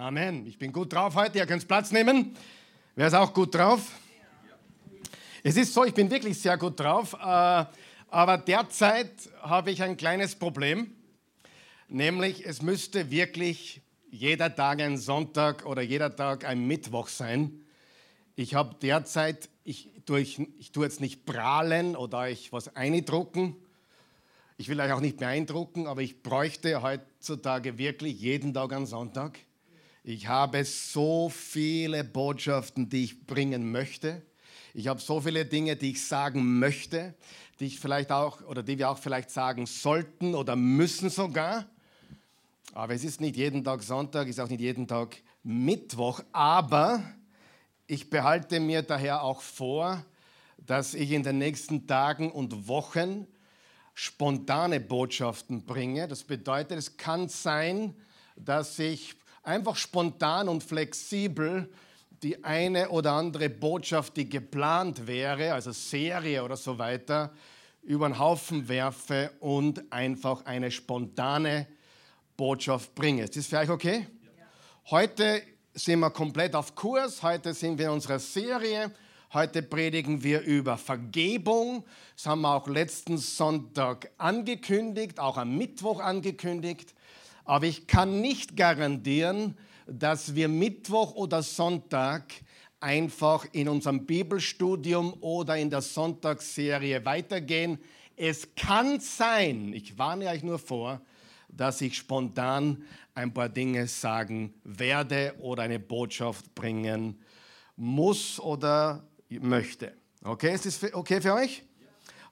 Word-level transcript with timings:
Amen. 0.00 0.46
Ich 0.46 0.56
bin 0.56 0.72
gut 0.72 0.94
drauf 0.94 1.14
heute. 1.14 1.36
Ihr 1.36 1.44
könnt 1.44 1.68
Platz 1.68 1.92
nehmen. 1.92 2.34
Wer 2.96 3.08
ist 3.08 3.12
auch 3.12 3.34
gut 3.34 3.54
drauf? 3.54 3.82
Es 5.42 5.58
ist 5.58 5.74
so, 5.74 5.84
ich 5.84 5.92
bin 5.92 6.10
wirklich 6.10 6.40
sehr 6.40 6.56
gut 6.56 6.80
drauf. 6.80 7.12
Äh, 7.12 7.66
aber 8.08 8.38
derzeit 8.38 9.12
habe 9.42 9.70
ich 9.70 9.82
ein 9.82 9.98
kleines 9.98 10.34
Problem. 10.34 10.90
Nämlich, 11.88 12.46
es 12.46 12.62
müsste 12.62 13.10
wirklich 13.10 13.82
jeder 14.10 14.54
Tag 14.56 14.80
ein 14.80 14.96
Sonntag 14.96 15.66
oder 15.66 15.82
jeder 15.82 16.16
Tag 16.16 16.46
ein 16.46 16.66
Mittwoch 16.66 17.08
sein. 17.08 17.60
Ich 18.36 18.54
habe 18.54 18.76
derzeit, 18.80 19.50
ich 19.64 19.90
tue, 20.06 20.20
ich, 20.20 20.38
ich 20.58 20.72
tue 20.72 20.86
jetzt 20.86 21.02
nicht 21.02 21.26
prahlen 21.26 21.94
oder 21.94 22.20
euch 22.20 22.54
was 22.54 22.74
eindrucken. 22.74 23.54
Ich 24.56 24.70
will 24.70 24.80
euch 24.80 24.92
auch 24.92 25.00
nicht 25.00 25.18
beeindrucken, 25.18 25.86
aber 25.86 26.00
ich 26.00 26.22
bräuchte 26.22 26.80
heutzutage 26.80 27.76
wirklich 27.76 28.18
jeden 28.18 28.54
Tag 28.54 28.72
einen 28.72 28.86
Sonntag. 28.86 29.40
Ich 30.02 30.28
habe 30.28 30.64
so 30.64 31.28
viele 31.28 32.04
Botschaften, 32.04 32.88
die 32.88 33.04
ich 33.04 33.26
bringen 33.26 33.70
möchte. 33.70 34.22
Ich 34.72 34.88
habe 34.88 34.98
so 34.98 35.20
viele 35.20 35.44
Dinge, 35.44 35.76
die 35.76 35.90
ich 35.90 36.06
sagen 36.06 36.58
möchte, 36.58 37.14
die 37.58 37.66
ich 37.66 37.80
vielleicht 37.80 38.10
auch 38.10 38.40
oder 38.42 38.62
die 38.62 38.78
wir 38.78 38.88
auch 38.88 38.98
vielleicht 38.98 39.30
sagen 39.30 39.66
sollten 39.66 40.34
oder 40.34 40.56
müssen 40.56 41.10
sogar. 41.10 41.66
Aber 42.72 42.94
es 42.94 43.04
ist 43.04 43.20
nicht 43.20 43.36
jeden 43.36 43.62
Tag 43.62 43.82
Sonntag, 43.82 44.28
ist 44.28 44.40
auch 44.40 44.48
nicht 44.48 44.60
jeden 44.60 44.88
Tag 44.88 45.18
Mittwoch. 45.42 46.22
Aber 46.32 47.02
ich 47.86 48.08
behalte 48.08 48.58
mir 48.58 48.80
daher 48.82 49.22
auch 49.22 49.42
vor, 49.42 50.02
dass 50.56 50.94
ich 50.94 51.10
in 51.10 51.24
den 51.24 51.36
nächsten 51.36 51.86
Tagen 51.86 52.32
und 52.32 52.68
Wochen 52.68 53.26
spontane 53.92 54.80
Botschaften 54.80 55.66
bringe. 55.66 56.08
Das 56.08 56.24
bedeutet, 56.24 56.78
es 56.78 56.96
kann 56.96 57.28
sein, 57.28 57.94
dass 58.36 58.78
ich 58.78 59.19
einfach 59.50 59.76
spontan 59.76 60.48
und 60.48 60.62
flexibel 60.62 61.68
die 62.22 62.44
eine 62.44 62.90
oder 62.90 63.12
andere 63.12 63.48
Botschaft, 63.48 64.16
die 64.16 64.28
geplant 64.28 65.06
wäre, 65.06 65.54
also 65.54 65.72
Serie 65.72 66.44
oder 66.44 66.56
so 66.56 66.78
weiter, 66.78 67.32
über 67.82 68.08
den 68.08 68.18
Haufen 68.18 68.68
werfe 68.68 69.30
und 69.40 69.90
einfach 69.90 70.44
eine 70.44 70.70
spontane 70.70 71.66
Botschaft 72.36 72.94
bringe. 72.94 73.24
Ist 73.24 73.36
das 73.36 73.46
für 73.46 73.58
euch 73.58 73.70
okay? 73.70 74.06
Heute 74.90 75.42
sind 75.72 76.00
wir 76.00 76.10
komplett 76.10 76.54
auf 76.54 76.74
Kurs. 76.74 77.22
Heute 77.22 77.54
sind 77.54 77.78
wir 77.78 77.86
in 77.86 77.92
unserer 77.92 78.18
Serie 78.18 78.92
Heute 79.32 79.62
predigen 79.62 80.24
wir 80.24 80.40
über 80.40 80.76
Vergebung. 80.76 81.84
Das 82.16 82.26
haben 82.26 82.40
wir 82.40 82.52
auch 82.52 82.66
letzten 82.66 83.16
Sonntag 83.16 84.10
angekündigt, 84.18 85.20
auch 85.20 85.36
am 85.36 85.56
Mittwoch 85.56 86.00
angekündigt. 86.00 86.94
Aber 87.50 87.66
ich 87.66 87.88
kann 87.88 88.20
nicht 88.20 88.56
garantieren, 88.56 89.56
dass 89.88 90.36
wir 90.36 90.46
Mittwoch 90.46 91.16
oder 91.16 91.42
Sonntag 91.42 92.32
einfach 92.78 93.44
in 93.50 93.68
unserem 93.68 94.06
Bibelstudium 94.06 95.14
oder 95.14 95.56
in 95.56 95.68
der 95.68 95.82
Sonntagsserie 95.82 97.04
weitergehen. 97.04 97.80
Es 98.14 98.54
kann 98.54 99.00
sein, 99.00 99.72
ich 99.72 99.98
warne 99.98 100.28
euch 100.28 100.44
nur 100.44 100.60
vor, 100.60 101.00
dass 101.48 101.80
ich 101.80 101.96
spontan 101.96 102.84
ein 103.16 103.34
paar 103.34 103.48
Dinge 103.48 103.88
sagen 103.88 104.54
werde 104.62 105.34
oder 105.40 105.64
eine 105.64 105.80
Botschaft 105.80 106.54
bringen 106.54 107.18
muss 107.74 108.38
oder 108.38 109.02
möchte. 109.28 109.92
Okay, 110.22 110.54
ist 110.54 110.66
das 110.66 110.94
okay 110.94 111.20
für 111.20 111.34
euch? 111.34 111.64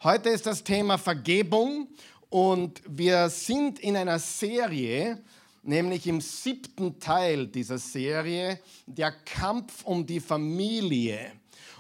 Heute 0.01 0.29
ist 0.29 0.47
das 0.47 0.63
Thema 0.63 0.97
Vergebung 0.97 1.89
und 2.31 2.83
wir 2.87 3.29
sind 3.31 3.79
in 3.79 3.97
einer 3.97 4.19
Serie, 4.19 5.23
nämlich 5.63 6.07
im 6.07 6.21
siebten 6.21 7.01
Teil 7.01 7.47
dieser 7.47 7.79
Serie, 7.79 8.61
der 8.87 9.13
Kampf 9.13 9.85
um 9.85 10.07
die 10.07 10.21
Familie. 10.21 11.33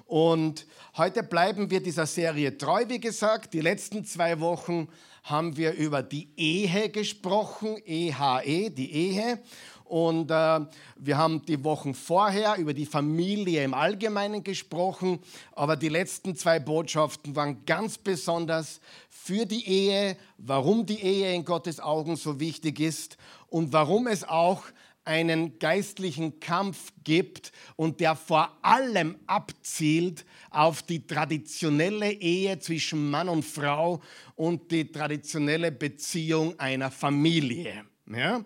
Und 0.06 0.66
heute 0.96 1.22
bleiben 1.22 1.70
wir 1.70 1.82
dieser 1.82 2.06
Serie 2.06 2.56
treu, 2.56 2.84
wie 2.88 2.98
gesagt. 2.98 3.52
Die 3.52 3.60
letzten 3.60 4.06
zwei 4.06 4.40
Wochen 4.40 4.88
haben 5.22 5.56
wir 5.58 5.74
über 5.74 6.02
die 6.02 6.28
Ehe 6.36 6.88
gesprochen, 6.88 7.76
EHE, 7.84 8.40
e, 8.44 8.70
die 8.70 8.90
Ehe. 8.90 9.38
Und 9.88 10.30
äh, 10.30 10.60
wir 10.96 11.16
haben 11.16 11.42
die 11.46 11.64
Wochen 11.64 11.94
vorher 11.94 12.56
über 12.56 12.74
die 12.74 12.84
Familie 12.84 13.64
im 13.64 13.72
Allgemeinen 13.72 14.44
gesprochen, 14.44 15.18
aber 15.52 15.76
die 15.76 15.88
letzten 15.88 16.36
zwei 16.36 16.58
Botschaften 16.58 17.34
waren 17.34 17.64
ganz 17.64 17.96
besonders 17.96 18.80
für 19.08 19.46
die 19.46 19.66
Ehe, 19.66 20.16
warum 20.36 20.84
die 20.84 21.00
Ehe 21.00 21.34
in 21.34 21.44
Gottes 21.44 21.80
Augen 21.80 22.16
so 22.16 22.38
wichtig 22.38 22.80
ist 22.80 23.16
und 23.48 23.72
warum 23.72 24.06
es 24.06 24.28
auch 24.28 24.62
einen 25.08 25.58
geistlichen 25.58 26.38
Kampf 26.38 26.92
gibt 27.02 27.50
und 27.76 28.00
der 28.00 28.14
vor 28.14 28.58
allem 28.60 29.16
abzielt 29.26 30.26
auf 30.50 30.82
die 30.82 31.06
traditionelle 31.06 32.12
Ehe 32.12 32.58
zwischen 32.58 33.08
Mann 33.08 33.30
und 33.30 33.42
Frau 33.42 34.02
und 34.36 34.70
die 34.70 34.92
traditionelle 34.92 35.72
Beziehung 35.72 36.60
einer 36.60 36.90
Familie. 36.90 37.86
Ja? 38.06 38.44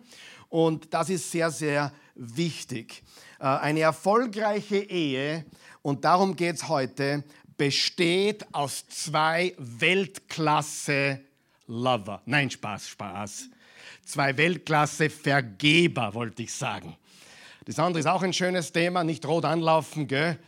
Und 0.53 0.93
das 0.93 1.09
ist 1.09 1.31
sehr, 1.31 1.51
sehr 1.51 1.91
wichtig. 2.15 3.03
Äh, 3.41 3.45
eine 3.45 3.81
erfolgreiche 3.81 4.77
Ehe, 4.77 5.47
und 5.81 6.05
darum 6.05 6.37
geht 6.37 6.57
es 6.57 6.69
heute, 6.69 7.25
besteht 7.57 8.45
aus 8.53 8.87
zwei 8.87 9.55
Weltklasse-Lover. 9.57 12.21
Nein, 12.27 12.51
Spaß, 12.51 12.89
Spaß. 12.89 13.49
Zwei 14.05 14.37
Weltklasse-Vergeber, 14.37 16.13
wollte 16.13 16.43
ich 16.43 16.53
sagen. 16.53 16.99
Das 17.65 17.79
andere 17.79 18.01
ist 18.01 18.07
auch 18.07 18.23
ein 18.23 18.35
schönes 18.35 18.73
Thema, 18.73 19.05
nicht 19.05 19.25
rot 19.25 19.47
anlaufen, 19.47 20.07
gell? 20.07 20.39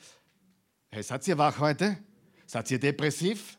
Hey, 0.90 1.02
seid 1.02 1.26
ihr 1.26 1.38
wach 1.38 1.58
heute? 1.58 1.96
Seid 2.44 2.70
ihr 2.70 2.78
depressiv? 2.78 3.56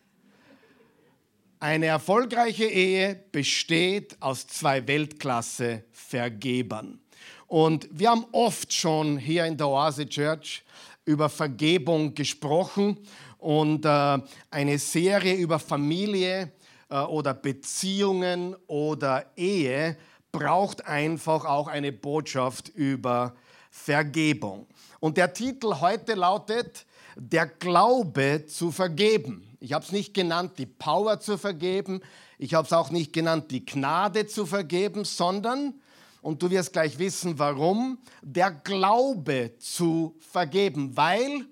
Eine 1.65 1.87
erfolgreiche 1.87 2.65
Ehe 2.65 3.15
besteht 3.31 4.15
aus 4.19 4.45
zwei 4.45 4.87
Weltklasse-Vergebern. 4.87 6.99
Und 7.47 7.87
wir 7.91 8.11
haben 8.11 8.27
oft 8.33 8.71
schon 8.71 9.17
hier 9.17 9.47
in 9.47 9.57
der 9.57 9.69
Oase 9.69 10.07
Church 10.07 10.63
über 11.05 11.27
Vergebung 11.27 12.13
gesprochen 12.13 12.99
und 13.39 13.83
äh, 13.83 14.19
eine 14.51 14.77
Serie 14.77 15.33
über 15.33 15.57
Familie 15.57 16.51
äh, 16.87 16.99
oder 16.99 17.33
Beziehungen 17.33 18.55
oder 18.67 19.25
Ehe 19.35 19.97
braucht 20.31 20.85
einfach 20.85 21.45
auch 21.45 21.67
eine 21.67 21.91
Botschaft 21.91 22.69
über 22.69 23.33
Vergebung. 23.71 24.67
Und 24.99 25.17
der 25.17 25.33
Titel 25.33 25.73
heute 25.79 26.13
lautet 26.13 26.85
Der 27.15 27.47
Glaube 27.47 28.45
zu 28.45 28.71
vergeben. 28.71 29.54
Ich 29.65 29.73
habe 29.73 29.83
es 29.83 29.91
nicht 29.91 30.13
genannt, 30.13 30.59
die 30.59 30.67
Power 30.67 31.19
zu 31.19 31.39
vergeben. 31.39 32.01
Ich 32.37 32.53
habe 32.53 32.67
es 32.67 32.71
auch 32.71 32.91
nicht 32.91 33.13
genannt, 33.13 33.49
die 33.49 33.65
Gnade 33.65 34.27
zu 34.27 34.45
vergeben, 34.45 35.05
sondern, 35.05 35.73
und 36.21 36.43
du 36.43 36.51
wirst 36.51 36.73
gleich 36.73 36.99
wissen, 36.99 37.39
warum, 37.39 37.97
der 38.21 38.51
Glaube 38.51 39.53
zu 39.57 40.15
vergeben, 40.19 40.95
weil 40.95 41.47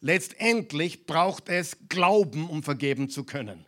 letztendlich 0.00 1.04
braucht 1.04 1.50
es 1.50 1.76
Glauben, 1.90 2.48
um 2.48 2.62
vergeben 2.62 3.10
zu 3.10 3.24
können. 3.24 3.66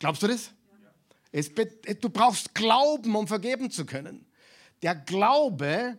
Glaubst 0.00 0.24
du 0.24 0.26
das? 0.26 0.50
Es, 1.30 1.48
du 1.54 2.10
brauchst 2.10 2.56
Glauben, 2.56 3.14
um 3.14 3.28
vergeben 3.28 3.70
zu 3.70 3.86
können. 3.86 4.26
Der 4.82 4.96
Glaube 4.96 5.96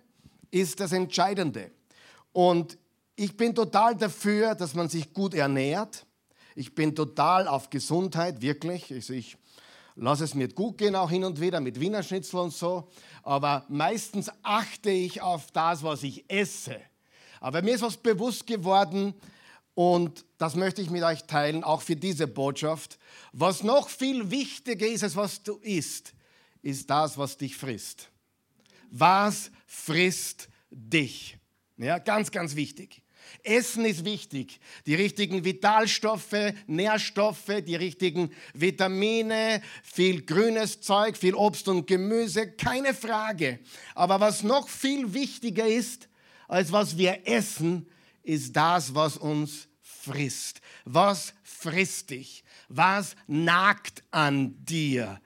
ist 0.50 0.82
das 0.82 0.92
Entscheidende. 0.92 1.72
Und 2.34 2.78
ich 3.16 3.38
bin 3.38 3.56
total 3.56 3.96
dafür, 3.96 4.56
dass 4.56 4.74
man 4.74 4.90
sich 4.90 5.14
gut 5.14 5.34
ernährt 5.34 6.06
ich 6.62 6.76
bin 6.76 6.96
total 6.96 7.48
auf 7.48 7.72
Gesundheit, 7.72 8.40
wirklich. 8.40 8.94
Also 8.94 9.14
ich 9.14 9.36
lasse 9.96 10.24
es 10.24 10.36
mir 10.36 10.48
gut 10.48 10.78
gehen, 10.78 10.96
auch 10.96 11.10
hin 11.10 11.24
und 11.24 11.42
wieder 11.42 11.60
mit 11.60 11.80
Wiener 11.80 12.04
Schnitzel 12.04 12.40
und 12.40 12.54
so. 12.54 12.88
Aber 13.24 13.66
meistens 13.68 14.30
achte 14.44 14.92
ich 14.92 15.22
auf 15.22 15.50
das, 15.52 15.82
was 15.82 16.04
ich 16.04 16.24
esse. 16.30 16.80
Aber 17.40 17.64
mir 17.64 17.74
ist 17.74 17.82
was 17.82 17.98
bewusst 17.98 18.46
geworden 18.46 19.16
und 19.74 20.24
das 20.38 20.54
möchte 20.54 20.84
ich 20.84 20.92
mit 20.92 21.02
euch 21.02 21.24
teilen, 21.24 21.64
auch 21.64 21.82
für 21.82 21.96
diese 21.96 22.28
Botschaft. 22.28 23.00
Was 23.34 23.64
noch 23.64 23.90
viel 23.90 24.30
wichtiger 24.30 24.86
ist, 24.86 25.04
als 25.04 25.16
was 25.16 25.42
du 25.42 25.56
isst, 25.64 26.14
ist 26.62 26.88
das, 26.92 27.18
was 27.18 27.38
dich 27.38 27.58
frisst. 27.58 28.12
Was 28.92 29.50
frisst 29.66 30.48
dich? 30.70 31.40
Ja, 31.78 31.98
ganz, 31.98 32.30
ganz 32.30 32.56
wichtig. 32.56 33.01
Essen 33.44 33.86
ist 33.86 34.06
wichtig. 34.06 34.60
Die 34.86 34.96
richtigen 34.96 35.44
Vitalstoffe, 35.44 36.54
Nährstoffe, 36.68 37.62
die 37.66 37.76
richtigen 37.76 38.32
Vitamine, 38.54 39.62
viel 39.84 40.24
grünes 40.24 40.82
Zeug, 40.82 41.18
viel 41.18 41.36
Obst 41.36 41.68
und 41.68 41.88
Gemüse, 41.88 42.52
keine 42.52 42.94
Frage. 42.94 43.60
Aber 43.96 44.20
was 44.20 44.44
noch 44.44 44.70
viel 44.70 45.14
wichtiger 45.14 45.68
ist, 45.68 46.08
als 46.48 46.72
was 46.72 46.98
wir 46.98 47.28
essen, 47.28 47.88
ist 48.24 48.56
das, 48.56 48.94
was 48.94 49.18
uns 49.18 49.68
frisst. 49.82 50.62
Was 50.86 51.34
frisst 51.44 52.10
dich? 52.10 52.44
Was 52.68 53.16
nagt 53.28 54.04
an 54.12 54.56
dir? 54.66 55.22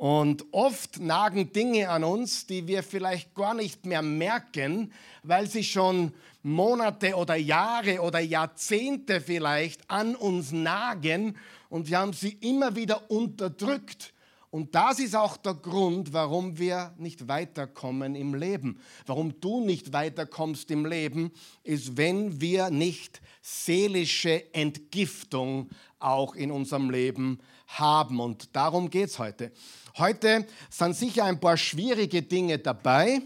Und 0.00 0.46
oft 0.52 0.98
nagen 0.98 1.52
Dinge 1.52 1.90
an 1.90 2.04
uns, 2.04 2.46
die 2.46 2.66
wir 2.66 2.82
vielleicht 2.82 3.34
gar 3.34 3.52
nicht 3.52 3.84
mehr 3.84 4.00
merken, 4.00 4.94
weil 5.22 5.46
sie 5.46 5.62
schon 5.62 6.14
Monate 6.42 7.14
oder 7.16 7.36
Jahre 7.36 8.00
oder 8.00 8.18
Jahrzehnte 8.18 9.20
vielleicht 9.20 9.90
an 9.90 10.14
uns 10.16 10.52
nagen 10.52 11.36
und 11.68 11.90
wir 11.90 11.98
haben 11.98 12.14
sie 12.14 12.30
immer 12.40 12.74
wieder 12.76 13.10
unterdrückt. 13.10 14.14
Und 14.50 14.74
das 14.74 15.00
ist 15.00 15.14
auch 15.14 15.36
der 15.36 15.52
Grund, 15.52 16.14
warum 16.14 16.58
wir 16.58 16.94
nicht 16.96 17.28
weiterkommen 17.28 18.14
im 18.14 18.34
Leben. 18.34 18.80
Warum 19.04 19.38
du 19.38 19.62
nicht 19.62 19.92
weiterkommst 19.92 20.70
im 20.70 20.86
Leben, 20.86 21.30
ist, 21.62 21.98
wenn 21.98 22.40
wir 22.40 22.70
nicht 22.70 23.20
seelische 23.42 24.52
Entgiftung 24.54 25.68
auch 25.98 26.34
in 26.34 26.50
unserem 26.50 26.88
Leben 26.88 27.38
haben. 27.66 28.18
Und 28.18 28.56
darum 28.56 28.88
geht 28.88 29.10
es 29.10 29.18
heute. 29.18 29.52
Heute 29.98 30.46
sind 30.68 30.96
sicher 30.96 31.24
ein 31.24 31.40
paar 31.40 31.56
schwierige 31.56 32.22
Dinge 32.22 32.58
dabei, 32.58 33.22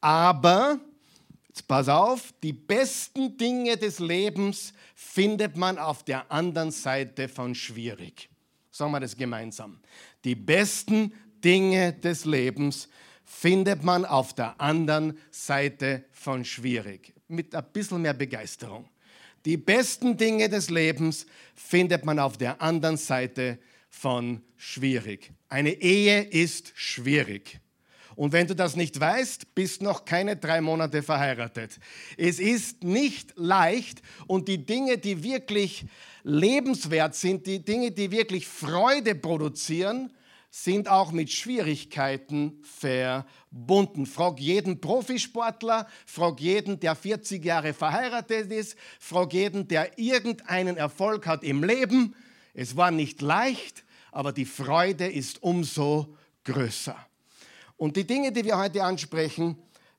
aber 0.00 0.78
jetzt 1.48 1.66
pass 1.66 1.88
auf, 1.88 2.32
die 2.42 2.52
besten 2.52 3.36
Dinge 3.36 3.76
des 3.76 3.98
Lebens 3.98 4.72
findet 4.94 5.56
man 5.56 5.78
auf 5.78 6.04
der 6.04 6.30
anderen 6.30 6.70
Seite 6.70 7.28
von 7.28 7.54
schwierig. 7.54 8.28
Sagen 8.70 8.92
wir 8.92 9.00
das 9.00 9.16
gemeinsam. 9.16 9.80
Die 10.24 10.34
besten 10.34 11.12
Dinge 11.42 11.92
des 11.94 12.24
Lebens 12.24 12.88
findet 13.24 13.82
man 13.82 14.04
auf 14.04 14.34
der 14.34 14.60
anderen 14.60 15.18
Seite 15.30 16.04
von 16.12 16.44
schwierig. 16.44 17.12
Mit 17.28 17.54
ein 17.54 17.64
bisschen 17.72 18.02
mehr 18.02 18.14
Begeisterung. 18.14 18.88
Die 19.44 19.56
besten 19.56 20.16
Dinge 20.16 20.48
des 20.48 20.70
Lebens 20.70 21.26
findet 21.54 22.04
man 22.04 22.18
auf 22.18 22.36
der 22.36 22.60
anderen 22.60 22.96
Seite 22.96 23.46
von 23.46 23.54
schwierig. 23.54 23.75
Eine 25.48 25.72
Ehe 25.72 26.22
ist 26.22 26.72
schwierig. 26.74 27.60
Und 28.14 28.32
wenn 28.32 28.46
du 28.46 28.54
das 28.54 28.76
nicht 28.76 28.98
weißt, 28.98 29.54
bist 29.54 29.82
noch 29.82 30.04
keine 30.04 30.36
drei 30.36 30.60
Monate 30.60 31.02
verheiratet. 31.02 31.78
Es 32.16 32.38
ist 32.38 32.82
nicht 32.82 33.34
leicht 33.36 34.00
und 34.26 34.48
die 34.48 34.64
Dinge, 34.64 34.96
die 34.98 35.22
wirklich 35.22 35.84
lebenswert 36.22 37.14
sind, 37.14 37.46
die 37.46 37.62
Dinge, 37.62 37.90
die 37.90 38.10
wirklich 38.10 38.46
Freude 38.46 39.14
produzieren, 39.14 40.12
sind 40.50 40.88
auch 40.88 41.12
mit 41.12 41.30
Schwierigkeiten 41.30 42.62
verbunden. 42.62 44.06
Frag 44.06 44.40
jeden 44.40 44.80
Profisportler, 44.80 45.86
frag 46.06 46.40
jeden, 46.40 46.80
der 46.80 46.94
40 46.94 47.44
Jahre 47.44 47.74
verheiratet 47.74 48.50
ist, 48.50 48.76
frag 48.98 49.34
jeden, 49.34 49.68
der 49.68 49.98
irgendeinen 49.98 50.78
Erfolg 50.78 51.26
hat 51.26 51.44
im 51.44 51.62
Leben. 51.62 52.14
Es 52.54 52.74
war 52.74 52.90
nicht 52.90 53.20
leicht, 53.20 53.84
aber 54.16 54.32
die 54.32 54.46
Freude 54.46 55.06
ist 55.06 55.42
umso 55.42 56.16
größer. 56.42 56.96
Und 57.76 57.98
die 57.98 58.06
Dinge, 58.06 58.32
die 58.32 58.46
wir 58.46 58.56
heute 58.56 58.82
ansprechen, 58.82 59.58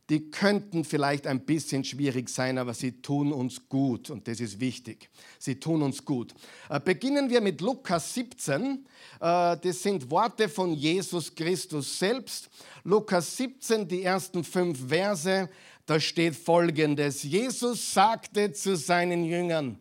die 0.10 0.31
könnten 0.31 0.84
vielleicht 0.84 1.28
ein 1.28 1.42
bisschen 1.42 1.84
schwierig 1.84 2.28
sein, 2.28 2.58
aber 2.58 2.74
sie 2.74 2.94
tun 3.04 3.31
uns 3.31 3.69
gut 3.69 4.10
und 4.10 4.28
das 4.28 4.40
ist 4.40 4.60
wichtig. 4.60 5.12
Sie 5.38 5.60
tun 5.60 5.84
uns 5.84 6.04
gut. 6.04 6.34
Äh, 6.68 6.80
beginnen 6.80 7.30
wir 7.30 7.42
mit 7.42 7.62
Lukas 7.62 8.16
17. 8.16 8.62
Äh, 8.64 8.78
das 9.19 9.84
sind 9.84 10.10
Worte 10.10 10.50
von 10.50 10.74
Jesus 10.74 11.36
Christus 11.36 12.00
selbst. 12.00 12.50
Lukas 12.84 13.38
17, 13.38 13.88
die 13.88 14.02
ersten 14.02 14.44
fünf 14.44 14.88
Verse, 14.88 15.48
da 15.86 16.00
steht 16.00 16.36
folgendes. 16.36 17.22
Jesus 17.22 17.94
sagte 17.94 18.52
zu 18.52 18.75
seinen 18.75 19.25
Jüngern, 19.25 19.78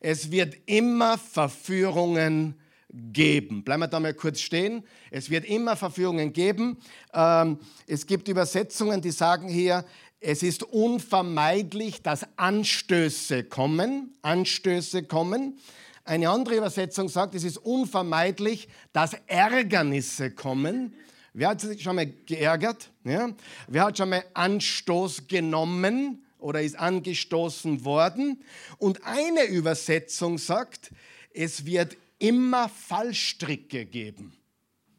es 0.00 0.28
wird 0.32 0.56
immer 0.66 1.18
Verführungen 1.18 2.54
geben 2.54 2.65
geben. 3.12 3.62
Bleiben 3.62 3.82
wir 3.82 3.88
da 3.88 4.00
mal 4.00 4.14
kurz 4.14 4.40
stehen. 4.40 4.82
Es 5.10 5.30
wird 5.30 5.44
immer 5.44 5.76
Verführungen 5.76 6.32
geben. 6.32 6.78
Ähm, 7.12 7.58
es 7.86 8.06
gibt 8.06 8.28
Übersetzungen, 8.28 9.02
die 9.02 9.10
sagen 9.10 9.48
hier, 9.48 9.84
es 10.20 10.42
ist 10.42 10.62
unvermeidlich, 10.62 12.02
dass 12.02 12.26
Anstöße 12.36 13.44
kommen. 13.44 14.16
Anstöße 14.22 15.02
kommen. 15.02 15.58
Eine 16.04 16.30
andere 16.30 16.56
Übersetzung 16.56 17.08
sagt, 17.08 17.34
es 17.34 17.44
ist 17.44 17.58
unvermeidlich, 17.58 18.68
dass 18.92 19.14
Ärgernisse 19.26 20.30
kommen. 20.30 20.94
Wer 21.34 21.48
hat 21.48 21.60
sich 21.60 21.82
schon 21.82 21.96
mal 21.96 22.06
geärgert? 22.06 22.90
Ja? 23.04 23.28
Wer 23.68 23.84
hat 23.84 23.98
schon 23.98 24.08
mal 24.08 24.24
Anstoß 24.32 25.28
genommen 25.28 26.24
oder 26.38 26.62
ist 26.62 26.78
angestoßen 26.78 27.84
worden? 27.84 28.42
Und 28.78 29.04
eine 29.04 29.44
Übersetzung 29.44 30.38
sagt, 30.38 30.92
es 31.34 31.66
wird 31.66 31.98
immer 32.18 32.68
Fallstricke 32.68 33.86
geben. 33.86 34.36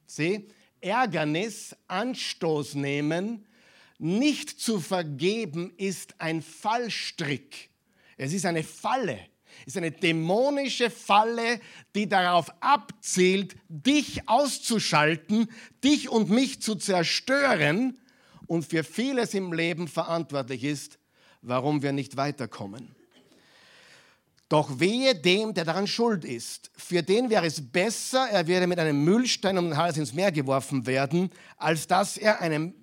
Sieh, 0.05 0.47
Ärgernis, 0.81 1.75
Anstoß 1.87 2.75
nehmen, 2.75 3.45
nicht 3.99 4.49
zu 4.59 4.79
vergeben 4.79 5.73
ist 5.77 6.19
ein 6.19 6.41
Fallstrick. 6.41 7.69
Es 8.15 8.33
ist 8.33 8.45
eine 8.45 8.63
Falle. 8.63 9.19
Es 9.61 9.73
ist 9.73 9.77
eine 9.77 9.91
dämonische 9.91 10.89
Falle, 10.91 11.59
die 11.95 12.07
darauf 12.07 12.51
abzielt, 12.59 13.55
dich 13.69 14.29
auszuschalten, 14.29 15.49
dich 15.83 16.09
und 16.09 16.29
mich 16.29 16.61
zu 16.61 16.75
zerstören 16.75 17.97
und 18.45 18.65
für 18.65 18.83
vieles 18.83 19.33
im 19.33 19.51
Leben 19.51 19.87
verantwortlich 19.87 20.63
ist, 20.63 20.99
warum 21.41 21.81
wir 21.81 21.91
nicht 21.91 22.17
weiterkommen. 22.17 22.95
Doch 24.49 24.79
wehe 24.79 25.13
dem, 25.13 25.53
der 25.53 25.65
daran 25.65 25.87
schuld 25.87 26.23
ist. 26.23 26.71
Für 26.77 27.03
den 27.03 27.29
wäre 27.29 27.45
es 27.45 27.69
besser, 27.69 28.27
er 28.29 28.47
wäre 28.47 28.65
mit 28.67 28.79
einem 28.79 29.03
Müllstein 29.03 29.57
um 29.57 29.65
den 29.65 29.77
Hals 29.77 29.97
ins 29.97 30.13
Meer 30.13 30.31
geworfen 30.31 30.85
werden, 30.85 31.31
als 31.57 31.87
dass 31.87 32.17
er 32.17 32.39
einem 32.39 32.73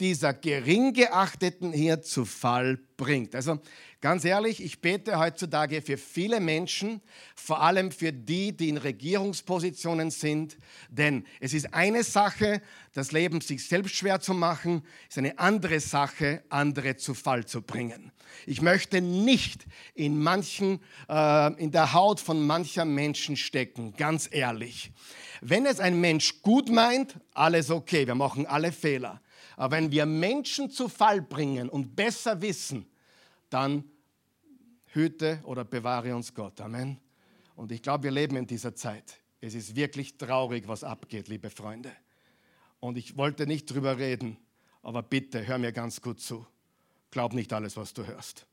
dieser 0.00 0.34
gering 0.34 0.92
geachteten 0.92 1.72
hier 1.72 2.02
zu 2.02 2.24
Fall 2.24 2.78
bringt. 2.96 3.34
Also 3.34 3.60
Ganz 4.06 4.24
ehrlich, 4.24 4.62
ich 4.62 4.80
bete 4.80 5.18
heutzutage 5.18 5.82
für 5.82 5.96
viele 5.98 6.38
Menschen, 6.38 7.00
vor 7.34 7.60
allem 7.60 7.90
für 7.90 8.12
die, 8.12 8.56
die 8.56 8.68
in 8.68 8.76
Regierungspositionen 8.76 10.12
sind, 10.12 10.58
denn 10.88 11.26
es 11.40 11.52
ist 11.52 11.74
eine 11.74 12.04
Sache, 12.04 12.62
das 12.92 13.10
Leben 13.10 13.40
sich 13.40 13.66
selbst 13.66 13.96
schwer 13.96 14.20
zu 14.20 14.32
machen, 14.32 14.84
ist 15.08 15.18
eine 15.18 15.40
andere 15.40 15.80
Sache, 15.80 16.44
andere 16.50 16.94
zu 16.94 17.14
Fall 17.14 17.46
zu 17.46 17.62
bringen. 17.62 18.12
Ich 18.46 18.62
möchte 18.62 19.00
nicht 19.00 19.66
in 19.94 20.22
manchen, 20.22 20.78
äh, 21.08 21.54
in 21.60 21.72
der 21.72 21.92
Haut 21.92 22.20
von 22.20 22.46
mancher 22.46 22.84
Menschen 22.84 23.36
stecken, 23.36 23.92
ganz 23.96 24.28
ehrlich. 24.30 24.92
Wenn 25.40 25.66
es 25.66 25.80
ein 25.80 26.00
Mensch 26.00 26.42
gut 26.42 26.70
meint, 26.70 27.16
alles 27.34 27.72
okay, 27.72 28.06
wir 28.06 28.14
machen 28.14 28.46
alle 28.46 28.70
Fehler. 28.70 29.20
Aber 29.56 29.74
wenn 29.76 29.90
wir 29.90 30.06
Menschen 30.06 30.70
zu 30.70 30.88
Fall 30.88 31.20
bringen 31.22 31.68
und 31.68 31.96
besser 31.96 32.40
wissen, 32.40 32.86
dann 33.50 33.84
hüte 34.96 35.40
oder 35.44 35.64
bewahre 35.64 36.16
uns 36.16 36.34
Gott. 36.34 36.60
Amen. 36.60 36.98
Und 37.54 37.70
ich 37.70 37.82
glaube, 37.82 38.04
wir 38.04 38.10
leben 38.10 38.36
in 38.36 38.46
dieser 38.46 38.74
Zeit. 38.74 39.20
Es 39.40 39.54
ist 39.54 39.76
wirklich 39.76 40.16
traurig, 40.18 40.66
was 40.66 40.82
abgeht, 40.82 41.28
liebe 41.28 41.50
Freunde. 41.50 41.92
Und 42.80 42.98
ich 42.98 43.16
wollte 43.16 43.46
nicht 43.46 43.66
drüber 43.66 43.98
reden, 43.98 44.38
aber 44.82 45.02
bitte 45.02 45.46
hör 45.46 45.58
mir 45.58 45.72
ganz 45.72 46.00
gut 46.00 46.20
zu. 46.20 46.46
Glaub 47.10 47.32
nicht 47.32 47.52
alles, 47.52 47.76
was 47.76 47.94
du 47.94 48.06
hörst. 48.06 48.46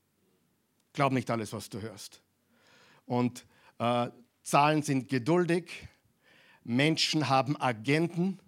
Glaub 0.92 1.12
nicht 1.12 1.30
alles, 1.30 1.52
was 1.52 1.68
du 1.68 1.80
hörst. 1.80 2.22
Und 3.06 3.44
äh, 3.78 4.08
Zahlen 4.42 4.82
sind 4.82 5.08
geduldig. 5.08 5.88
Menschen 6.62 7.28
haben 7.28 7.60
Agenten. 7.60 8.38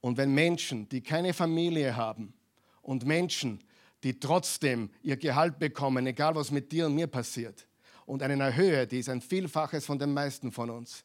Und 0.00 0.16
wenn 0.16 0.32
Menschen, 0.32 0.88
die 0.88 1.02
keine 1.02 1.34
Familie 1.34 1.96
haben 1.96 2.32
und 2.80 3.04
Menschen, 3.04 3.62
die 4.02 4.18
trotzdem 4.18 4.90
ihr 5.02 5.16
Gehalt 5.16 5.58
bekommen, 5.58 6.06
egal 6.06 6.34
was 6.34 6.50
mit 6.50 6.72
dir 6.72 6.86
und 6.86 6.94
mir 6.94 7.06
passiert, 7.06 7.66
und 8.06 8.22
eine 8.22 8.56
Höhe, 8.56 8.86
die 8.86 8.98
ist 8.98 9.08
ein 9.08 9.20
Vielfaches 9.20 9.86
von 9.86 9.98
den 9.98 10.12
meisten 10.12 10.50
von 10.50 10.70
uns, 10.70 11.04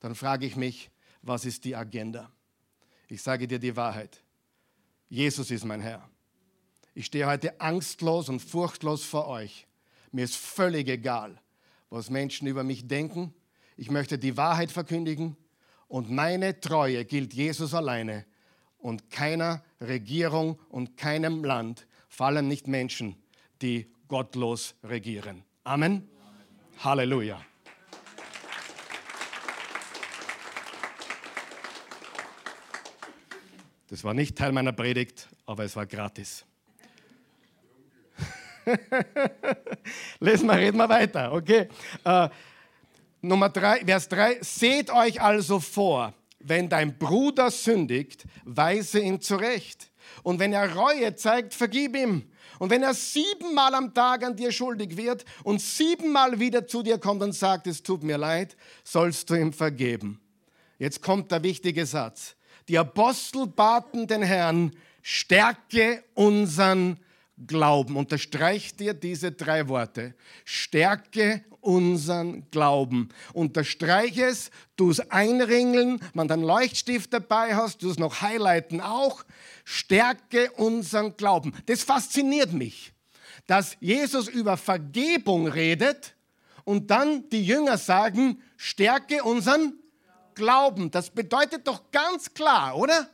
dann 0.00 0.14
frage 0.14 0.44
ich 0.44 0.56
mich, 0.56 0.90
was 1.22 1.44
ist 1.44 1.64
die 1.64 1.76
Agenda? 1.76 2.30
Ich 3.08 3.22
sage 3.22 3.46
dir 3.46 3.58
die 3.58 3.76
Wahrheit. 3.76 4.22
Jesus 5.08 5.50
ist 5.50 5.64
mein 5.64 5.80
Herr. 5.80 6.08
Ich 6.94 7.06
stehe 7.06 7.26
heute 7.26 7.60
angstlos 7.60 8.28
und 8.28 8.40
furchtlos 8.40 9.04
vor 9.04 9.28
euch. 9.28 9.66
Mir 10.10 10.24
ist 10.24 10.36
völlig 10.36 10.88
egal, 10.88 11.40
was 11.90 12.10
Menschen 12.10 12.48
über 12.48 12.64
mich 12.64 12.88
denken. 12.88 13.32
Ich 13.76 13.90
möchte 13.90 14.18
die 14.18 14.36
Wahrheit 14.36 14.72
verkündigen 14.72 15.36
und 15.88 16.10
meine 16.10 16.60
Treue 16.60 17.04
gilt 17.04 17.34
Jesus 17.34 17.72
alleine 17.72 18.24
und 18.78 19.10
keiner 19.10 19.62
Regierung 19.80 20.58
und 20.68 20.96
keinem 20.96 21.44
Land, 21.44 21.86
vor 22.12 22.26
allem 22.26 22.46
nicht 22.46 22.68
Menschen, 22.68 23.16
die 23.62 23.90
gottlos 24.06 24.74
regieren. 24.84 25.44
Amen. 25.64 26.06
Halleluja. 26.84 27.40
Das 33.88 34.04
war 34.04 34.12
nicht 34.12 34.36
Teil 34.36 34.52
meiner 34.52 34.72
Predigt, 34.72 35.26
aber 35.46 35.64
es 35.64 35.74
war 35.74 35.86
gratis. 35.86 36.44
Lesen 40.20 40.48
wir, 40.48 40.56
reden 40.56 40.76
wir 40.76 40.88
weiter, 40.88 41.32
okay? 41.32 41.68
Äh, 42.04 42.28
Nummer 43.22 43.48
drei, 43.48 43.84
Vers 43.86 44.08
3. 44.08 44.38
Seht 44.42 44.90
euch 44.90 45.22
also 45.22 45.60
vor, 45.60 46.12
wenn 46.40 46.68
dein 46.68 46.98
Bruder 46.98 47.50
sündigt, 47.50 48.26
weise 48.44 49.00
ihn 49.00 49.20
zurecht. 49.20 49.91
Und 50.22 50.38
wenn 50.38 50.52
er 50.52 50.74
Reue 50.74 51.14
zeigt, 51.16 51.54
vergib 51.54 51.96
ihm. 51.96 52.30
Und 52.58 52.70
wenn 52.70 52.82
er 52.82 52.94
siebenmal 52.94 53.74
am 53.74 53.92
Tag 53.92 54.24
an 54.24 54.36
dir 54.36 54.52
schuldig 54.52 54.96
wird 54.96 55.24
und 55.42 55.60
siebenmal 55.60 56.38
wieder 56.38 56.66
zu 56.66 56.82
dir 56.82 56.98
kommt 56.98 57.22
und 57.22 57.32
sagt, 57.32 57.66
es 57.66 57.82
tut 57.82 58.02
mir 58.02 58.18
leid, 58.18 58.56
sollst 58.84 59.30
du 59.30 59.34
ihm 59.34 59.52
vergeben. 59.52 60.20
Jetzt 60.78 61.02
kommt 61.02 61.30
der 61.30 61.42
wichtige 61.42 61.86
Satz. 61.86 62.36
Die 62.68 62.78
Apostel 62.78 63.46
baten 63.46 64.06
den 64.06 64.22
Herrn, 64.22 64.76
stärke 65.02 66.04
unseren. 66.14 66.98
Unterstreich 67.96 68.76
dir 68.76 68.94
diese 68.94 69.32
drei 69.32 69.68
Worte. 69.68 70.14
Stärke 70.44 71.44
unseren 71.60 72.50
Glauben. 72.50 73.08
Unterstreich 73.32 74.18
es, 74.18 74.50
du 74.76 74.90
es 74.90 75.00
einringeln, 75.10 76.00
man 76.12 76.28
dann 76.28 76.42
Leuchtstift 76.42 77.12
dabei 77.12 77.54
hast, 77.54 77.82
du 77.82 77.90
es 77.90 77.98
noch 77.98 78.20
highlighten 78.20 78.80
auch. 78.80 79.24
Stärke 79.64 80.50
unseren 80.52 81.16
Glauben. 81.16 81.54
Das 81.66 81.82
fasziniert 81.82 82.52
mich, 82.52 82.92
dass 83.46 83.76
Jesus 83.80 84.28
über 84.28 84.56
Vergebung 84.56 85.46
redet 85.46 86.14
und 86.64 86.90
dann 86.90 87.28
die 87.30 87.44
Jünger 87.44 87.78
sagen, 87.78 88.42
stärke 88.56 89.22
unseren 89.22 89.74
Glauben. 90.34 90.90
Das 90.90 91.10
bedeutet 91.10 91.66
doch 91.66 91.90
ganz 91.90 92.34
klar, 92.34 92.76
oder? 92.76 93.08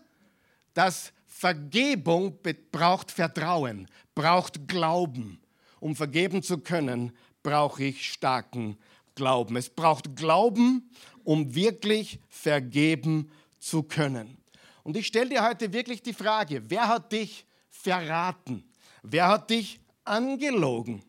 Dass 0.74 1.12
Vergebung 1.26 2.38
braucht 2.72 3.12
Vertrauen, 3.12 3.88
braucht 4.18 4.66
Glauben. 4.66 5.40
Um 5.78 5.94
vergeben 5.94 6.42
zu 6.42 6.58
können, 6.58 7.12
brauche 7.44 7.84
ich 7.84 8.12
starken 8.12 8.76
Glauben. 9.14 9.54
Es 9.54 9.70
braucht 9.70 10.16
Glauben, 10.16 10.90
um 11.22 11.54
wirklich 11.54 12.18
vergeben 12.28 13.30
zu 13.60 13.84
können. 13.84 14.36
Und 14.82 14.96
ich 14.96 15.06
stelle 15.06 15.30
dir 15.30 15.44
heute 15.44 15.72
wirklich 15.72 16.02
die 16.02 16.12
Frage, 16.12 16.68
wer 16.68 16.88
hat 16.88 17.12
dich 17.12 17.46
verraten? 17.70 18.64
Wer 19.04 19.28
hat 19.28 19.50
dich 19.50 19.78
angelogen? 20.04 21.04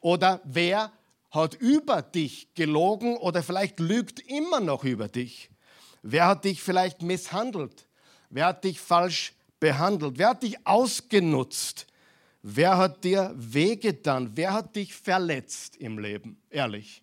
Oder 0.00 0.40
wer 0.42 0.90
hat 1.30 1.54
über 1.54 2.02
dich 2.02 2.52
gelogen 2.54 3.16
oder 3.18 3.44
vielleicht 3.44 3.78
lügt 3.78 4.18
immer 4.18 4.58
noch 4.58 4.82
über 4.82 5.06
dich? 5.06 5.48
Wer 6.02 6.26
hat 6.26 6.44
dich 6.44 6.60
vielleicht 6.60 7.02
misshandelt? 7.02 7.86
Wer 8.30 8.46
hat 8.46 8.64
dich 8.64 8.80
falsch 8.80 9.34
behandelt? 9.60 10.18
Wer 10.18 10.30
hat 10.30 10.42
dich 10.42 10.66
ausgenutzt? 10.66 11.87
Wer 12.42 12.76
hat 12.76 13.02
dir 13.02 13.34
wehgetan? 13.36 14.30
Wer 14.34 14.52
hat 14.52 14.76
dich 14.76 14.94
verletzt 14.94 15.76
im 15.76 15.98
Leben? 15.98 16.40
Ehrlich. 16.50 17.02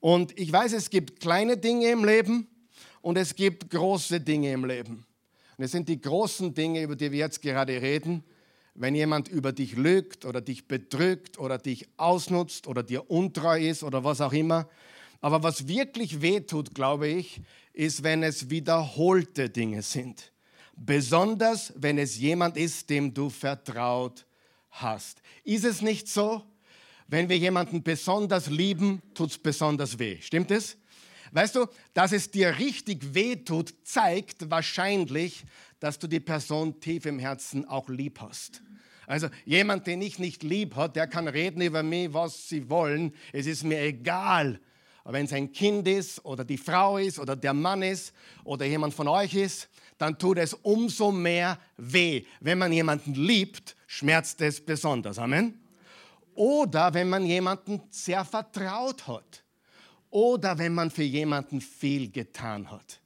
Und 0.00 0.38
ich 0.38 0.52
weiß, 0.52 0.72
es 0.72 0.90
gibt 0.90 1.20
kleine 1.20 1.56
Dinge 1.56 1.90
im 1.90 2.04
Leben 2.04 2.48
und 3.02 3.18
es 3.18 3.34
gibt 3.34 3.70
große 3.70 4.20
Dinge 4.20 4.52
im 4.52 4.64
Leben. 4.64 5.04
Und 5.56 5.64
es 5.64 5.72
sind 5.72 5.88
die 5.88 6.00
großen 6.00 6.54
Dinge, 6.54 6.82
über 6.82 6.96
die 6.96 7.12
wir 7.12 7.18
jetzt 7.18 7.42
gerade 7.42 7.80
reden. 7.80 8.24
Wenn 8.74 8.94
jemand 8.94 9.28
über 9.28 9.52
dich 9.52 9.76
lügt 9.76 10.24
oder 10.24 10.40
dich 10.40 10.66
betrügt 10.66 11.38
oder 11.38 11.58
dich 11.58 11.86
ausnutzt 11.96 12.66
oder 12.66 12.82
dir 12.82 13.08
untreu 13.10 13.60
ist 13.60 13.84
oder 13.84 14.02
was 14.02 14.20
auch 14.20 14.32
immer. 14.32 14.68
Aber 15.20 15.42
was 15.42 15.68
wirklich 15.68 16.22
wehtut, 16.22 16.74
glaube 16.74 17.06
ich, 17.08 17.40
ist, 17.72 18.02
wenn 18.02 18.22
es 18.22 18.50
wiederholte 18.50 19.48
Dinge 19.48 19.82
sind. 19.82 20.32
Besonders, 20.76 21.72
wenn 21.76 21.98
es 21.98 22.18
jemand 22.18 22.56
ist, 22.56 22.90
dem 22.90 23.14
du 23.14 23.30
vertraut 23.30 24.26
hast. 24.74 25.22
Ist 25.44 25.64
es 25.64 25.82
nicht 25.82 26.08
so? 26.08 26.42
Wenn 27.06 27.28
wir 27.28 27.36
jemanden 27.36 27.82
besonders 27.82 28.48
lieben, 28.48 29.02
tut 29.14 29.30
es 29.30 29.38
besonders 29.38 29.98
weh. 29.98 30.18
Stimmt 30.20 30.50
es? 30.50 30.76
Weißt 31.32 31.56
du, 31.56 31.66
dass 31.92 32.12
es 32.12 32.30
dir 32.30 32.58
richtig 32.58 33.14
weh 33.14 33.36
tut, 33.36 33.74
zeigt 33.82 34.50
wahrscheinlich, 34.50 35.44
dass 35.80 35.98
du 35.98 36.06
die 36.06 36.20
Person 36.20 36.80
tief 36.80 37.06
im 37.06 37.18
Herzen 37.18 37.66
auch 37.66 37.88
lieb 37.88 38.20
hast. 38.20 38.62
Also 39.06 39.28
jemand, 39.44 39.86
den 39.86 40.00
ich 40.00 40.18
nicht 40.18 40.42
lieb 40.42 40.76
hat, 40.76 40.96
der 40.96 41.06
kann 41.06 41.28
reden 41.28 41.60
über 41.60 41.82
mich, 41.82 42.14
was 42.14 42.48
sie 42.48 42.70
wollen. 42.70 43.14
Es 43.32 43.46
ist 43.46 43.64
mir 43.64 43.80
egal. 43.80 44.60
Wenn 45.04 45.26
es 45.26 45.32
ein 45.34 45.52
Kind 45.52 45.86
ist 45.86 46.24
oder 46.24 46.44
die 46.44 46.56
Frau 46.56 46.96
ist 46.96 47.18
oder 47.18 47.36
der 47.36 47.52
Mann 47.52 47.82
ist 47.82 48.14
oder 48.44 48.64
jemand 48.64 48.94
von 48.94 49.06
euch 49.08 49.34
ist, 49.34 49.68
dann 49.98 50.18
tut 50.18 50.38
es 50.38 50.54
umso 50.54 51.12
mehr 51.12 51.58
weh. 51.76 52.24
Wenn 52.40 52.58
man 52.58 52.72
jemanden 52.72 53.14
liebt, 53.14 53.76
schmerzt 53.94 54.40
es 54.40 54.64
besonders. 54.64 55.18
Amen. 55.18 55.60
Oder 56.34 56.92
wenn 56.94 57.08
man 57.08 57.24
jemanden 57.24 57.80
sehr 57.90 58.24
vertraut 58.24 59.06
hat. 59.06 59.44
Oder 60.10 60.58
wenn 60.58 60.74
man 60.74 60.90
für 60.90 61.04
jemanden 61.04 61.60
viel 61.60 62.10
getan 62.10 62.70
hat, 62.70 63.00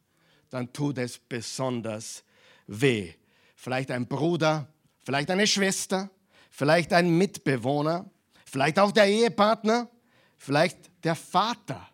dann 0.49 0.73
tut 0.73 0.97
es 0.97 1.19
besonders 1.19 2.25
weh. 2.67 3.13
Vielleicht 3.55 3.91
ein 3.91 4.07
Bruder, 4.07 4.69
vielleicht 5.03 5.31
eine 5.31 5.47
Schwester, 5.47 6.11
vielleicht 6.51 6.93
ein 6.95 7.11
Mitbewohner, 7.11 8.11
vielleicht 8.47 8.79
auch 8.79 8.93
der 8.93 9.09
Ehepartner, 9.09 9.91
vielleicht 10.39 10.79
der 11.05 11.17
Vater, 11.17 11.87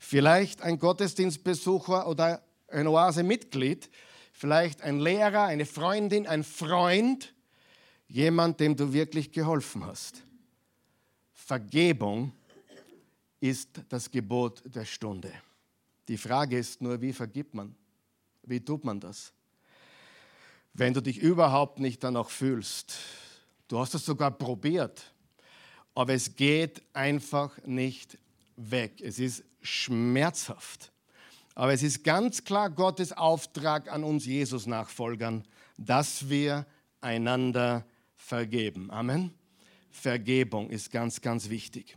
vielleicht 0.00 0.62
ein 0.62 0.80
Gottesdienstbesucher 0.80 2.08
oder 2.08 2.42
ein 2.68 2.88
Oase-Mitglied, 2.88 3.88
vielleicht 4.32 4.82
ein 4.82 4.98
Lehrer, 4.98 5.44
eine 5.44 5.66
Freundin, 5.66 6.26
ein 6.26 6.42
Freund, 6.42 7.34
jemand, 8.12 8.60
dem 8.60 8.76
du 8.76 8.92
wirklich 8.92 9.32
geholfen 9.32 9.86
hast. 9.86 10.22
Vergebung 11.32 12.32
ist 13.40 13.70
das 13.88 14.10
Gebot 14.10 14.62
der 14.64 14.84
Stunde. 14.84 15.32
Die 16.08 16.18
Frage 16.18 16.58
ist 16.58 16.82
nur, 16.82 17.00
wie 17.00 17.12
vergibt 17.12 17.54
man? 17.54 17.74
Wie 18.42 18.60
tut 18.60 18.84
man 18.84 19.00
das? 19.00 19.32
Wenn 20.74 20.92
du 20.92 21.00
dich 21.00 21.18
überhaupt 21.18 21.80
nicht 21.80 22.04
danach 22.04 22.28
fühlst, 22.28 22.94
du 23.68 23.78
hast 23.78 23.94
es 23.94 24.04
sogar 24.04 24.30
probiert, 24.30 25.12
aber 25.94 26.12
es 26.12 26.36
geht 26.36 26.82
einfach 26.92 27.58
nicht 27.64 28.18
weg. 28.56 29.00
Es 29.00 29.18
ist 29.18 29.42
schmerzhaft. 29.62 30.92
Aber 31.54 31.72
es 31.72 31.82
ist 31.82 32.04
ganz 32.04 32.44
klar 32.44 32.70
Gottes 32.70 33.12
Auftrag 33.12 33.90
an 33.90 34.04
uns 34.04 34.26
Jesus-Nachfolgern, 34.26 35.44
dass 35.78 36.28
wir 36.28 36.66
einander 37.00 37.84
vergeben. 38.22 38.90
Amen. 38.90 39.34
Vergebung 39.90 40.70
ist 40.70 40.90
ganz, 40.90 41.20
ganz 41.20 41.50
wichtig. 41.50 41.96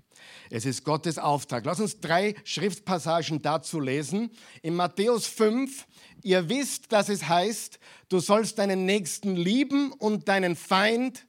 Es 0.50 0.66
ist 0.66 0.84
Gottes 0.84 1.18
Auftrag. 1.18 1.66
Lass 1.66 1.80
uns 1.80 2.00
drei 2.00 2.36
Schriftpassagen 2.44 3.42
dazu 3.42 3.80
lesen. 3.80 4.32
In 4.62 4.76
Matthäus 4.76 5.28
5, 5.28 5.88
ihr 6.24 6.50
wisst, 6.50 6.92
dass 6.92 7.10
es 7.10 7.28
heißt, 7.28 7.80
du 8.10 8.20
sollst 8.20 8.60
deinen 8.60 8.86
Nächsten 8.86 9.36
lieben 9.36 9.94
und 9.94 10.28
deinen 10.28 10.56
Feind 10.56 11.26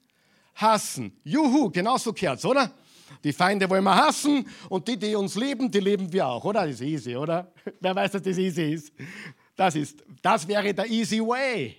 hassen. 0.54 1.12
Juhu, 1.24 1.70
genauso 1.70 2.12
kehrt's, 2.12 2.44
oder? 2.44 2.72
Die 3.22 3.32
Feinde 3.32 3.70
wollen 3.70 3.84
wir 3.84 3.94
hassen 3.94 4.48
und 4.68 4.88
die, 4.88 4.96
die 4.98 5.14
uns 5.14 5.36
lieben, 5.36 5.70
die 5.70 5.80
lieben 5.80 6.12
wir 6.12 6.26
auch, 6.26 6.44
oder? 6.44 6.62
Das 6.66 6.76
ist 6.76 6.80
easy, 6.80 7.16
oder? 7.16 7.52
Wer 7.80 7.94
weiß, 7.94 8.12
dass 8.12 8.22
das 8.22 8.38
easy 8.38 8.72
ist? 8.72 8.92
Das, 9.54 9.76
ist, 9.76 10.02
das 10.20 10.46
wäre 10.48 10.74
der 10.74 10.86
easy 10.90 11.20
way. 11.20 11.76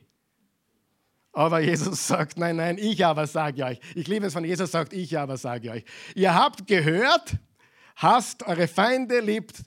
Aber 1.37 1.59
Jesus 1.59 2.07
sagt, 2.07 2.39
nein, 2.39 2.55
nein, 2.55 2.79
ich 2.79 3.05
aber 3.05 3.27
sage 3.27 3.63
euch. 3.63 3.79
Ich 3.93 4.07
liebe 4.07 4.25
es, 4.25 4.33
wenn 4.33 4.43
Jesus 4.43 4.71
sagt, 4.71 4.91
ich 4.91 5.19
aber 5.19 5.37
sage 5.37 5.69
euch. 5.69 5.85
Ihr 6.15 6.33
habt 6.33 6.65
gehört, 6.65 7.35
hasst 7.95 8.41
eure 8.47 8.67
Feinde, 8.67 9.19
liebt 9.19 9.57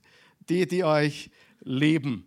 die, 0.49 0.67
die 0.67 0.83
euch 0.83 1.31
lieben. 1.61 2.27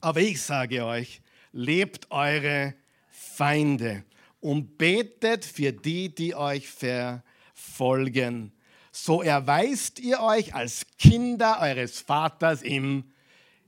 Aber 0.00 0.20
ich 0.20 0.40
sage 0.40 0.84
euch, 0.84 1.20
lebt 1.50 2.08
eure 2.12 2.74
Feinde 3.08 4.04
und 4.38 4.78
betet 4.78 5.44
für 5.44 5.72
die, 5.72 6.14
die 6.14 6.36
euch 6.36 6.68
verfolgen 6.68 7.24
folgen. 7.54 8.52
So 8.92 9.22
erweist 9.22 9.98
ihr 9.98 10.20
euch 10.20 10.54
als 10.54 10.86
Kinder 10.98 11.60
eures 11.60 11.98
Vaters 11.98 12.62
im 12.62 13.02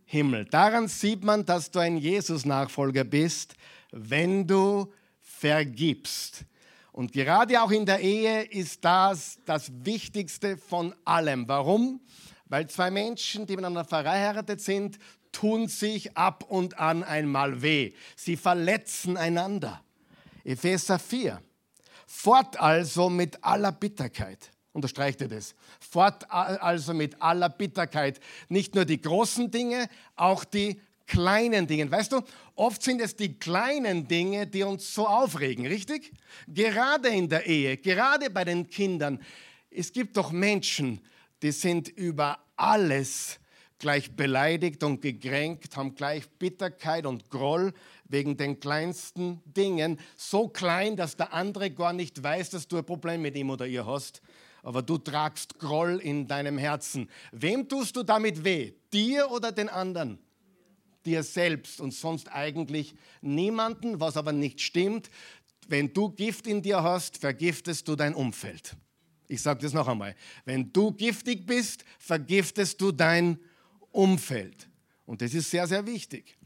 Himmel. 0.05 0.45
Daran 0.45 0.87
sieht 0.87 1.25
man, 1.25 1.45
dass 1.45 1.73
du 1.73 1.81
ein 1.81 1.97
Jesus-Nachfolger 1.97 3.03
bist, 3.03 3.57
wenn 3.97 4.47
du 4.47 4.93
vergibst. 5.21 6.45
Und 6.93 7.13
gerade 7.13 7.61
auch 7.63 7.71
in 7.71 7.85
der 7.85 8.01
Ehe 8.01 8.43
ist 8.43 8.85
das 8.85 9.39
das 9.45 9.71
Wichtigste 9.85 10.57
von 10.57 10.95
allem. 11.05 11.47
Warum? 11.49 12.01
Weil 12.47 12.69
zwei 12.69 12.91
Menschen, 12.91 13.47
die 13.47 13.57
miteinander 13.57 13.85
verheiratet 13.85 14.61
sind, 14.61 14.99
tun 15.33 15.69
sich 15.69 16.17
ab 16.17 16.45
und 16.49 16.79
an 16.79 17.03
einmal 17.03 17.61
weh. 17.61 17.93
Sie 18.15 18.37
verletzen 18.37 19.17
einander. 19.17 19.83
Epheser 20.45 20.99
4. 20.99 21.43
Fort 22.07 22.59
also 22.59 23.11
mit 23.11 23.43
aller 23.45 23.73
Bitterkeit. 23.73 24.51
Unterstreicht 24.73 25.21
ihr 25.21 25.29
das? 25.29 25.55
Fort 25.81 26.31
also 26.31 26.95
mit 26.95 27.21
aller 27.21 27.49
Bitterkeit. 27.49 28.21
Nicht 28.49 28.75
nur 28.75 28.85
die 28.85 29.01
großen 29.01 29.51
Dinge, 29.51 29.89
auch 30.15 30.45
die 30.45 30.81
kleinen 31.07 31.67
Dinge. 31.67 31.91
Weißt 31.91 32.13
du, 32.13 32.23
oft 32.55 32.83
sind 32.83 33.01
es 33.01 33.17
die 33.17 33.39
kleinen 33.39 34.07
Dinge, 34.07 34.47
die 34.47 34.63
uns 34.63 34.93
so 34.93 35.07
aufregen, 35.07 35.67
richtig? 35.67 36.13
Gerade 36.47 37.09
in 37.09 37.29
der 37.29 37.47
Ehe, 37.47 37.77
gerade 37.77 38.31
bei 38.31 38.45
den 38.45 38.69
Kindern. 38.69 39.21
Es 39.71 39.93
gibt 39.93 40.17
doch 40.17 40.33
Menschen, 40.33 41.01
die 41.43 41.53
sind 41.53 41.89
über 41.89 42.39
alles 42.57 43.39
gleich 43.79 44.17
beleidigt 44.17 44.83
und 44.83 45.03
gekränkt, 45.03 45.77
haben 45.77 45.95
gleich 45.95 46.29
Bitterkeit 46.39 47.05
und 47.05 47.29
Groll 47.31 47.73
wegen 48.09 48.37
den 48.37 48.59
kleinsten 48.59 49.43
Dingen. 49.45 49.99
So 50.17 50.49
klein, 50.49 50.97
dass 50.97 51.17
der 51.17 51.33
andere 51.33 51.71
gar 51.71 51.93
nicht 51.93 52.23
weiß, 52.23 52.51
dass 52.51 52.69
du 52.69 52.79
ein 52.79 52.87
Problem 52.87 53.23
mit 53.23 53.37
ihm 53.37 53.51
oder 53.51 53.67
ihr 53.67 53.87
hast. 53.87 54.23
Aber 54.63 54.83
du 54.83 54.99
tragst 54.99 55.59
Groll 55.59 56.01
in 56.01 56.27
deinem 56.27 56.59
Herzen. 56.59 57.09
Wem 57.33 57.69
tust 57.69 57.95
du 57.97 58.03
damit 58.03 58.43
weh? 58.43 58.73
Dir 58.93 59.31
oder 59.31 59.53
den 59.53 59.69
anderen? 59.69 60.19
Dir 61.07 61.23
selbst 61.23 61.81
und 61.81 61.95
sonst 61.95 62.31
eigentlich 62.33 62.95
niemanden, 63.23 64.01
was 64.01 64.17
aber 64.17 64.33
nicht 64.33 64.61
stimmt. 64.61 65.09
Wenn 65.69 65.93
du 65.93 66.11
Gift 66.11 66.47
in 66.47 66.63
dir 66.63 66.83
hast, 66.83 67.17
vergiftest 67.17 67.89
du 67.89 67.97
dein 67.97 68.15
Umfeld. 68.15 68.77
Ich 69.29 69.43
sage 69.43 69.63
das 69.63 69.73
noch 69.73 69.89
einmal. 69.89 70.15
Wenn 70.45 70.73
du 70.73 70.93
giftig 70.93 71.47
bist, 71.47 71.85
vergiftest 71.99 72.81
du 72.81 72.93
dein 72.93 73.39
Umfeld. 73.91 74.69
Und 75.05 75.23
das 75.23 75.35
ist 75.35 75.51
sehr, 75.51 75.67
sehr 75.67 75.87
wichtig. 75.87 76.37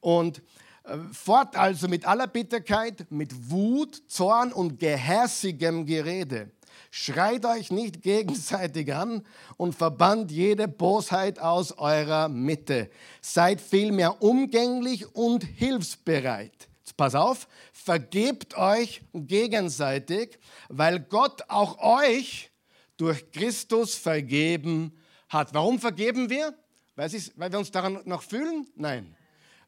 Und 0.00 0.42
äh, 0.84 0.98
fort 1.12 1.56
also 1.56 1.88
mit 1.88 2.04
aller 2.04 2.26
Bitterkeit, 2.26 3.10
mit 3.10 3.50
Wut, 3.50 4.02
Zorn 4.08 4.52
und 4.52 4.78
gehässigem 4.78 5.86
Gerede. 5.86 6.50
Schreit 6.90 7.44
euch 7.44 7.70
nicht 7.70 8.02
gegenseitig 8.02 8.94
an 8.94 9.24
und 9.56 9.74
verbannt 9.74 10.30
jede 10.30 10.68
Bosheit 10.68 11.38
aus 11.38 11.72
eurer 11.72 12.28
Mitte. 12.28 12.90
Seid 13.20 13.60
vielmehr 13.60 14.22
umgänglich 14.22 15.14
und 15.14 15.44
hilfsbereit. 15.44 16.68
Jetzt 16.80 16.96
pass 16.96 17.14
auf, 17.14 17.46
vergebt 17.72 18.56
euch 18.56 19.02
gegenseitig, 19.12 20.38
weil 20.68 21.00
Gott 21.00 21.42
auch 21.48 21.78
euch 21.78 22.50
durch 22.96 23.30
Christus 23.32 23.94
vergeben 23.94 24.98
hat. 25.28 25.52
Warum 25.52 25.78
vergeben 25.78 26.30
wir? 26.30 26.54
Weil, 26.96 27.12
weil 27.36 27.52
wir 27.52 27.58
uns 27.58 27.70
daran 27.70 28.00
noch 28.06 28.22
fühlen? 28.22 28.66
Nein. 28.74 29.14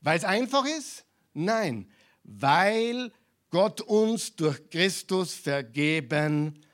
Weil 0.01 0.17
es 0.17 0.25
einfach 0.25 0.65
ist? 0.65 1.05
Nein. 1.35 1.91
Weil 2.25 3.13
Gott 3.51 3.83
uns 3.83 4.35
durch 4.35 4.71
Christus 4.71 5.35
vergeben 5.35 6.55
hat. 6.57 6.70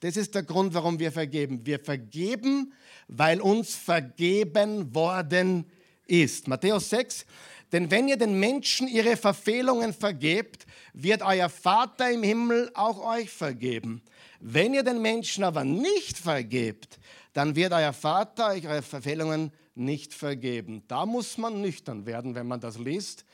Das 0.00 0.16
ist 0.16 0.34
der 0.34 0.42
Grund, 0.42 0.74
warum 0.74 0.98
wir 0.98 1.12
vergeben. 1.12 1.66
Wir 1.66 1.78
vergeben, 1.78 2.72
weil 3.08 3.40
uns 3.40 3.74
vergeben 3.74 4.94
worden 4.94 5.66
ist. 6.06 6.48
Matthäus 6.48 6.90
6. 6.90 7.26
Denn 7.72 7.90
wenn 7.90 8.08
ihr 8.08 8.16
den 8.16 8.38
Menschen 8.38 8.86
ihre 8.86 9.16
Verfehlungen 9.16 9.94
vergebt, 9.94 10.66
wird 10.92 11.22
euer 11.22 11.48
Vater 11.48 12.10
im 12.10 12.22
Himmel 12.22 12.70
auch 12.74 13.02
euch 13.04 13.30
vergeben. 13.30 14.02
Wenn 14.40 14.74
ihr 14.74 14.82
den 14.82 15.00
Menschen 15.00 15.44
aber 15.44 15.64
nicht 15.64 16.18
vergebt, 16.18 16.98
dann 17.32 17.56
wird 17.56 17.72
euer 17.72 17.92
Vater 17.92 18.50
euch 18.50 18.66
eure 18.66 18.82
Verfehlungen 18.82 19.52
nicht 19.74 20.12
vergeben. 20.12 20.82
Da 20.88 21.06
muss 21.06 21.38
man 21.38 21.60
nüchtern 21.60 22.04
werden, 22.04 22.34
wenn 22.34 22.46
man 22.46 22.60
das 22.60 22.78
liest. 22.78 23.24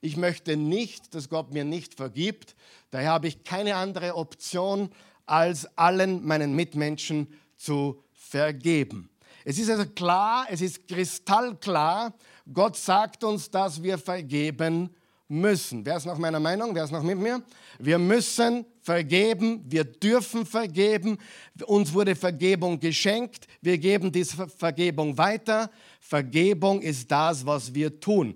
Ich 0.00 0.16
möchte 0.16 0.56
nicht, 0.56 1.14
dass 1.14 1.28
Gott 1.28 1.52
mir 1.52 1.64
nicht 1.64 1.94
vergibt. 1.94 2.56
Daher 2.90 3.10
habe 3.10 3.28
ich 3.28 3.44
keine 3.44 3.76
andere 3.76 4.16
Option, 4.16 4.90
als 5.26 5.66
allen 5.76 6.24
meinen 6.24 6.54
Mitmenschen 6.54 7.28
zu 7.56 8.02
vergeben. 8.12 9.10
Es 9.44 9.58
ist 9.58 9.70
also 9.70 9.86
klar, 9.86 10.46
es 10.48 10.60
ist 10.60 10.86
kristallklar, 10.86 12.14
Gott 12.52 12.76
sagt 12.76 13.24
uns, 13.24 13.50
dass 13.50 13.82
wir 13.82 13.98
vergeben 13.98 14.90
müssen. 15.28 15.84
Wer 15.84 15.96
ist 15.96 16.06
noch 16.06 16.18
meiner 16.18 16.40
Meinung? 16.40 16.74
Wer 16.74 16.84
ist 16.84 16.90
noch 16.90 17.02
mit 17.02 17.18
mir? 17.18 17.42
Wir 17.78 17.98
müssen 17.98 18.66
vergeben, 18.82 19.64
wir 19.66 19.84
dürfen 19.84 20.44
vergeben. 20.44 21.18
Uns 21.66 21.92
wurde 21.92 22.14
Vergebung 22.14 22.78
geschenkt, 22.78 23.46
wir 23.60 23.78
geben 23.78 24.12
diese 24.12 24.48
Vergebung 24.48 25.16
weiter. 25.16 25.70
Vergebung 26.00 26.82
ist 26.82 27.10
das, 27.10 27.44
was 27.46 27.72
wir 27.72 27.98
tun. 27.98 28.34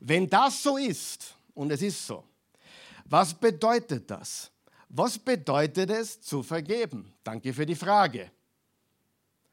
Wenn 0.00 0.28
das 0.28 0.62
so 0.62 0.76
ist, 0.76 1.34
und 1.54 1.70
es 1.70 1.80
ist 1.80 2.06
so, 2.06 2.24
was 3.06 3.32
bedeutet 3.32 4.10
das? 4.10 4.50
Was 4.96 5.18
bedeutet 5.18 5.90
es 5.90 6.20
zu 6.20 6.44
vergeben? 6.44 7.12
Danke 7.24 7.52
für 7.52 7.66
die 7.66 7.74
Frage. 7.74 8.30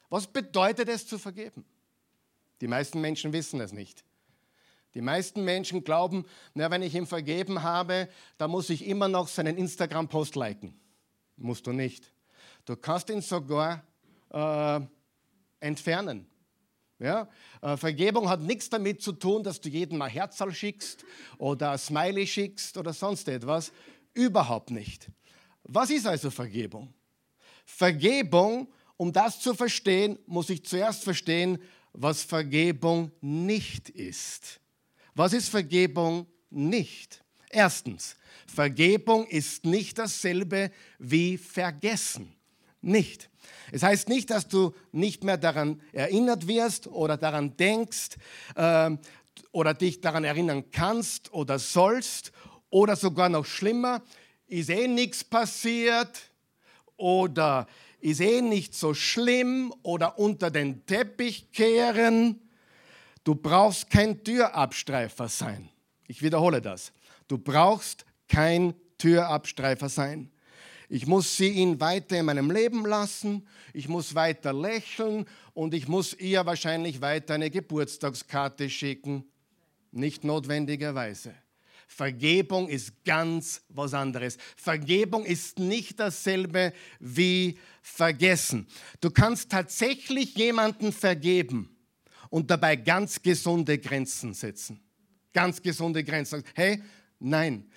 Was 0.08 0.28
bedeutet 0.28 0.88
es 0.88 1.08
zu 1.08 1.18
vergeben? 1.18 1.66
Die 2.62 2.68
meisten 2.68 3.02
Menschen 3.02 3.34
wissen 3.34 3.60
es 3.60 3.72
nicht. 3.72 4.06
Die 4.94 5.02
meisten 5.02 5.44
Menschen 5.44 5.84
glauben, 5.84 6.26
na, 6.54 6.70
wenn 6.70 6.84
ich 6.84 6.94
ihm 6.94 7.08
vergeben 7.08 7.64
habe, 7.64 8.08
dann 8.38 8.52
muss 8.52 8.70
ich 8.70 8.86
immer 8.86 9.08
noch 9.08 9.28
seinen 9.28 9.58
Instagram-Post 9.58 10.36
liken. 10.36 10.80
Musst 11.38 11.66
du 11.66 11.72
nicht. 11.72 12.14
Du 12.66 12.76
kannst 12.76 13.10
ihn 13.10 13.24
sogar 13.24 13.84
äh, 14.30 14.80
entfernen. 15.60 16.28
Ja? 17.00 17.28
Äh, 17.64 17.78
Vergebung 17.78 18.30
hat 18.30 18.42
nichts 18.42 18.70
damit 18.70 19.02
zu 19.02 19.12
tun, 19.12 19.42
dass 19.42 19.60
du 19.60 19.70
jedem 19.70 19.98
mal 19.98 20.10
Herzal 20.10 20.54
schickst 20.54 21.04
oder 21.40 21.76
Smiley 21.80 22.28
schickst 22.28 22.78
oder 22.78 22.94
sonst 22.94 23.28
etwas. 23.28 23.72
Überhaupt 24.14 24.70
nicht. 24.70 25.10
Was 25.74 25.90
ist 25.90 26.06
also 26.06 26.30
Vergebung? 26.30 26.94
Vergebung, 27.66 28.68
um 28.98 29.14
das 29.14 29.40
zu 29.40 29.54
verstehen, 29.54 30.20
muss 30.26 30.50
ich 30.50 30.66
zuerst 30.66 31.04
verstehen, 31.04 31.60
was 31.94 32.24
Vergebung 32.24 33.12
nicht 33.22 33.90
ist. 33.90 34.60
Was 35.16 35.32
ist 35.32 35.48
Vergebung 35.48 36.28
nicht? 36.50 37.24
Erstens, 37.50 38.18
Vergebung 38.48 39.26
ist 39.28 39.64
nicht 39.64 39.98
dasselbe 39.98 40.72
wie 41.00 41.38
vergessen. 41.38 42.36
Nicht. 42.82 43.30
Es 43.72 43.84
heißt 43.84 44.10
nicht, 44.10 44.30
dass 44.30 44.50
du 44.50 44.74
nicht 44.92 45.24
mehr 45.24 45.38
daran 45.38 45.82
erinnert 45.94 46.48
wirst 46.48 46.88
oder 46.88 47.16
daran 47.16 47.56
denkst 47.56 48.18
äh, 48.56 48.92
oder 49.54 49.74
dich 49.74 50.02
daran 50.02 50.26
erinnern 50.26 50.70
kannst 50.72 51.32
oder 51.34 51.60
sollst 51.60 52.34
oder 52.70 52.96
sogar 52.96 53.30
noch 53.30 53.46
schlimmer, 53.46 54.02
ist 54.52 54.70
eh 54.70 54.88
nichts 54.88 55.24
passiert 55.24 56.30
oder 56.98 57.68
ist 58.02 58.20
eh 58.20 58.42
nicht 58.42 58.76
so 58.76 58.94
schlimm 58.94 59.74
oder 59.82 60.20
unter 60.20 60.52
den 60.52 60.86
Teppich 60.86 61.52
kehren. 61.52 62.42
Du 63.24 63.34
brauchst 63.34 63.90
kein 63.90 64.24
Türabstreifer 64.24 65.30
sein. 65.30 65.70
Ich 66.08 66.22
wiederhole 66.22 66.62
das. 66.62 66.92
Du 67.28 67.38
brauchst 67.38 68.06
kein 68.28 68.74
Türabstreifer 68.98 69.88
sein. 69.88 70.30
Ich 70.90 71.08
muss 71.08 71.38
sie 71.38 71.50
ihn 71.50 71.80
weiter 71.80 72.20
in 72.20 72.26
meinem 72.26 72.52
Leben 72.52 72.86
lassen, 72.86 73.48
ich 73.74 73.88
muss 73.88 74.14
weiter 74.14 74.52
lächeln 74.52 75.26
und 75.54 75.74
ich 75.74 75.88
muss 75.88 76.14
ihr 76.16 76.46
wahrscheinlich 76.46 77.00
weiter 77.00 77.36
eine 77.36 77.50
Geburtstagskarte 77.50 78.70
schicken. 78.70 79.24
Nicht 79.92 80.26
notwendigerweise. 80.26 81.34
Vergebung 81.94 82.70
ist 82.70 83.04
ganz 83.04 83.62
was 83.68 83.94
anderes. 83.94 84.38
Vergebung 84.56 85.26
ist 85.26 85.60
nicht 85.60 86.00
dasselbe 86.00 86.72
wie 87.02 87.60
vergessen. 87.82 88.66
Du 89.02 89.12
kannst 89.12 89.52
tatsächlich 89.52 90.34
jemanden 90.36 90.94
vergeben 90.94 91.76
und 92.30 92.50
dabei 92.50 92.78
ganz 92.78 93.22
gesunde 93.22 93.78
Grenzen 93.78 94.34
setzen. 94.34 94.80
Ganz 95.34 95.62
gesunde 95.62 96.02
Grenzen. 96.02 96.44
Hey, 96.56 96.82
nein, 97.20 97.70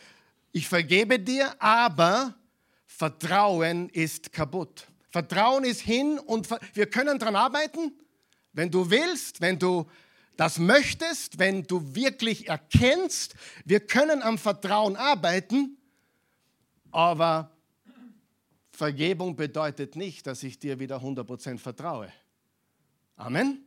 ich 0.52 0.68
vergebe 0.68 1.18
dir, 1.18 1.60
aber 1.60 2.36
Vertrauen 2.86 3.88
ist 3.88 4.32
kaputt. 4.32 4.86
Vertrauen 5.10 5.64
ist 5.64 5.80
hin 5.80 6.20
und 6.20 6.48
wir 6.72 6.86
können 6.86 7.18
daran 7.18 7.34
arbeiten, 7.34 7.92
wenn 8.52 8.70
du 8.70 8.88
willst, 8.88 9.40
wenn 9.40 9.58
du 9.58 9.90
das 10.36 10.58
möchtest, 10.58 11.38
wenn 11.38 11.62
du 11.64 11.94
wirklich 11.94 12.48
erkennst, 12.48 13.34
wir 13.64 13.80
können 13.80 14.22
am 14.22 14.38
Vertrauen 14.38 14.96
arbeiten, 14.96 15.76
aber 16.90 17.50
Vergebung 18.70 19.36
bedeutet 19.36 19.96
nicht, 19.96 20.26
dass 20.26 20.42
ich 20.42 20.58
dir 20.58 20.80
wieder 20.80 20.98
100% 20.98 21.58
vertraue. 21.58 22.12
Amen 23.16 23.64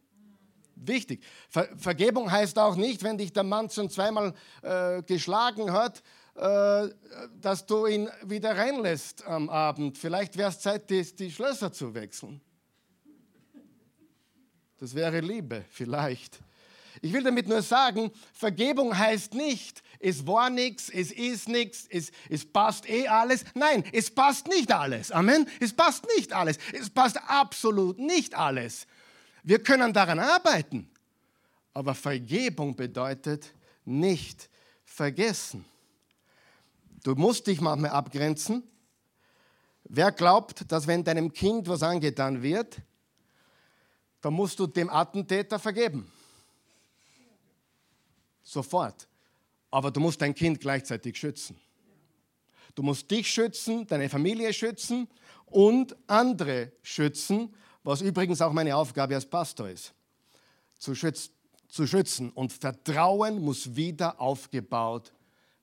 wichtig. 0.86 1.24
Ver 1.50 1.70
Vergebung 1.78 2.32
heißt 2.32 2.58
auch 2.60 2.76
nicht, 2.76 3.04
wenn 3.04 3.18
dich 3.18 3.34
der 3.34 3.44
Mann 3.44 3.70
schon 3.70 3.90
zweimal 3.90 4.34
äh, 4.62 5.02
geschlagen 5.04 5.72
hat, 5.72 6.04
äh, 6.36 6.90
dass 7.42 7.66
du 7.66 7.88
ihn 7.88 8.10
wieder 8.24 8.56
reinlässt 8.58 9.26
am 9.26 9.50
Abend. 9.50 9.98
Vielleicht 9.98 10.38
wäre 10.38 10.50
es 10.50 10.60
Zeit, 10.60 10.90
die, 10.90 11.04
die 11.16 11.32
Schlösser 11.32 11.72
zu 11.72 11.94
wechseln. 11.94 12.42
Das 14.78 14.94
wäre 14.94 15.20
Liebe, 15.22 15.66
vielleicht. 15.70 16.40
Ich 17.02 17.14
will 17.14 17.24
damit 17.24 17.48
nur 17.48 17.62
sagen, 17.62 18.12
Vergebung 18.34 18.98
heißt 18.98 19.34
nicht, 19.34 19.84
es 20.00 20.28
war 20.28 20.50
nichts, 20.50 20.90
es 20.90 21.12
ist 21.12 21.50
nichts, 21.50 21.88
es, 21.90 22.12
es 22.30 22.46
passt 22.46 22.90
eh 22.90 23.08
alles. 23.08 23.46
Nein, 23.54 23.84
es 23.92 24.14
passt 24.14 24.48
nicht 24.48 24.72
alles. 24.72 25.12
Amen. 25.12 25.48
Es 25.60 25.74
passt 25.74 26.06
nicht 26.16 26.34
alles. 26.34 26.58
Es 26.74 26.90
passt 26.90 27.18
absolut 27.28 27.98
nicht 27.98 28.36
alles. 28.36 28.88
Wir 29.44 29.64
können 29.64 29.94
daran 29.94 30.20
arbeiten, 30.20 30.90
aber 31.74 31.96
Vergebung 31.96 32.76
bedeutet 32.76 33.54
nicht 33.86 34.50
vergessen. 34.84 35.66
Du 37.04 37.16
musst 37.16 37.48
dich 37.48 37.62
manchmal 37.62 37.92
abgrenzen. 37.92 38.64
Wer 39.86 40.12
glaubt, 40.12 40.70
dass 40.72 40.86
wenn 40.88 41.04
deinem 41.04 41.32
Kind 41.32 41.68
was 41.70 41.82
angetan 41.82 42.42
wird, 42.44 42.78
dann 44.22 44.34
musst 44.34 44.60
du 44.60 44.68
dem 44.68 44.90
Attentäter 44.90 45.60
vergeben. 45.60 46.12
Sofort. 48.48 49.08
Aber 49.70 49.92
du 49.92 50.00
musst 50.00 50.22
dein 50.22 50.34
Kind 50.34 50.62
gleichzeitig 50.62 51.18
schützen. 51.18 51.60
Du 52.76 52.82
musst 52.82 53.12
dich 53.12 53.30
schützen, 53.30 53.86
deine 53.88 54.08
Familie 54.08 54.54
schützen 54.54 55.10
und 55.48 55.96
andere 56.08 56.72
schützen, 56.82 57.54
was 57.84 58.02
übrigens 58.02 58.42
auch 58.42 58.54
meine 58.54 58.76
Aufgabe 58.76 59.16
als 59.16 59.26
Pastor 59.26 59.70
ist. 59.70 59.94
Zu, 60.80 60.96
schütz, 60.96 61.32
zu 61.68 61.86
schützen. 61.86 62.30
Und 62.32 62.54
Vertrauen 62.54 63.42
muss 63.42 63.76
wieder 63.76 64.22
aufgebaut 64.22 65.12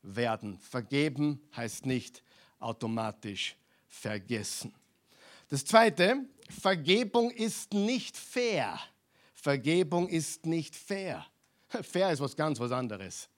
werden. 0.02 0.58
Vergeben 0.58 1.40
heißt 1.56 1.86
nicht 1.86 2.22
automatisch 2.58 3.56
vergessen. 3.88 4.74
Das 5.48 5.64
Zweite, 5.64 6.26
Vergebung 6.50 7.30
ist 7.30 7.72
nicht 7.72 8.16
fair. 8.16 8.78
Vergebung 9.32 10.08
ist 10.08 10.44
nicht 10.44 10.76
fair. 10.76 11.24
Fair 11.82 12.12
ist 12.12 12.20
was 12.20 12.36
ganz 12.36 12.60
was 12.60 12.72
anderes. 12.72 13.28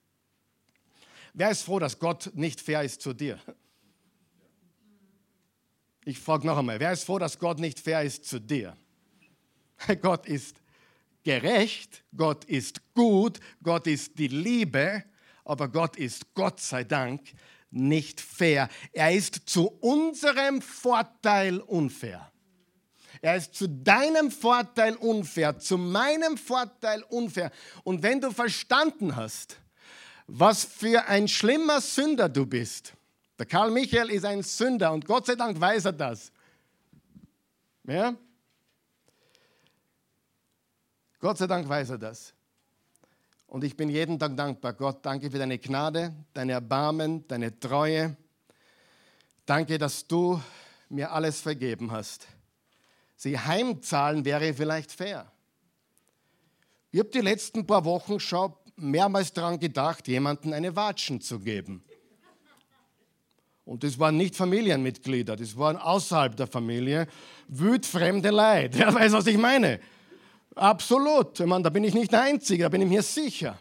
Wer 1.33 1.51
ist 1.51 1.63
froh, 1.63 1.79
dass 1.79 1.99
Gott 1.99 2.31
nicht 2.33 2.61
fair 2.61 2.83
ist 2.83 3.01
zu 3.01 3.13
dir? 3.13 3.39
Ich 6.05 6.19
frage 6.19 6.47
noch 6.47 6.57
einmal, 6.57 6.79
wer 6.79 6.93
ist 6.93 7.03
froh, 7.03 7.19
dass 7.19 7.37
Gott 7.37 7.59
nicht 7.59 7.79
fair 7.79 8.01
ist 8.01 8.25
zu 8.25 8.39
dir? 8.39 8.75
Gott 10.01 10.25
ist 10.25 10.61
gerecht, 11.23 12.03
Gott 12.15 12.45
ist 12.45 12.81
gut, 12.93 13.39
Gott 13.61 13.85
ist 13.87 14.17
die 14.17 14.29
Liebe, 14.29 15.03
aber 15.43 15.67
Gott 15.67 15.97
ist 15.97 16.33
Gott 16.33 16.59
sei 16.59 16.83
Dank 16.83 17.21
nicht 17.69 18.21
fair. 18.21 18.69
Er 18.93 19.11
ist 19.11 19.49
zu 19.49 19.67
unserem 19.67 20.61
Vorteil 20.61 21.59
unfair. 21.59 22.31
Er 23.21 23.35
ist 23.35 23.55
zu 23.55 23.67
deinem 23.67 24.31
Vorteil 24.31 24.95
unfair, 24.95 25.57
zu 25.59 25.77
meinem 25.77 26.37
Vorteil 26.37 27.03
unfair. 27.03 27.51
Und 27.83 28.03
wenn 28.03 28.21
du 28.21 28.31
verstanden 28.31 29.15
hast, 29.15 29.57
was 30.27 30.65
für 30.65 31.07
ein 31.07 31.27
schlimmer 31.27 31.81
Sünder 31.81 32.29
du 32.29 32.45
bist. 32.45 32.93
Der 33.39 33.45
Karl 33.45 33.71
Michael 33.71 34.09
ist 34.09 34.25
ein 34.25 34.43
Sünder 34.43 34.91
und 34.91 35.05
Gott 35.05 35.25
sei 35.25 35.35
Dank 35.35 35.59
weiß 35.59 35.85
er 35.85 35.93
das. 35.93 36.31
Ja? 37.83 38.15
Gott 41.19 41.37
sei 41.37 41.47
Dank 41.47 41.67
weiß 41.67 41.91
er 41.91 41.97
das. 41.97 42.33
Und 43.47 43.63
ich 43.63 43.77
bin 43.77 43.89
jeden 43.89 44.19
Tag 44.19 44.35
dankbar. 44.35 44.73
Gott, 44.73 45.05
danke 45.05 45.31
für 45.31 45.39
deine 45.39 45.57
Gnade, 45.57 46.13
deine 46.33 46.51
Erbarmen, 46.53 47.25
deine 47.27 47.57
Treue. 47.57 48.17
Danke, 49.45 49.77
dass 49.77 50.05
du 50.05 50.41
mir 50.89 51.11
alles 51.11 51.39
vergeben 51.39 51.91
hast. 51.91 52.27
Sie 53.17 53.37
heimzahlen 53.37 54.23
wäre 54.23 54.53
vielleicht 54.53 54.91
fair. 54.91 55.29
Ich 56.91 56.99
habe 56.99 57.09
die 57.09 57.19
letzten 57.19 57.65
paar 57.65 57.83
Wochen 57.83 58.19
schon 58.19 58.53
mehrmals 58.75 59.33
daran 59.33 59.59
gedacht, 59.59 60.07
jemandem 60.07 60.53
eine 60.53 60.75
Watschen 60.75 61.19
zu 61.19 61.39
geben. 61.39 61.83
Und 63.65 63.83
das 63.83 63.99
waren 63.99 64.15
nicht 64.15 64.35
Familienmitglieder, 64.35 65.35
das 65.35 65.57
waren 65.57 65.75
außerhalb 65.77 66.37
der 66.37 66.47
Familie 66.47 67.07
wütfremde 67.49 68.29
Leid. 68.29 68.77
Wer 68.77 68.93
weiß, 68.93 69.11
was 69.11 69.27
ich 69.27 69.37
meine? 69.37 69.79
Absolut. 70.55 71.39
Ich 71.39 71.45
meine, 71.45 71.63
da 71.63 71.69
bin 71.69 71.83
ich 71.83 71.93
nicht 71.93 72.11
der 72.11 72.21
Einzige, 72.21 72.63
da 72.63 72.69
bin 72.69 72.83
ich 72.83 72.87
mir 72.87 73.01
sicher. 73.01 73.59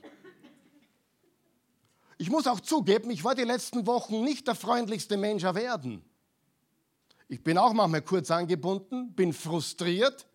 Ich 2.18 2.30
muss 2.30 2.46
auch 2.46 2.60
zugeben, 2.60 3.10
ich 3.10 3.24
war 3.24 3.34
die 3.34 3.42
letzten 3.42 3.86
Wochen 3.86 4.22
nicht 4.22 4.46
der 4.46 4.54
freundlichste 4.54 5.16
Mensch 5.16 5.44
erwerden. 5.44 6.04
Ich 7.28 7.42
bin 7.42 7.58
auch 7.58 7.72
manchmal 7.72 8.02
kurz 8.02 8.30
angebunden, 8.30 9.12
bin 9.12 9.32
frustriert 9.32 10.26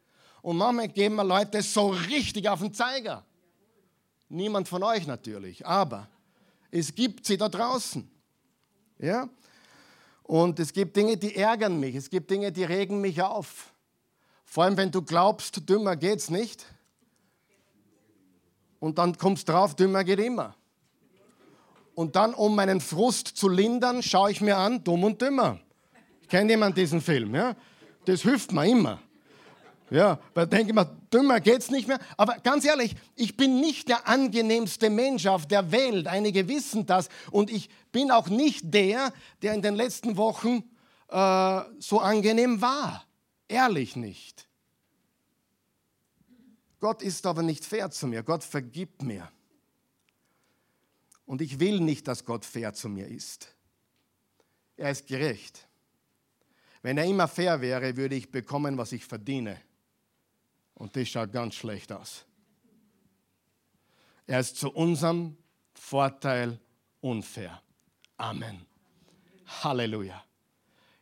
und 0.41 0.57
manchmal 0.57 0.89
geben 0.89 1.15
mir 1.15 1.23
Leute 1.23 1.61
so 1.61 1.89
richtig 1.89 2.49
auf 2.49 2.59
den 2.59 2.73
Zeiger. 2.73 3.25
Niemand 4.27 4.67
von 4.67 4.83
euch 4.83 5.07
natürlich, 5.07 5.65
aber 5.65 6.09
es 6.69 6.93
gibt 6.93 7.25
sie 7.25 7.37
da 7.37 7.49
draußen. 7.49 8.09
Ja? 8.97 9.29
Und 10.23 10.59
es 10.59 10.73
gibt 10.73 10.95
Dinge, 10.95 11.17
die 11.17 11.35
ärgern 11.35 11.79
mich, 11.79 11.95
es 11.95 12.09
gibt 12.09 12.29
Dinge, 12.29 12.51
die 12.51 12.63
regen 12.63 13.01
mich 13.01 13.21
auf. 13.21 13.73
Vor 14.45 14.65
allem, 14.65 14.75
wenn 14.75 14.91
du 14.91 15.01
glaubst, 15.01 15.69
dümmer 15.69 15.95
geht's 15.95 16.29
nicht. 16.29 16.65
Und 18.79 18.97
dann 18.97 19.17
kommst 19.17 19.47
drauf, 19.47 19.75
dümmer 19.75 20.03
geht 20.03 20.19
immer. 20.19 20.55
Und 21.95 22.15
dann, 22.15 22.33
um 22.33 22.55
meinen 22.55 22.81
Frust 22.81 23.27
zu 23.27 23.47
lindern, 23.47 24.01
schaue 24.03 24.31
ich 24.31 24.41
mir 24.41 24.57
an, 24.57 24.83
dumm 24.83 25.03
und 25.03 25.21
dümmer. 25.21 25.59
Kennt 26.31 26.49
jemand 26.49 26.77
diesen 26.77 27.01
Film? 27.01 27.35
Ja? 27.35 27.57
Das 28.05 28.21
hilft 28.21 28.53
mir 28.53 28.65
immer. 28.65 29.01
Ja, 29.89 30.17
weil 30.33 30.47
denke 30.47 30.69
ich 30.69 30.73
mir, 30.73 30.85
dümmer 31.13 31.41
geht's 31.41 31.69
nicht 31.69 31.89
mehr. 31.89 31.99
Aber 32.15 32.35
ganz 32.35 32.63
ehrlich, 32.63 32.95
ich 33.17 33.35
bin 33.35 33.59
nicht 33.59 33.89
der 33.89 34.07
angenehmste 34.07 34.89
Mensch 34.89 35.25
auf 35.27 35.45
der 35.45 35.73
Welt. 35.73 36.07
Einige 36.07 36.47
wissen 36.47 36.85
das. 36.85 37.09
Und 37.31 37.51
ich 37.51 37.69
bin 37.91 38.11
auch 38.11 38.29
nicht 38.29 38.73
der, 38.73 39.11
der 39.41 39.53
in 39.53 39.61
den 39.61 39.75
letzten 39.75 40.15
Wochen 40.15 40.63
äh, 41.09 41.61
so 41.79 41.99
angenehm 41.99 42.61
war. 42.61 43.05
Ehrlich 43.49 43.97
nicht. 43.97 44.47
Gott 46.79 47.01
ist 47.01 47.25
aber 47.25 47.43
nicht 47.43 47.65
fair 47.65 47.91
zu 47.91 48.07
mir. 48.07 48.23
Gott 48.23 48.45
vergibt 48.45 49.03
mir. 49.03 49.29
Und 51.25 51.41
ich 51.41 51.59
will 51.59 51.81
nicht, 51.81 52.07
dass 52.07 52.23
Gott 52.23 52.45
fair 52.45 52.73
zu 52.73 52.87
mir 52.87 53.09
ist. 53.09 53.53
Er 54.77 54.91
ist 54.91 55.07
gerecht. 55.07 55.67
Wenn 56.81 56.97
er 56.97 57.05
immer 57.05 57.27
fair 57.27 57.61
wäre, 57.61 57.95
würde 57.95 58.15
ich 58.15 58.31
bekommen, 58.31 58.77
was 58.77 58.91
ich 58.91 59.05
verdiene. 59.05 59.57
Und 60.73 60.95
das 60.95 61.09
schaut 61.09 61.31
ganz 61.31 61.55
schlecht 61.55 61.91
aus. 61.91 62.25
Er 64.25 64.39
ist 64.39 64.57
zu 64.57 64.71
unserem 64.71 65.37
Vorteil 65.73 66.59
unfair. 67.01 67.61
Amen. 68.17 68.65
Halleluja. 69.63 70.23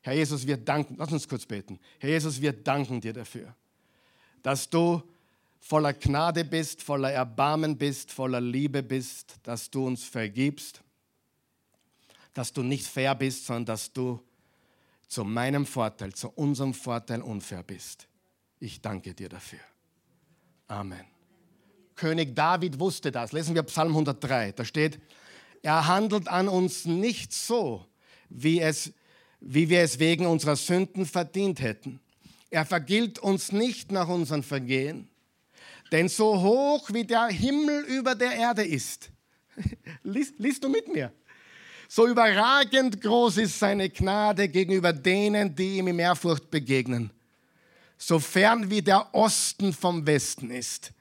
Herr 0.01 0.13
Jesus, 0.13 0.47
wir 0.47 0.57
danken, 0.57 0.95
lass 0.97 1.11
uns 1.11 1.27
kurz 1.27 1.45
beten. 1.45 1.79
Herr 1.99 2.09
Jesus, 2.09 2.41
wir 2.41 2.53
danken 2.53 2.99
dir 2.99 3.13
dafür, 3.13 3.55
dass 4.41 4.69
du 4.69 5.01
voller 5.59 5.93
Gnade 5.93 6.45
bist, 6.45 6.81
voller 6.81 7.11
Erbarmen 7.11 7.77
bist, 7.77 8.11
voller 8.11 8.41
Liebe 8.41 8.81
bist, 8.81 9.35
dass 9.43 9.69
du 9.69 9.85
uns 9.85 10.05
vergibst, 10.05 10.81
dass 12.33 12.53
du 12.53 12.63
nicht 12.63 12.87
fair 12.87 13.13
bist, 13.15 13.45
sondern 13.45 13.65
dass 13.65 13.91
du 13.91 14.23
zu 15.09 15.25
meinem 15.25 15.65
Vorteil, 15.65 16.13
zu 16.13 16.29
unserem 16.29 16.73
Vorteil 16.73 17.21
unfair 17.21 17.63
bist. 17.63 18.07
Ich 18.59 18.79
danke 18.79 19.13
dir 19.13 19.27
dafür. 19.27 19.59
Amen. 20.67 21.03
König 21.95 22.35
David 22.35 22.79
wusste 22.79 23.11
das. 23.11 23.33
Lesen 23.33 23.55
wir 23.55 23.63
Psalm 23.63 23.89
103. 23.89 24.53
Da 24.53 24.63
steht, 24.63 24.99
er 25.63 25.87
handelt 25.87 26.27
an 26.27 26.47
uns 26.47 26.85
nicht 26.85 27.33
so, 27.33 27.85
wie, 28.29 28.61
es, 28.61 28.93
wie 29.41 29.67
wir 29.67 29.81
es 29.81 29.99
wegen 29.99 30.25
unserer 30.25 30.55
Sünden 30.55 31.05
verdient 31.05 31.59
hätten. 31.59 31.99
Er 32.51 32.65
vergilt 32.65 33.19
uns 33.19 33.51
nicht 33.51 33.91
nach 33.91 34.07
unseren 34.07 34.43
Vergehen. 34.43 35.09
Denn 35.91 36.07
so 36.07 36.39
hoch 36.39 36.89
wie 36.93 37.03
der 37.03 37.27
Himmel 37.27 37.83
über 37.85 38.13
der 38.13 38.33
Erde 38.33 38.63
ist, 38.63 39.11
liest, 40.03 40.35
liest 40.37 40.63
du 40.63 40.69
mit 40.69 40.87
mir, 40.87 41.11
so 41.89 42.07
überragend 42.07 43.01
groß 43.01 43.35
ist 43.37 43.59
seine 43.59 43.89
Gnade 43.89 44.47
gegenüber 44.47 44.93
denen, 44.93 45.53
die 45.53 45.79
ihm 45.79 45.89
in 45.89 45.99
Ehrfurcht 45.99 46.49
begegnen 46.49 47.11
so 47.99 48.17
fern 48.17 48.71
wie 48.71 48.81
der 48.81 49.13
Osten 49.13 49.73
vom 49.73 50.07
Westen 50.07 50.49
ist, 50.49 50.93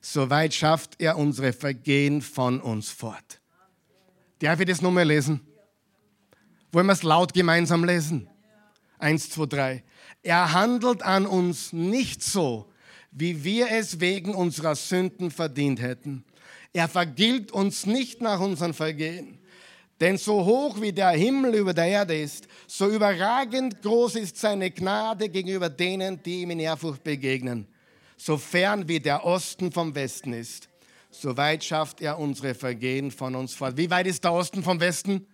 so 0.00 0.30
weit 0.30 0.54
schafft 0.54 1.00
er 1.00 1.18
unsere 1.18 1.52
Vergehen 1.52 2.22
von 2.22 2.60
uns 2.60 2.90
fort. 2.90 3.40
Darf 4.38 4.60
ich 4.60 4.66
das 4.66 4.80
nochmal 4.80 5.06
lesen? 5.06 5.40
Wollen 6.70 6.86
wir 6.86 6.92
es 6.92 7.02
laut 7.02 7.34
gemeinsam 7.34 7.84
lesen? 7.84 8.28
Eins, 8.98 9.30
zwei, 9.30 9.46
drei. 9.46 9.84
Er 10.22 10.52
handelt 10.52 11.02
an 11.02 11.26
uns 11.26 11.72
nicht 11.72 12.22
so, 12.22 12.70
wie 13.10 13.42
wir 13.42 13.70
es 13.70 14.00
wegen 14.00 14.34
unserer 14.34 14.76
Sünden 14.76 15.30
verdient 15.30 15.80
hätten. 15.80 16.24
Er 16.72 16.88
vergilt 16.88 17.52
uns 17.52 17.84
nicht 17.84 18.20
nach 18.20 18.40
unseren 18.40 18.74
Vergehen. 18.74 19.38
Denn 20.00 20.18
so 20.18 20.44
hoch 20.44 20.80
wie 20.80 20.92
der 20.92 21.10
Himmel 21.10 21.54
über 21.54 21.72
der 21.72 21.86
Erde 21.86 22.18
ist, 22.18 22.48
so 22.66 22.88
überragend 22.88 23.80
groß 23.82 24.16
ist 24.16 24.36
seine 24.36 24.70
Gnade 24.70 25.28
gegenüber 25.28 25.68
denen, 25.68 26.20
die 26.22 26.42
ihm 26.42 26.50
in 26.50 26.60
Ehrfurcht 26.60 27.04
begegnen. 27.04 27.68
So 28.16 28.36
fern 28.36 28.88
wie 28.88 29.00
der 29.00 29.24
Osten 29.24 29.70
vom 29.70 29.94
Westen 29.94 30.32
ist, 30.32 30.68
so 31.10 31.36
weit 31.36 31.62
schafft 31.62 32.00
er 32.00 32.18
unsere 32.18 32.54
Vergehen 32.54 33.10
von 33.10 33.36
uns 33.36 33.54
fort. 33.54 33.76
Wie 33.76 33.90
weit 33.90 34.06
ist 34.06 34.24
der 34.24 34.32
Osten 34.32 34.62
vom 34.64 34.80
Westen? 34.80 35.26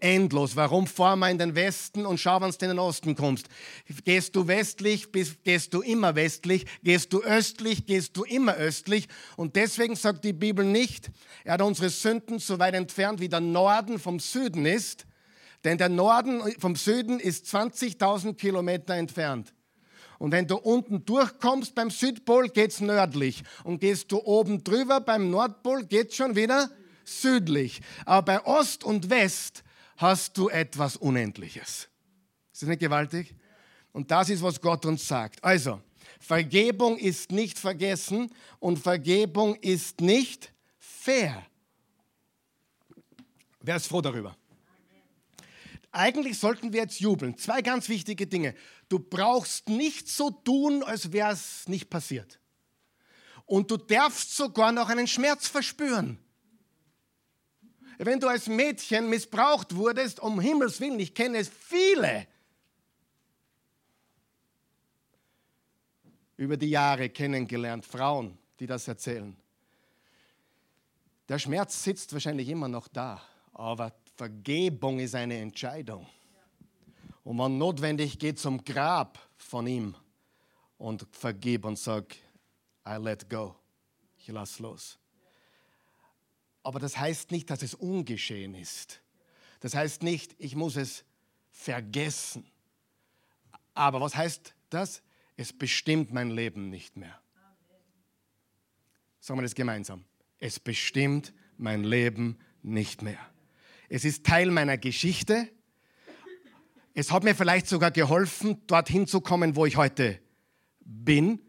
Endlos. 0.00 0.56
Warum 0.56 0.86
fahren 0.86 1.18
wir 1.20 1.30
in 1.30 1.38
den 1.38 1.54
Westen 1.54 2.06
und 2.06 2.18
schau, 2.18 2.40
wenn 2.40 2.50
du 2.50 2.56
in 2.60 2.68
den 2.68 2.78
Osten 2.78 3.14
kommst? 3.14 3.48
Gehst 4.04 4.36
du 4.36 4.46
westlich, 4.46 5.10
bist, 5.12 5.42
gehst 5.44 5.72
du 5.74 5.82
immer 5.82 6.14
westlich. 6.14 6.66
Gehst 6.82 7.12
du 7.12 7.22
östlich, 7.22 7.86
gehst 7.86 8.16
du 8.16 8.24
immer 8.24 8.54
östlich. 8.54 9.08
Und 9.36 9.56
deswegen 9.56 9.96
sagt 9.96 10.24
die 10.24 10.32
Bibel 10.32 10.64
nicht, 10.64 11.10
er 11.44 11.54
hat 11.54 11.62
unsere 11.62 11.90
Sünden 11.90 12.38
so 12.38 12.58
weit 12.58 12.74
entfernt, 12.74 13.20
wie 13.20 13.28
der 13.28 13.40
Norden 13.40 13.98
vom 13.98 14.20
Süden 14.20 14.66
ist. 14.66 15.06
Denn 15.64 15.78
der 15.78 15.88
Norden 15.88 16.42
vom 16.58 16.76
Süden 16.76 17.18
ist 17.18 17.46
20.000 17.46 18.34
Kilometer 18.34 18.94
entfernt. 18.94 19.52
Und 20.18 20.32
wenn 20.32 20.46
du 20.46 20.56
unten 20.56 21.04
durchkommst 21.04 21.74
beim 21.74 21.90
Südpol, 21.90 22.48
geht 22.48 22.70
es 22.70 22.80
nördlich. 22.80 23.42
Und 23.64 23.80
gehst 23.80 24.12
du 24.12 24.18
oben 24.22 24.64
drüber 24.64 25.00
beim 25.00 25.30
Nordpol, 25.30 25.84
geht 25.84 26.10
es 26.10 26.16
schon 26.16 26.36
wieder 26.36 26.70
südlich. 27.04 27.80
Aber 28.04 28.22
bei 28.22 28.44
Ost 28.44 28.84
und 28.84 29.10
West 29.10 29.62
hast 29.96 30.36
du 30.36 30.48
etwas 30.48 30.96
Unendliches. 30.96 31.88
Ist 32.52 32.62
das 32.62 32.68
nicht 32.68 32.80
gewaltig? 32.80 33.34
Und 33.92 34.10
das 34.10 34.28
ist, 34.28 34.42
was 34.42 34.60
Gott 34.60 34.84
uns 34.84 35.06
sagt. 35.06 35.42
Also, 35.42 35.80
Vergebung 36.20 36.98
ist 36.98 37.32
nicht 37.32 37.58
vergessen 37.58 38.30
und 38.58 38.78
Vergebung 38.78 39.54
ist 39.56 40.00
nicht 40.00 40.52
fair. 40.78 41.46
Wer 43.60 43.76
ist 43.76 43.86
froh 43.86 44.00
darüber? 44.00 44.36
Eigentlich 45.92 46.38
sollten 46.38 46.72
wir 46.72 46.82
jetzt 46.82 47.00
jubeln. 47.00 47.38
Zwei 47.38 47.62
ganz 47.62 47.88
wichtige 47.88 48.26
Dinge. 48.26 48.54
Du 48.88 48.98
brauchst 48.98 49.68
nicht 49.68 50.08
so 50.08 50.30
tun, 50.30 50.82
als 50.82 51.10
wäre 51.12 51.32
es 51.32 51.66
nicht 51.68 51.88
passiert. 51.88 52.38
Und 53.46 53.70
du 53.70 53.76
darfst 53.76 54.36
sogar 54.36 54.72
noch 54.72 54.88
einen 54.88 55.06
Schmerz 55.06 55.48
verspüren. 55.48 56.18
Wenn 57.98 58.20
du 58.20 58.28
als 58.28 58.46
Mädchen 58.46 59.08
missbraucht 59.08 59.74
wurdest, 59.74 60.20
um 60.20 60.40
Himmels 60.40 60.80
Willen, 60.80 61.00
ich 61.00 61.14
kenne 61.14 61.38
es 61.38 61.48
viele, 61.48 62.26
über 66.36 66.56
die 66.56 66.68
Jahre 66.68 67.08
kennengelernt, 67.08 67.86
Frauen, 67.86 68.36
die 68.60 68.66
das 68.66 68.86
erzählen. 68.88 69.36
Der 71.28 71.38
Schmerz 71.38 71.82
sitzt 71.82 72.12
wahrscheinlich 72.12 72.48
immer 72.48 72.68
noch 72.68 72.88
da, 72.88 73.20
aber 73.52 73.92
Vergebung 74.16 74.98
ist 75.00 75.14
eine 75.14 75.38
Entscheidung. 75.38 76.06
Und 77.24 77.38
wenn 77.38 77.58
notwendig, 77.58 78.18
geht 78.18 78.38
zum 78.38 78.62
Grab 78.64 79.18
von 79.36 79.66
ihm 79.66 79.96
und 80.78 81.06
vergib 81.10 81.64
und 81.64 81.78
sag, 81.78 82.14
I 82.86 82.96
let 83.00 83.28
go. 83.28 83.56
Ich 84.18 84.28
lass 84.28 84.58
los. 84.58 84.98
Aber 86.66 86.80
das 86.80 86.98
heißt 86.98 87.30
nicht, 87.30 87.48
dass 87.50 87.62
es 87.62 87.74
ungeschehen 87.74 88.56
ist. 88.56 89.00
Das 89.60 89.76
heißt 89.76 90.02
nicht, 90.02 90.34
ich 90.36 90.56
muss 90.56 90.74
es 90.74 91.04
vergessen. 91.52 92.44
Aber 93.72 94.00
was 94.00 94.16
heißt 94.16 94.52
das? 94.68 95.00
Es 95.36 95.52
bestimmt 95.52 96.12
mein 96.12 96.28
Leben 96.28 96.68
nicht 96.68 96.96
mehr. 96.96 97.20
Sagen 99.20 99.38
wir 99.38 99.44
das 99.44 99.54
gemeinsam. 99.54 100.04
Es 100.40 100.58
bestimmt 100.58 101.32
mein 101.56 101.84
Leben 101.84 102.36
nicht 102.62 103.00
mehr. 103.00 103.20
Es 103.88 104.04
ist 104.04 104.26
Teil 104.26 104.50
meiner 104.50 104.76
Geschichte. 104.76 105.48
Es 106.94 107.12
hat 107.12 107.22
mir 107.22 107.36
vielleicht 107.36 107.68
sogar 107.68 107.92
geholfen, 107.92 108.66
dorthin 108.66 109.06
zu 109.06 109.20
kommen, 109.20 109.54
wo 109.54 109.66
ich 109.66 109.76
heute 109.76 110.20
bin. 110.80 111.40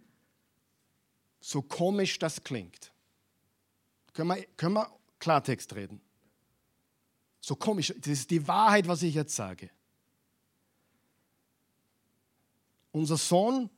So 1.39 1.63
komisch 1.63 2.19
das 2.19 2.43
klingt. 2.43 2.93
Können 4.13 4.29
wir, 4.29 4.45
können 4.57 4.75
wir 4.75 4.96
Klartext 5.19 5.75
reden? 5.75 6.01
So 7.39 7.55
komisch, 7.55 7.93
das 7.97 8.07
ist 8.07 8.31
die 8.31 8.47
Wahrheit, 8.47 8.87
was 8.87 9.03
ich 9.03 9.15
jetzt 9.15 9.35
sage. 9.35 9.69
Unser 12.91 13.17
Sohn 13.17 13.69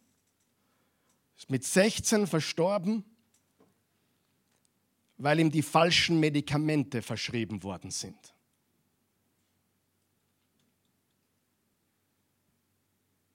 ist 1.37 1.49
mit 1.49 1.63
16 1.63 2.27
verstorben, 2.27 3.03
weil 5.17 5.39
ihm 5.39 5.51
die 5.51 5.61
falschen 5.61 6.19
Medikamente 6.19 7.01
verschrieben 7.01 7.63
worden 7.63 7.91
sind. 7.91 8.33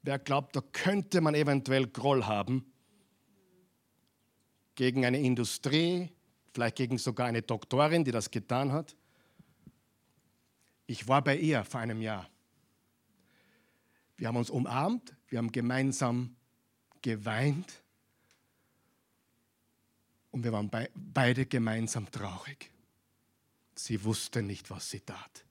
Wer 0.02 0.18
glaubt, 0.18 0.56
da 0.56 0.60
könnte 0.60 1.20
man 1.20 1.34
eventuell 1.34 1.86
Groll 1.86 2.26
haben 2.26 2.70
gegen 4.74 5.04
eine 5.04 5.20
Industrie, 5.20 6.10
vielleicht 6.54 6.76
gegen 6.76 6.98
sogar 6.98 7.26
eine 7.26 7.42
Doktorin, 7.42 8.04
die 8.04 8.12
das 8.12 8.30
getan 8.30 8.72
hat. 8.72 8.94
Ich 10.86 11.08
war 11.08 11.22
bei 11.22 11.36
ihr 11.36 11.64
vor 11.64 11.80
einem 11.80 12.00
Jahr. 12.00 12.30
Wir 14.16 14.28
haben 14.28 14.36
uns 14.36 14.50
umarmt, 14.50 15.16
wir 15.28 15.38
haben 15.38 15.50
gemeinsam 15.50 16.36
geweint 17.02 17.82
und 20.30 20.44
wir 20.44 20.52
waren 20.52 20.70
be 20.70 20.88
beide 20.94 21.44
gemeinsam 21.44 22.10
traurig. 22.10 22.70
Sie 23.74 24.02
wusste 24.04 24.40
nicht, 24.40 24.70
was 24.70 24.88
sie 24.88 25.00
tat. 25.00 25.44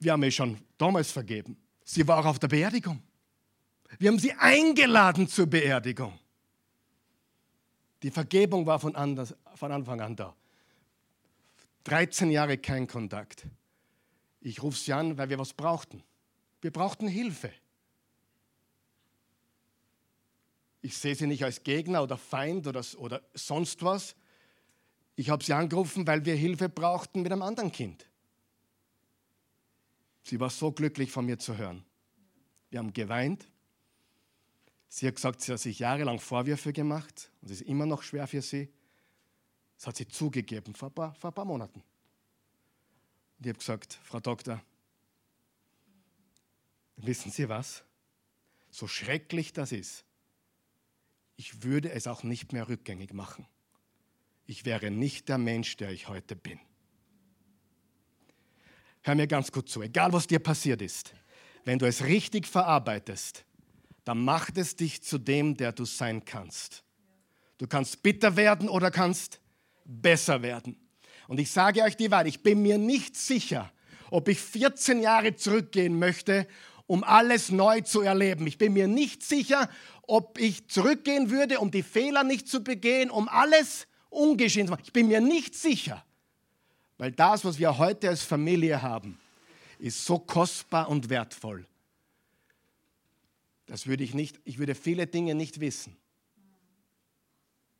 Wir 0.00 0.12
haben 0.12 0.22
ihr 0.24 0.32
schon 0.32 0.58
damals 0.76 1.12
vergeben. 1.12 1.56
Sie 1.84 2.06
war 2.06 2.18
auch 2.18 2.26
auf 2.26 2.38
der 2.40 2.48
Beerdigung. 2.48 3.02
Wir 3.98 4.10
haben 4.10 4.18
sie 4.18 4.32
eingeladen 4.32 5.28
zur 5.28 5.46
Beerdigung. 5.46 6.18
Die 8.02 8.10
Vergebung 8.10 8.66
war 8.66 8.78
von, 8.78 8.94
anders, 8.94 9.34
von 9.54 9.72
Anfang 9.72 10.00
an 10.00 10.14
da. 10.14 10.36
13 11.84 12.30
Jahre 12.30 12.58
kein 12.58 12.86
Kontakt. 12.86 13.46
Ich 14.40 14.62
rufe 14.62 14.78
sie 14.78 14.92
an, 14.92 15.16
weil 15.16 15.30
wir 15.30 15.38
was 15.38 15.54
brauchten. 15.54 16.02
Wir 16.60 16.70
brauchten 16.70 17.08
Hilfe. 17.08 17.52
Ich 20.80 20.96
sehe 20.96 21.14
sie 21.14 21.26
nicht 21.26 21.44
als 21.44 21.64
Gegner 21.64 22.02
oder 22.02 22.16
Feind 22.16 22.66
oder, 22.66 22.84
oder 22.98 23.22
sonst 23.34 23.82
was. 23.82 24.14
Ich 25.16 25.30
habe 25.30 25.42
sie 25.42 25.52
angerufen, 25.52 26.06
weil 26.06 26.24
wir 26.24 26.36
Hilfe 26.36 26.68
brauchten 26.68 27.22
mit 27.22 27.32
einem 27.32 27.42
anderen 27.42 27.72
Kind. 27.72 28.06
Sie 30.22 30.38
war 30.38 30.50
so 30.50 30.70
glücklich 30.70 31.10
von 31.10 31.26
mir 31.26 31.38
zu 31.38 31.56
hören. 31.56 31.84
Wir 32.70 32.78
haben 32.78 32.92
geweint. 32.92 33.48
Sie 34.88 35.06
hat 35.06 35.16
gesagt, 35.16 35.40
sie 35.40 35.52
hat 35.52 35.60
sich 35.60 35.78
jahrelang 35.78 36.18
Vorwürfe 36.18 36.72
gemacht 36.72 37.30
und 37.42 37.50
es 37.50 37.60
ist 37.60 37.68
immer 37.68 37.86
noch 37.86 38.02
schwer 38.02 38.26
für 38.26 38.42
sie. 38.42 38.72
Das 39.76 39.86
hat 39.86 39.96
sie 39.96 40.08
zugegeben 40.08 40.74
vor 40.74 40.88
ein 40.88 40.94
paar, 40.94 41.14
vor 41.14 41.30
ein 41.30 41.34
paar 41.34 41.44
Monaten. 41.44 41.82
Und 43.38 43.46
ich 43.46 43.48
habe 43.48 43.58
gesagt, 43.58 43.98
Frau 44.02 44.18
Doktor, 44.18 44.62
wissen 46.96 47.30
Sie 47.30 47.48
was? 47.48 47.84
So 48.70 48.88
schrecklich 48.88 49.52
das 49.52 49.72
ist, 49.72 50.04
ich 51.36 51.62
würde 51.62 51.92
es 51.92 52.06
auch 52.06 52.24
nicht 52.24 52.52
mehr 52.52 52.68
rückgängig 52.68 53.12
machen. 53.12 53.46
Ich 54.46 54.64
wäre 54.64 54.90
nicht 54.90 55.28
der 55.28 55.38
Mensch, 55.38 55.76
der 55.76 55.90
ich 55.90 56.08
heute 56.08 56.34
bin. 56.34 56.58
Hör 59.02 59.14
mir 59.14 59.28
ganz 59.28 59.52
gut 59.52 59.68
zu, 59.68 59.80
egal 59.82 60.12
was 60.12 60.26
dir 60.26 60.40
passiert 60.40 60.82
ist, 60.82 61.14
wenn 61.64 61.78
du 61.78 61.86
es 61.86 62.04
richtig 62.04 62.46
verarbeitest, 62.46 63.44
dann 64.08 64.24
macht 64.24 64.56
es 64.56 64.74
dich 64.74 65.02
zu 65.02 65.18
dem, 65.18 65.54
der 65.54 65.72
du 65.72 65.84
sein 65.84 66.24
kannst. 66.24 66.82
Du 67.58 67.66
kannst 67.66 68.02
bitter 68.02 68.36
werden 68.36 68.70
oder 68.70 68.90
kannst 68.90 69.38
besser 69.84 70.40
werden. 70.40 70.78
Und 71.26 71.38
ich 71.38 71.50
sage 71.50 71.82
euch 71.82 71.94
die 71.94 72.10
Wahrheit, 72.10 72.28
ich 72.28 72.42
bin 72.42 72.62
mir 72.62 72.78
nicht 72.78 73.16
sicher, 73.16 73.70
ob 74.10 74.28
ich 74.28 74.40
14 74.40 75.02
Jahre 75.02 75.36
zurückgehen 75.36 75.98
möchte, 75.98 76.48
um 76.86 77.04
alles 77.04 77.50
neu 77.50 77.82
zu 77.82 78.00
erleben. 78.00 78.46
Ich 78.46 78.56
bin 78.56 78.72
mir 78.72 78.88
nicht 78.88 79.22
sicher, 79.22 79.68
ob 80.06 80.38
ich 80.38 80.68
zurückgehen 80.68 81.28
würde, 81.28 81.60
um 81.60 81.70
die 81.70 81.82
Fehler 81.82 82.24
nicht 82.24 82.48
zu 82.48 82.64
begehen, 82.64 83.10
um 83.10 83.28
alles 83.28 83.86
ungeschehen 84.08 84.68
zu 84.68 84.70
machen. 84.70 84.84
Ich 84.86 84.94
bin 84.94 85.08
mir 85.08 85.20
nicht 85.20 85.54
sicher. 85.54 86.02
Weil 86.96 87.12
das, 87.12 87.44
was 87.44 87.58
wir 87.58 87.76
heute 87.76 88.08
als 88.08 88.22
Familie 88.22 88.80
haben, 88.80 89.20
ist 89.78 90.02
so 90.02 90.18
kostbar 90.18 90.88
und 90.88 91.10
wertvoll. 91.10 91.66
Das 93.68 93.86
würde 93.86 94.02
ich 94.02 94.14
nicht, 94.14 94.40
ich 94.44 94.58
würde 94.58 94.74
viele 94.74 95.06
Dinge 95.06 95.34
nicht 95.34 95.60
wissen. 95.60 95.96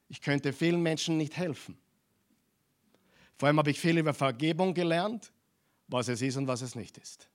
Ich 0.09 0.21
könnte 0.21 0.53
vielen 0.53 0.83
Menschen 0.83 1.17
nicht 1.17 1.37
helfen. 1.37 1.79
Vor 3.39 3.47
allem 3.47 3.59
habe 3.59 3.71
ich 3.71 3.81
viel 3.81 3.97
über 3.97 4.13
Vergebung 4.13 4.75
gelernt, 4.75 5.33
was 5.87 6.09
es 6.09 6.21
ist 6.21 6.37
und 6.37 6.47
was 6.47 6.61
es 6.61 6.75
nicht 6.75 6.99
ist. 6.99 7.29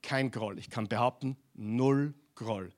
Kein 0.00 0.30
Groll. 0.30 0.58
Ich 0.58 0.70
kann 0.70 0.88
behaupten, 0.88 1.36
null 1.52 2.14
Groll. 2.34 2.72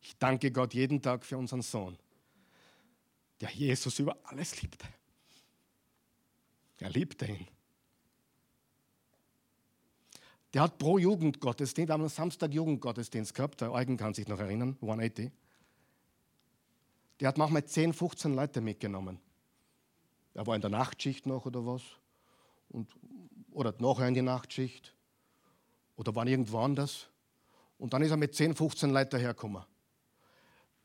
Ich 0.00 0.16
danke 0.18 0.50
Gott 0.50 0.74
jeden 0.74 1.00
Tag 1.00 1.24
für 1.24 1.38
unseren 1.38 1.62
Sohn, 1.62 1.96
der 3.40 3.50
Jesus 3.50 3.98
über 4.00 4.18
alles 4.24 4.60
liebt. 4.60 4.84
Er 6.80 6.90
liebte 6.90 7.26
ihn. 7.26 7.46
Der 10.56 10.62
hat 10.62 10.78
pro 10.78 10.96
Jugendgottesdienst, 10.96 11.90
wir 11.90 11.92
haben 11.92 12.04
am 12.04 12.08
Samstag 12.08 12.54
Jugendgottesdienst 12.54 13.34
gehabt, 13.34 13.60
der 13.60 13.72
Eugen 13.72 13.98
kann 13.98 14.14
sich 14.14 14.26
noch 14.26 14.38
erinnern, 14.38 14.78
180. 14.80 15.30
Der 17.20 17.28
hat 17.28 17.36
manchmal 17.36 17.66
10, 17.66 17.92
15 17.92 18.34
Leute 18.34 18.62
mitgenommen. 18.62 19.20
Er 20.32 20.46
war 20.46 20.54
in 20.54 20.62
der 20.62 20.70
Nachtschicht 20.70 21.26
noch 21.26 21.44
oder 21.44 21.66
was. 21.66 21.82
Und, 22.70 22.88
oder 23.52 23.74
nachher 23.80 24.08
in 24.08 24.14
die 24.14 24.22
Nachtschicht. 24.22 24.94
Oder 25.94 26.14
war 26.14 26.26
irgendwo 26.26 26.60
anders. 26.60 27.08
Und 27.76 27.92
dann 27.92 28.00
ist 28.00 28.12
er 28.12 28.16
mit 28.16 28.34
10, 28.34 28.54
15 28.54 28.88
Leuten 28.88 29.20
hergekommen. 29.20 29.62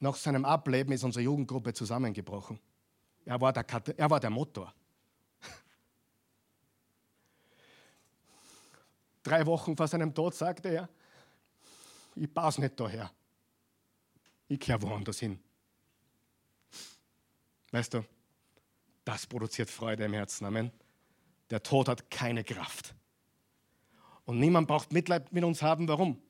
Nach 0.01 0.17
seinem 0.17 0.43
Ableben 0.43 0.91
ist 0.91 1.05
unsere 1.05 1.23
Jugendgruppe 1.23 1.71
zusammengebrochen. 1.71 2.59
Er 3.23 3.39
war 3.39 3.53
der, 3.53 3.65
er 3.95 4.09
war 4.09 4.19
der 4.19 4.31
Motor. 4.31 4.73
Drei 9.23 9.45
Wochen 9.45 9.75
vor 9.75 9.87
seinem 9.87 10.13
Tod 10.13 10.35
sagte 10.35 10.69
er, 10.69 10.89
ich 12.15 12.33
passe 12.33 12.61
nicht 12.61 12.79
daher. 12.79 13.11
Ich 14.47 14.59
kehre 14.59 14.81
woanders 14.81 15.19
hin. 15.19 15.39
Weißt 17.71 17.93
du, 17.93 18.03
das 19.05 19.25
produziert 19.25 19.69
Freude 19.69 20.03
im 20.03 20.13
Herzen. 20.13 20.45
Amen. 20.45 20.71
Der 21.49 21.63
Tod 21.63 21.87
hat 21.87 22.09
keine 22.11 22.43
Kraft. 22.43 22.93
Und 24.25 24.39
niemand 24.39 24.67
braucht 24.67 24.91
Mitleid 24.91 25.31
mit 25.31 25.43
uns 25.43 25.61
haben. 25.61 25.87
Warum? 25.87 26.21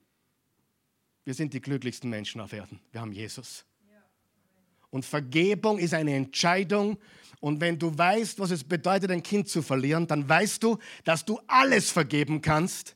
Wir 1.23 1.33
sind 1.33 1.53
die 1.53 1.61
glücklichsten 1.61 2.09
Menschen 2.09 2.41
auf 2.41 2.53
Erden. 2.53 2.79
Wir 2.91 3.01
haben 3.01 3.11
Jesus. 3.11 3.65
Und 4.91 5.05
Vergebung 5.05 5.79
ist 5.79 5.93
eine 5.93 6.13
Entscheidung. 6.13 6.97
Und 7.39 7.59
wenn 7.59 7.79
du 7.79 7.97
weißt, 7.97 8.39
was 8.39 8.51
es 8.51 8.63
bedeutet, 8.63 9.09
ein 9.09 9.23
Kind 9.23 9.49
zu 9.49 9.63
verlieren, 9.63 10.05
dann 10.05 10.29
weißt 10.29 10.61
du, 10.61 10.77
dass 11.03 11.25
du 11.25 11.39
alles 11.47 11.89
vergeben 11.89 12.41
kannst, 12.41 12.95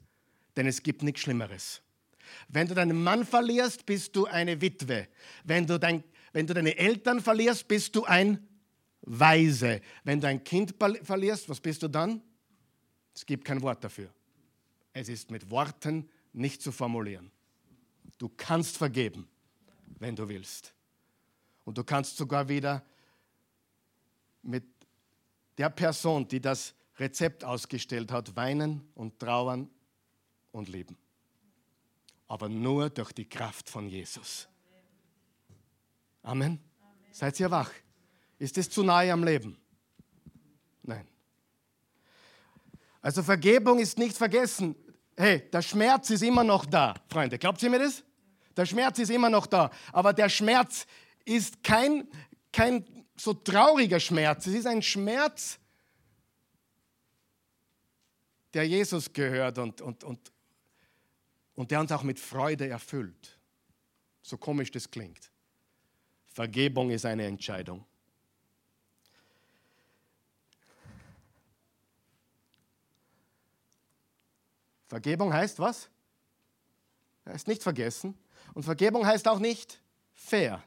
denn 0.56 0.68
es 0.68 0.84
gibt 0.84 1.02
nichts 1.02 1.22
Schlimmeres. 1.22 1.82
Wenn 2.48 2.68
du 2.68 2.76
deinen 2.76 3.02
Mann 3.02 3.26
verlierst, 3.26 3.86
bist 3.86 4.16
du 4.16 4.26
eine 4.26 4.62
Witwe. 4.62 5.08
Wenn 5.44 5.66
du, 5.66 5.80
dein, 5.80 6.04
wenn 6.32 6.46
du 6.46 6.54
deine 6.54 6.78
Eltern 6.78 7.22
verlierst, 7.22 7.68
bist 7.68 7.96
du 7.96 8.04
ein 8.06 8.48
Weise. 9.02 9.82
Wenn 10.04 10.22
du 10.22 10.28
ein 10.28 10.44
Kind 10.44 10.76
verlierst, 11.04 11.50
was 11.50 11.60
bist 11.60 11.82
du 11.82 11.88
dann? 11.88 12.22
Es 13.16 13.26
gibt 13.26 13.46
kein 13.46 13.62
Wort 13.62 13.84
dafür. 13.84 14.10
Es 14.94 15.10
ist 15.10 15.32
mit 15.32 15.50
Worten 15.50 16.10
nicht 16.34 16.62
zu 16.62 16.72
formulieren. 16.72 17.32
Du 18.18 18.30
kannst 18.30 18.78
vergeben, 18.78 19.28
wenn 20.00 20.16
du 20.16 20.28
willst. 20.28 20.74
Und 21.66 21.78
du 21.78 21.84
kannst 21.84 22.16
sogar 22.16 22.48
wieder 22.48 22.84
mit 24.42 24.64
der 25.58 25.70
Person, 25.70 26.28
die 26.28 26.40
das 26.40 26.74
Rezept 26.98 27.44
ausgestellt 27.44 28.12
hat, 28.12 28.36
weinen 28.36 28.88
und 28.94 29.20
trauern 29.20 29.70
und 30.52 30.70
lieben. 30.70 30.98
Aber 32.28 32.48
nur 32.48 32.90
durch 32.90 33.12
die 33.12 33.28
Kraft 33.28 33.70
von 33.70 33.90
Jesus. 33.90 34.48
Amen. 36.24 36.48
Amen. 36.48 36.60
Seid 37.12 37.40
ihr 37.40 37.52
wach? 37.52 37.72
Ist 38.40 38.58
es 38.58 38.70
zu 38.70 38.84
nahe 38.84 39.12
am 39.12 39.24
Leben? 39.24 39.58
Nein. 40.84 41.08
Also 43.02 43.22
Vergebung 43.22 43.80
ist 43.80 43.98
nicht 43.98 44.18
vergessen. 44.18 44.76
Hey, 45.16 45.50
der 45.52 45.62
Schmerz 45.62 46.10
ist 46.10 46.24
immer 46.24 46.44
noch 46.44 46.66
da, 46.66 46.96
Freunde. 47.08 47.38
Glaubt 47.38 47.62
ihr 47.64 47.70
mir 47.70 47.80
das? 47.80 48.04
Der 48.58 48.66
Schmerz 48.66 49.00
ist 49.00 49.12
immer 49.12 49.30
noch 49.30 49.48
da. 49.48 49.70
Aber 49.92 50.14
der 50.14 50.30
Schmerz 50.30 50.88
ist 51.26 51.64
kein, 51.64 52.08
kein 52.52 52.86
so 53.18 53.34
trauriger 53.34 54.00
Schmerz. 54.00 54.48
Es 54.48 54.54
ist 54.54 54.68
ein 54.68 54.82
Schmerz, 54.82 55.60
der 58.54 58.68
Jesus 58.68 59.12
gehört 59.12 59.58
und, 59.58 59.82
und, 59.82 60.04
und, 60.04 60.32
und 61.56 61.72
der 61.72 61.80
uns 61.80 61.92
auch 61.92 62.04
mit 62.04 62.20
Freude 62.20 62.70
erfüllt. 62.70 63.38
So 64.22 64.38
komisch 64.38 64.72
das 64.72 64.90
klingt. 64.90 65.30
Vergebung 66.28 66.90
ist 66.90 67.06
eine 67.06 67.26
Entscheidung. 67.26 67.86
Vergebung 74.88 75.34
heißt 75.34 75.60
was? 75.60 75.90
Heißt 77.26 77.48
nicht 77.48 77.64
vergessen. 77.64 78.18
Und 78.54 78.64
Vergebung 78.64 79.06
heißt 79.06 79.28
auch 79.28 79.40
nicht 79.40 79.82
fair. 80.14 80.64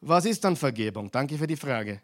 Was 0.00 0.24
ist 0.24 0.44
dann 0.44 0.56
Vergebung? 0.56 1.10
Danke 1.10 1.36
für 1.36 1.46
die 1.46 1.56
Frage. 1.56 2.00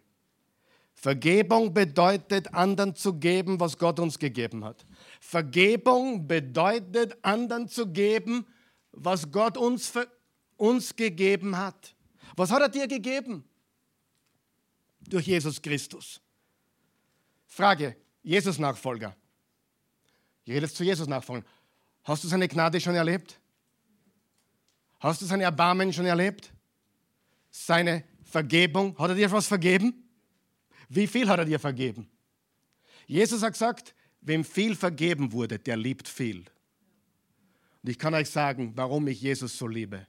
Vergebung 0.94 1.74
bedeutet, 1.74 2.52
anderen 2.54 2.94
zu 2.94 3.14
geben, 3.14 3.60
was 3.60 3.76
Gott 3.76 4.00
uns 4.00 4.18
gegeben 4.18 4.64
hat. 4.64 4.86
Vergebung 5.20 6.26
bedeutet, 6.26 7.16
anderen 7.22 7.68
zu 7.68 7.86
geben, 7.86 8.46
was 8.92 9.30
Gott 9.30 9.58
uns, 9.58 9.92
uns 10.56 10.96
gegeben 10.96 11.56
hat. 11.56 11.94
Was 12.34 12.50
hat 12.50 12.62
er 12.62 12.68
dir 12.68 12.86
gegeben? 12.86 13.44
Durch 15.00 15.26
Jesus 15.26 15.60
Christus. 15.60 16.20
Frage, 17.46 17.96
Jesus-Nachfolger. 18.22 19.14
Redest 20.46 20.76
zu 20.76 20.84
Jesus 20.84 21.08
nachfolgen. 21.08 21.48
Hast 22.04 22.22
du 22.22 22.28
seine 22.28 22.46
Gnade 22.46 22.80
schon 22.80 22.94
erlebt? 22.94 23.38
Hast 25.00 25.20
du 25.20 25.26
seine 25.26 25.44
Erbarmen 25.44 25.92
schon 25.92 26.06
erlebt? 26.06 26.52
Seine 27.64 28.04
Vergebung. 28.24 28.98
Hat 28.98 29.10
er 29.10 29.14
dir 29.14 29.30
was 29.32 29.46
vergeben? 29.46 30.04
Wie 30.88 31.06
viel 31.06 31.28
hat 31.28 31.38
er 31.38 31.44
dir 31.44 31.58
vergeben? 31.58 32.08
Jesus 33.06 33.42
hat 33.42 33.52
gesagt, 33.52 33.94
wem 34.20 34.44
viel 34.44 34.74
vergeben 34.74 35.32
wurde, 35.32 35.58
der 35.58 35.76
liebt 35.76 36.08
viel. 36.08 36.44
Und 37.82 37.90
ich 37.90 37.98
kann 37.98 38.14
euch 38.14 38.28
sagen, 38.28 38.72
warum 38.74 39.06
ich 39.06 39.20
Jesus 39.20 39.56
so 39.56 39.66
liebe. 39.66 40.06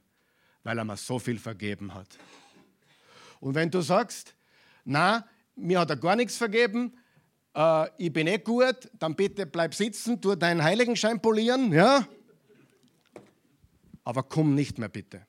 Weil 0.62 0.78
er 0.78 0.84
mir 0.84 0.96
so 0.96 1.18
viel 1.18 1.38
vergeben 1.38 1.94
hat. 1.94 2.18
Und 3.40 3.54
wenn 3.54 3.70
du 3.70 3.80
sagst, 3.80 4.34
na, 4.84 5.26
mir 5.54 5.80
hat 5.80 5.90
er 5.90 5.96
gar 5.96 6.16
nichts 6.16 6.36
vergeben, 6.36 6.92
äh, 7.54 7.88
ich 7.96 8.12
bin 8.12 8.26
eh 8.26 8.38
gut, 8.38 8.90
dann 8.98 9.14
bitte 9.14 9.46
bleib 9.46 9.74
sitzen, 9.74 10.20
tu 10.20 10.34
deinen 10.34 10.62
Heiligenschein 10.62 11.22
polieren, 11.22 11.72
ja? 11.72 12.06
Aber 14.02 14.24
komm 14.24 14.54
nicht 14.54 14.78
mehr 14.78 14.88
bitte. 14.88 15.27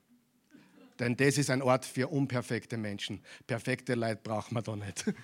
Denn 1.00 1.16
das 1.16 1.38
ist 1.38 1.48
ein 1.48 1.62
Ort 1.62 1.86
für 1.86 2.08
unperfekte 2.08 2.76
Menschen. 2.76 3.22
Perfekte 3.46 3.94
Leid 3.94 4.22
braucht 4.22 4.52
man 4.52 4.62
da 4.62 4.76
nicht. 4.76 5.06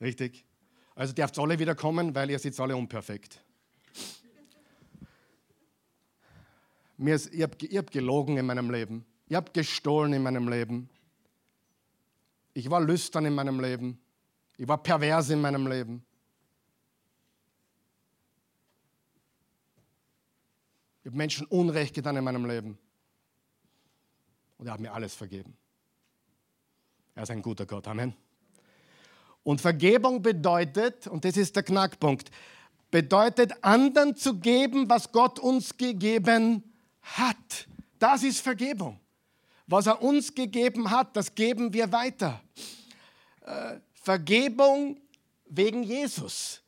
Richtig? 0.00 0.44
Also 0.94 1.14
dürft 1.14 1.38
alle 1.38 1.58
wieder 1.58 1.74
kommen, 1.74 2.14
weil 2.14 2.30
ihr 2.30 2.38
seid 2.38 2.60
alle 2.60 2.76
unperfekt. 2.76 3.42
Mir 6.98 7.14
ist, 7.14 7.32
ich 7.32 7.42
habe 7.42 7.56
hab 7.76 7.90
gelogen 7.90 8.36
in 8.36 8.44
meinem 8.46 8.70
Leben. 8.70 9.06
Ich 9.28 9.34
habe 9.34 9.50
gestohlen 9.52 10.12
in 10.12 10.22
meinem 10.22 10.48
Leben. 10.48 10.88
Ich 12.52 12.70
war 12.70 12.80
lüstern 12.80 13.24
in 13.24 13.34
meinem 13.34 13.58
Leben. 13.58 13.98
Ich 14.56 14.68
war 14.68 14.82
pervers 14.82 15.30
in 15.30 15.40
meinem 15.40 15.66
Leben. 15.66 16.04
Ich 21.06 21.08
habe 21.08 21.18
Menschen 21.18 21.46
Unrecht 21.46 21.94
getan 21.94 22.16
in 22.16 22.24
meinem 22.24 22.46
Leben. 22.46 22.76
Und 24.58 24.66
er 24.66 24.72
hat 24.72 24.80
mir 24.80 24.92
alles 24.92 25.14
vergeben. 25.14 25.56
Er 27.14 27.22
ist 27.22 27.30
ein 27.30 27.42
guter 27.42 27.64
Gott. 27.64 27.86
Amen. 27.86 28.12
Und 29.44 29.60
Vergebung 29.60 30.20
bedeutet, 30.20 31.06
und 31.06 31.24
das 31.24 31.36
ist 31.36 31.54
der 31.54 31.62
Knackpunkt, 31.62 32.32
bedeutet 32.90 33.52
anderen 33.62 34.16
zu 34.16 34.40
geben, 34.40 34.90
was 34.90 35.12
Gott 35.12 35.38
uns 35.38 35.76
gegeben 35.76 36.74
hat. 37.02 37.68
Das 38.00 38.24
ist 38.24 38.40
Vergebung. 38.40 38.98
Was 39.68 39.86
er 39.86 40.02
uns 40.02 40.34
gegeben 40.34 40.90
hat, 40.90 41.16
das 41.16 41.32
geben 41.32 41.72
wir 41.72 41.92
weiter. 41.92 42.42
Äh, 43.42 43.76
Vergebung 43.92 45.00
wegen 45.44 45.84
Jesus. 45.84 46.62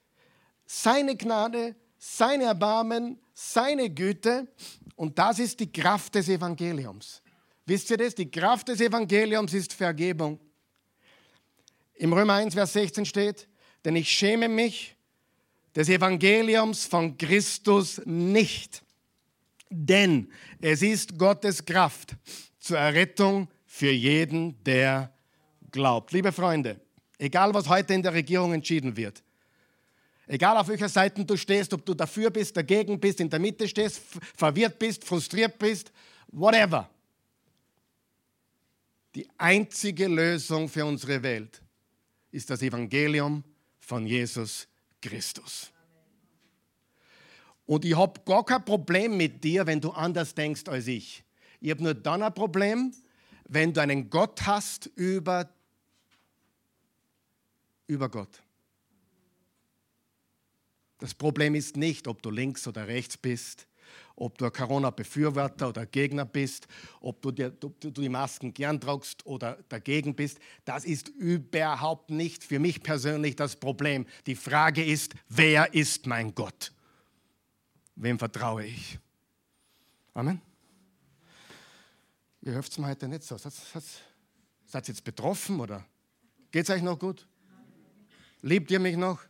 Seine 0.65 1.17
Gnade, 1.17 1.75
sein 1.99 2.41
Erbarmen, 2.41 3.19
seine 3.35 3.91
Güte 3.91 4.49
und 4.97 5.19
das 5.19 5.39
ist 5.39 5.61
die 5.61 5.71
Kraft 5.71 6.15
des 6.15 6.29
Evangeliums. 6.29 7.23
Wisst 7.67 7.91
ihr 7.91 7.99
das? 7.99 8.15
Die 8.15 8.31
Kraft 8.31 8.69
des 8.69 8.81
Evangeliums 8.81 9.53
ist 9.53 9.75
Vergebung. 9.75 10.41
Im 11.95 12.13
Römer 12.13 12.35
1, 12.35 12.55
Vers 12.55 12.73
16 12.73 13.05
steht, 13.05 13.49
denn 13.85 13.97
ich 13.97 14.09
schäme 14.11 14.49
mich 14.49 14.97
des 15.75 15.89
Evangeliums 15.89 16.87
von 16.87 17.19
Christus 17.19 18.01
nicht, 18.05 18.83
denn 19.69 20.33
es 20.61 20.83
ist 20.83 21.19
Gottes 21.19 21.65
Kraft 21.65 22.17
zur 22.59 22.79
Errettung 22.79 23.49
für 23.67 23.91
jeden, 23.91 24.63
der 24.65 25.13
glaubt. 25.71 26.13
Liebe 26.13 26.33
Freunde, 26.33 26.81
egal 27.19 27.53
was 27.55 27.69
heute 27.69 27.95
in 27.95 28.03
der 28.03 28.15
Regierung 28.15 28.55
entschieden 28.55 28.97
wird, 28.97 29.23
Egal 30.31 30.59
auf 30.59 30.69
welcher 30.69 30.91
Seite 30.91 31.25
du 31.25 31.37
stehst, 31.39 31.73
ob 31.73 31.85
du 31.87 31.95
dafür 31.95 32.29
bist, 32.29 32.55
dagegen 32.55 33.01
bist, 33.01 33.19
in 33.19 33.31
der 33.31 33.39
Mitte 33.39 33.67
stehst, 33.67 34.03
verwirrt 34.37 34.79
bist, 34.79 35.03
frustriert 35.03 35.59
bist, 35.59 35.91
whatever. 36.29 36.89
Die 39.15 39.27
einzige 39.39 40.07
Lösung 40.07 40.69
für 40.69 40.85
unsere 40.85 41.23
Welt 41.23 41.63
ist 42.31 42.51
das 42.51 42.61
Evangelium 42.61 43.43
von 43.81 44.07
Jesus 44.07 44.69
Christus. 45.01 45.73
Und 47.65 47.87
ich 47.87 47.97
habe 47.97 48.21
gar 48.27 48.45
kein 48.45 48.65
Problem 48.67 49.17
mit 49.17 49.43
dir, 49.43 49.67
wenn 49.67 49.81
du 49.81 49.91
anders 49.93 50.35
denkst 50.35 50.69
als 50.69 50.87
ich. 50.89 51.25
Ich 51.59 51.71
habe 51.71 51.83
nur 51.83 51.95
dann 51.95 52.23
ein 52.23 52.35
Problem, 52.35 52.93
wenn 53.49 53.73
du 53.73 53.81
einen 53.81 54.11
Gott 54.11 54.47
hast 54.47 54.91
über, 54.95 55.49
über 57.87 58.11
Gott. 58.11 58.43
Das 60.99 61.15
Problem 61.15 61.55
ist 61.55 61.77
nicht, 61.77 62.09
ob 62.09 62.23
du 62.23 62.31
links 62.31 62.67
oder 62.67 62.89
rechts 62.89 63.17
bist, 63.17 63.69
ob 64.17 64.37
du 64.37 64.47
ein 64.47 64.53
Corona-Befürworter 64.53 65.69
oder 65.69 65.87
Gegner 65.87 66.25
bist, 66.25 66.67
ob 67.01 67.23
du, 67.23 67.31
dir, 67.31 67.57
ob 67.63 67.81
du 67.81 67.91
die 67.91 68.09
Masken 68.09 68.53
gern 68.53 68.81
tragst 68.81 69.25
oder 69.25 69.59
dagegen 69.69 70.15
bist. 70.15 70.39
Das 70.65 70.85
ist 70.85 71.09
überhaupt 71.09 72.11
nicht 72.11 72.43
für 72.43 72.59
mich 72.59 72.83
persönlich 72.83 73.37
das 73.37 73.57
Problem. 73.57 74.07
Die 74.27 74.35
Frage 74.35 74.85
ist, 74.85 75.15
wer 75.29 75.73
ist 75.73 76.07
mein 76.07 76.35
Gott? 76.35 76.73
Wem 77.95 78.19
vertraue 78.19 78.65
ich? 78.65 78.99
Amen. 80.15 80.41
Ihr 82.43 82.53
hört 82.53 82.69
es 82.69 82.79
mir 82.79 82.89
heute 82.89 83.09
nicht 83.09 83.23
so. 83.23 83.37
Seid, 83.37 83.53
ihr 84.75 84.81
jetzt 84.89 85.05
betroffen 85.05 85.61
oder 85.61 85.85
geht 86.51 86.65
es 86.65 86.71
euch 86.71 86.83
noch 86.83 86.99
gut? 86.99 87.27
Liebt 88.43 88.71
ihr 88.71 88.81
mich 88.81 88.97
noch? 88.97 89.21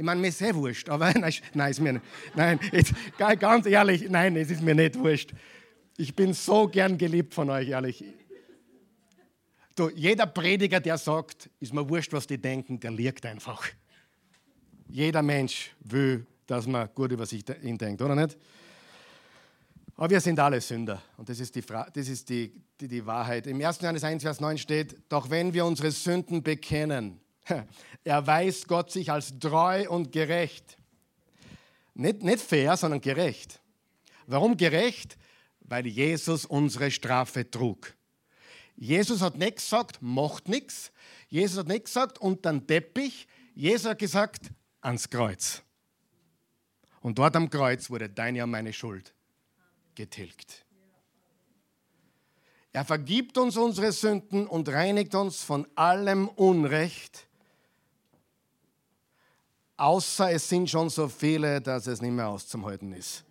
Ich 0.00 0.06
meine, 0.06 0.18
mir 0.18 0.28
ist 0.28 0.38
sehr 0.38 0.54
wurscht, 0.54 0.88
aber 0.88 1.12
nein, 1.52 1.70
ist 1.70 1.78
mir 1.78 1.92
nicht. 1.92 2.04
Nein, 2.34 2.58
jetzt, 2.72 2.94
ganz 3.18 3.66
ehrlich, 3.66 4.08
nein, 4.08 4.34
es 4.34 4.50
ist 4.50 4.62
mir 4.62 4.74
nicht 4.74 4.98
wurscht. 4.98 5.34
Ich 5.98 6.16
bin 6.16 6.32
so 6.32 6.66
gern 6.68 6.96
geliebt 6.96 7.34
von 7.34 7.50
euch, 7.50 7.68
ehrlich. 7.68 8.02
Du, 9.76 9.90
jeder 9.90 10.24
Prediger, 10.24 10.80
der 10.80 10.96
sagt, 10.96 11.50
ist 11.60 11.74
mir 11.74 11.86
wurscht, 11.86 12.14
was 12.14 12.26
die 12.26 12.38
denken, 12.38 12.80
der 12.80 12.92
liegt 12.92 13.26
einfach. 13.26 13.68
Jeder 14.88 15.20
Mensch 15.20 15.72
will, 15.80 16.26
dass 16.46 16.66
man 16.66 16.88
gut 16.94 17.12
über 17.12 17.26
sich 17.26 17.44
ihn 17.62 17.76
denkt, 17.76 18.00
oder 18.00 18.14
nicht? 18.14 18.38
Aber 19.96 20.08
wir 20.08 20.20
sind 20.22 20.40
alle 20.40 20.62
Sünder 20.62 21.02
und 21.18 21.28
das 21.28 21.38
ist, 21.40 21.54
die, 21.54 21.60
das 21.60 22.08
ist 22.08 22.26
die, 22.30 22.54
die, 22.80 22.88
die 22.88 23.04
Wahrheit. 23.04 23.46
Im 23.46 23.62
1. 23.62 23.82
Johannes 23.82 24.02
1, 24.02 24.22
Vers 24.22 24.40
9 24.40 24.56
steht, 24.56 24.96
doch 25.10 25.28
wenn 25.28 25.52
wir 25.52 25.66
unsere 25.66 25.90
Sünden 25.90 26.42
bekennen, 26.42 27.20
erweist 28.04 28.68
Gott 28.68 28.90
sich 28.90 29.10
als 29.10 29.38
treu 29.38 29.88
und 29.88 30.12
gerecht. 30.12 30.76
Nicht, 31.94 32.22
nicht 32.22 32.40
fair, 32.40 32.76
sondern 32.76 33.00
gerecht. 33.00 33.60
Warum 34.26 34.56
gerecht? 34.56 35.18
Weil 35.60 35.86
Jesus 35.86 36.44
unsere 36.46 36.90
Strafe 36.90 37.50
trug. 37.50 37.94
Jesus 38.76 39.20
hat 39.20 39.36
nicht 39.36 39.56
gesagt, 39.56 40.00
macht 40.00 40.48
nichts. 40.48 40.92
Jesus 41.28 41.58
hat 41.58 41.68
nicht 41.68 41.84
gesagt, 41.84 42.18
unter 42.18 42.50
den 42.52 42.66
Teppich. 42.66 43.28
Jesus 43.54 43.90
hat 43.90 43.98
gesagt, 43.98 44.50
ans 44.80 45.08
Kreuz. 45.10 45.62
Und 47.00 47.18
dort 47.18 47.36
am 47.36 47.50
Kreuz 47.50 47.90
wurde 47.90 48.08
deine 48.08 48.44
und 48.44 48.50
meine 48.50 48.72
Schuld 48.72 49.14
getilgt. 49.94 50.64
Er 52.72 52.84
vergibt 52.84 53.36
uns 53.36 53.56
unsere 53.56 53.90
Sünden 53.92 54.46
und 54.46 54.68
reinigt 54.68 55.14
uns 55.14 55.42
von 55.42 55.66
allem 55.74 56.28
Unrecht 56.28 57.26
außer 59.80 60.30
es 60.30 60.48
sind 60.48 60.68
schon 60.68 60.90
so 60.90 61.08
viele, 61.08 61.60
dass 61.60 61.86
es 61.86 62.02
nicht 62.02 62.12
mehr 62.12 62.28
auszuhalten 62.28 62.92
ist. 62.92 63.24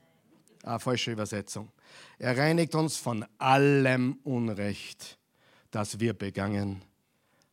Ah, 0.64 0.80
falsche 0.80 1.12
Übersetzung. 1.12 1.72
Er 2.18 2.38
reinigt 2.38 2.76
uns 2.76 2.98
von 2.98 3.26
allem 3.38 4.20
Unrecht, 4.24 5.18
das 5.72 6.00
wir 6.00 6.14
begangen 6.14 6.82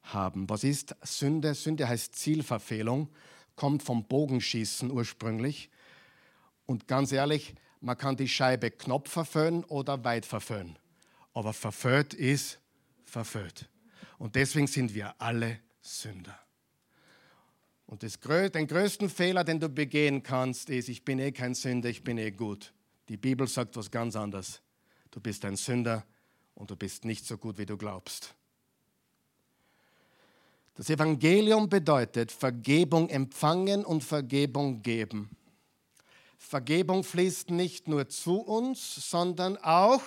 haben. 0.03 0.49
Was 0.49 0.65
ist 0.65 0.97
Sünde? 1.03 1.55
Sünde 1.55 1.87
heißt 1.89 2.15
Zielverfehlung, 2.17 3.09
kommt 3.55 3.83
vom 3.83 4.05
Bogenschießen 4.05 4.91
ursprünglich. 4.91 5.71
Und 6.65 6.89
ganz 6.89 7.13
ehrlich, 7.13 7.55
man 7.81 7.99
kann 7.99 8.17
die 8.17 8.29
Scheibe 8.29 8.71
knapp 8.71 9.09
verföhnen 9.09 9.63
oder 9.65 10.03
weit 10.05 10.27
verföhnen. 10.27 10.79
Aber 11.35 11.53
verföhnt 11.53 12.15
ist 12.15 12.59
verföhnt. 13.05 13.69
Und 14.19 14.35
deswegen 14.35 14.67
sind 14.67 14.95
wir 14.95 15.15
alle 15.21 15.61
Sünder. 15.83 16.46
Und 17.87 18.03
das, 18.03 18.19
den 18.19 18.67
größten 18.67 19.09
Fehler, 19.09 19.45
den 19.45 19.61
du 19.61 19.69
begehen 19.69 20.23
kannst, 20.23 20.71
ist, 20.71 20.89
ich 20.89 21.05
bin 21.05 21.19
eh 21.19 21.33
kein 21.33 21.55
Sünder, 21.55 21.89
ich 21.89 22.03
bin 22.03 22.19
eh 22.19 22.33
gut. 22.33 22.73
Die 23.09 23.17
Bibel 23.17 23.47
sagt 23.47 23.77
was 23.77 23.91
ganz 23.91 24.17
anderes. 24.17 24.61
Du 25.13 25.21
bist 25.21 25.45
ein 25.45 25.57
Sünder 25.57 26.05
und 26.55 26.71
du 26.71 26.77
bist 26.77 27.05
nicht 27.05 27.25
so 27.25 27.39
gut, 27.39 27.59
wie 27.59 27.67
du 27.67 27.77
glaubst. 27.77 28.35
Das 30.75 30.91
Evangelium 30.91 31.69
bedeutet 31.69 32.33
Vergebung 32.33 33.09
empfangen 33.09 33.85
und 33.85 34.03
Vergebung 34.03 34.83
geben. 34.83 35.31
Vergebung 36.37 37.03
fließt 37.03 37.51
nicht 37.51 37.89
nur 37.89 38.09
zu 38.09 38.41
uns, 38.41 39.11
sondern 39.11 39.57
auch 39.59 40.03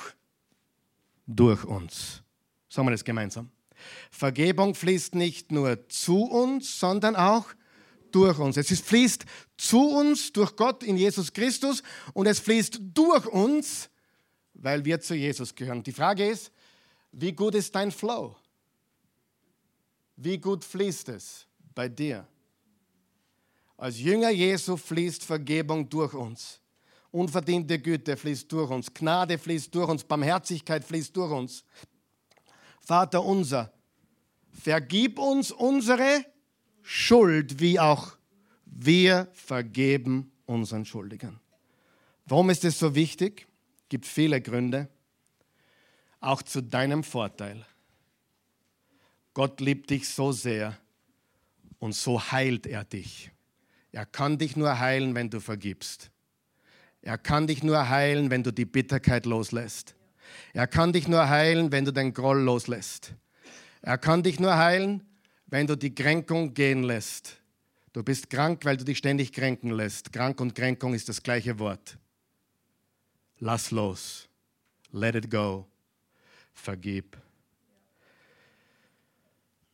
durch 1.25 1.63
uns. 1.63 2.21
Sagen 2.67 2.87
wir 2.87 2.91
das 2.91 3.03
gemeinsam. 3.03 3.49
Vergebung 4.11 4.75
fließt 4.75 5.15
nicht 5.15 5.51
nur 5.51 5.87
zu 5.89 6.23
uns, 6.23 6.79
sondern 6.79 7.15
auch 7.15 7.47
durch 8.11 8.37
uns. 8.39 8.57
Es 8.57 8.79
fließt 8.79 9.25
zu 9.57 9.89
uns 9.89 10.31
durch 10.31 10.55
Gott 10.55 10.83
in 10.83 10.97
Jesus 10.97 11.31
Christus 11.31 11.83
und 12.13 12.25
es 12.25 12.39
fließt 12.39 12.79
durch 12.93 13.25
uns, 13.27 13.89
weil 14.53 14.83
wir 14.85 14.99
zu 14.99 15.15
Jesus 15.15 15.53
gehören. 15.53 15.83
Die 15.83 15.91
Frage 15.91 16.27
ist, 16.27 16.51
wie 17.11 17.31
gut 17.31 17.55
ist 17.55 17.73
dein 17.73 17.91
Flow? 17.91 18.35
Wie 20.15 20.37
gut 20.37 20.63
fließt 20.63 21.09
es 21.09 21.47
bei 21.73 21.87
dir? 21.87 22.27
Als 23.77 23.99
Jünger 23.99 24.29
Jesu 24.29 24.75
fließt 24.75 25.23
Vergebung 25.23 25.89
durch 25.89 26.13
uns. 26.13 26.59
Unverdiente 27.11 27.79
Güte 27.79 28.17
fließt 28.17 28.51
durch 28.51 28.69
uns. 28.69 28.93
Gnade 28.93 29.37
fließt 29.37 29.73
durch 29.73 29.89
uns. 29.89 30.03
Barmherzigkeit 30.03 30.83
fließt 30.83 31.15
durch 31.15 31.31
uns. 31.31 31.63
Vater 32.81 33.23
unser, 33.23 33.71
vergib 34.51 35.19
uns 35.19 35.51
unsere 35.51 36.25
Schuld, 36.91 37.59
wie 37.59 37.79
auch 37.79 38.13
wir 38.65 39.27
vergeben 39.33 40.31
unseren 40.47 40.85
Schuldigern. 40.85 41.39
Warum 42.25 42.49
ist 42.49 42.65
es 42.65 42.79
so 42.79 42.95
wichtig? 42.95 43.45
Gibt 43.89 44.07
viele 44.07 44.41
Gründe, 44.41 44.87
auch 46.19 46.41
zu 46.41 46.63
deinem 46.63 47.03
Vorteil. 47.03 47.63
Gott 49.35 49.61
liebt 49.61 49.91
dich 49.91 50.09
so 50.09 50.31
sehr 50.31 50.79
und 51.77 51.93
so 51.93 52.31
heilt 52.31 52.65
er 52.65 52.85
dich. 52.85 53.29
Er 53.91 54.07
kann 54.07 54.39
dich 54.39 54.55
nur 54.55 54.79
heilen, 54.79 55.13
wenn 55.13 55.29
du 55.29 55.39
vergibst. 55.39 56.09
Er 57.03 57.19
kann 57.19 57.45
dich 57.45 57.61
nur 57.61 57.87
heilen, 57.87 58.31
wenn 58.31 58.41
du 58.41 58.51
die 58.51 58.65
Bitterkeit 58.65 59.27
loslässt. 59.27 59.93
Er 60.53 60.65
kann 60.65 60.91
dich 60.91 61.07
nur 61.07 61.29
heilen, 61.29 61.71
wenn 61.71 61.85
du 61.85 61.93
den 61.93 62.15
Groll 62.15 62.39
loslässt. 62.39 63.13
Er 63.83 63.99
kann 63.99 64.23
dich 64.23 64.39
nur 64.39 64.57
heilen, 64.57 65.03
wenn 65.49 65.67
du 65.67 65.75
die 65.75 65.93
Kränkung 65.93 66.53
gehen 66.53 66.83
lässt. 66.83 67.37
Du 67.91 68.03
bist 68.03 68.29
krank, 68.29 68.65
weil 68.65 68.77
du 68.77 68.85
dich 68.85 68.99
ständig 68.99 69.33
kränken 69.33 69.71
lässt. 69.71 70.13
Krank 70.13 70.39
und 70.39 70.53
Kränkung 70.53 70.93
ist 70.93 71.09
das 71.09 71.23
gleiche 71.23 71.57
Wort. 71.59 71.97
Lass 73.39 73.71
los. 73.71 74.29
Let 74.91 75.15
it 75.15 75.31
go. 75.31 75.67
Vergib. 76.53 77.17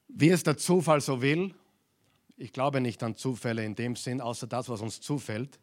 Wie 0.07 0.29
es 0.29 0.43
der 0.43 0.57
Zufall 0.57 1.01
so 1.01 1.21
will, 1.21 1.53
ich 2.37 2.53
glaube 2.53 2.79
nicht 2.79 3.03
an 3.03 3.15
Zufälle 3.15 3.65
in 3.65 3.75
dem 3.75 3.95
Sinn, 3.95 4.21
außer 4.21 4.47
das, 4.47 4.69
was 4.69 4.81
uns 4.81 5.01
zufällt. 5.01 5.59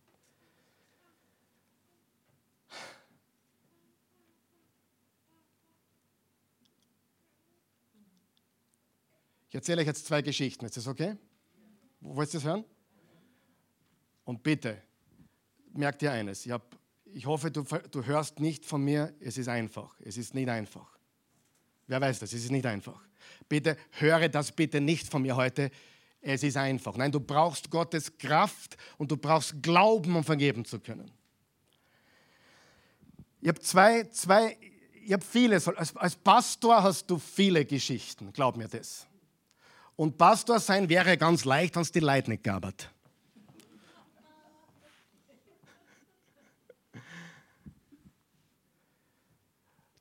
Ich 9.53 9.55
erzähle 9.57 9.82
euch 9.82 9.86
jetzt 9.86 10.07
zwei 10.07 10.22
Geschichten. 10.22 10.64
Ist 10.64 10.78
das 10.78 10.86
okay? 10.86 11.14
Wollt 12.00 12.30
ihr 12.30 12.40
das 12.40 12.44
hören? 12.44 12.64
Und 14.24 14.42
bitte, 14.42 14.80
merkt 15.74 16.00
ihr 16.00 16.11
eines. 16.11 16.46
Ich, 16.46 16.53
hab, 16.53 16.74
ich 17.05 17.26
hoffe, 17.26 17.50
du, 17.50 17.62
du 17.62 18.03
hörst 18.03 18.40
nicht 18.40 18.64
von 18.64 18.82
mir, 18.82 19.12
es 19.20 19.36
ist 19.36 19.48
einfach. 19.48 19.94
Es 20.00 20.16
ist 20.16 20.32
nicht 20.32 20.48
einfach. 20.48 20.98
Wer 21.86 22.00
weiß 22.00 22.20
das? 22.20 22.32
Es 22.32 22.44
ist 22.44 22.50
nicht 22.50 22.64
einfach. 22.64 22.98
Bitte 23.46 23.76
höre 23.90 24.30
das 24.30 24.53
bitte 24.53 24.80
nicht 24.80 25.11
von 25.11 25.20
mir 25.20 25.36
heute. 25.36 25.70
Es 26.22 26.42
ist 26.42 26.57
einfach. 26.57 26.96
Nein, 26.96 27.12
du 27.12 27.20
brauchst 27.20 27.68
Gottes 27.68 28.16
Kraft 28.16 28.78
und 28.96 29.11
du 29.11 29.18
brauchst 29.18 29.62
Glauben, 29.62 30.16
um 30.16 30.24
vergeben 30.24 30.64
zu 30.64 30.80
können. 30.80 31.11
Ich 33.42 33.48
habe 33.48 33.61
zwei, 33.61 34.05
zwei, 34.05 34.57
ich 35.05 35.12
habe 35.12 35.22
viele, 35.22 35.57
als, 35.57 35.94
als 35.94 36.16
Pastor 36.16 36.82
hast 36.82 37.11
du 37.11 37.18
viele 37.18 37.66
Geschichten, 37.66 38.32
glaub 38.32 38.57
mir 38.57 38.68
das. 38.68 39.09
Und 39.97 40.16
Pastor 40.16 40.59
sein 40.59 40.88
wäre 40.88 41.16
ganz 41.16 41.45
leicht, 41.45 41.76
wenn 41.76 41.82
es 41.82 41.93
die 41.93 42.01
Leute 42.01 42.30
nicht 42.30 42.45
gab. 42.45 42.72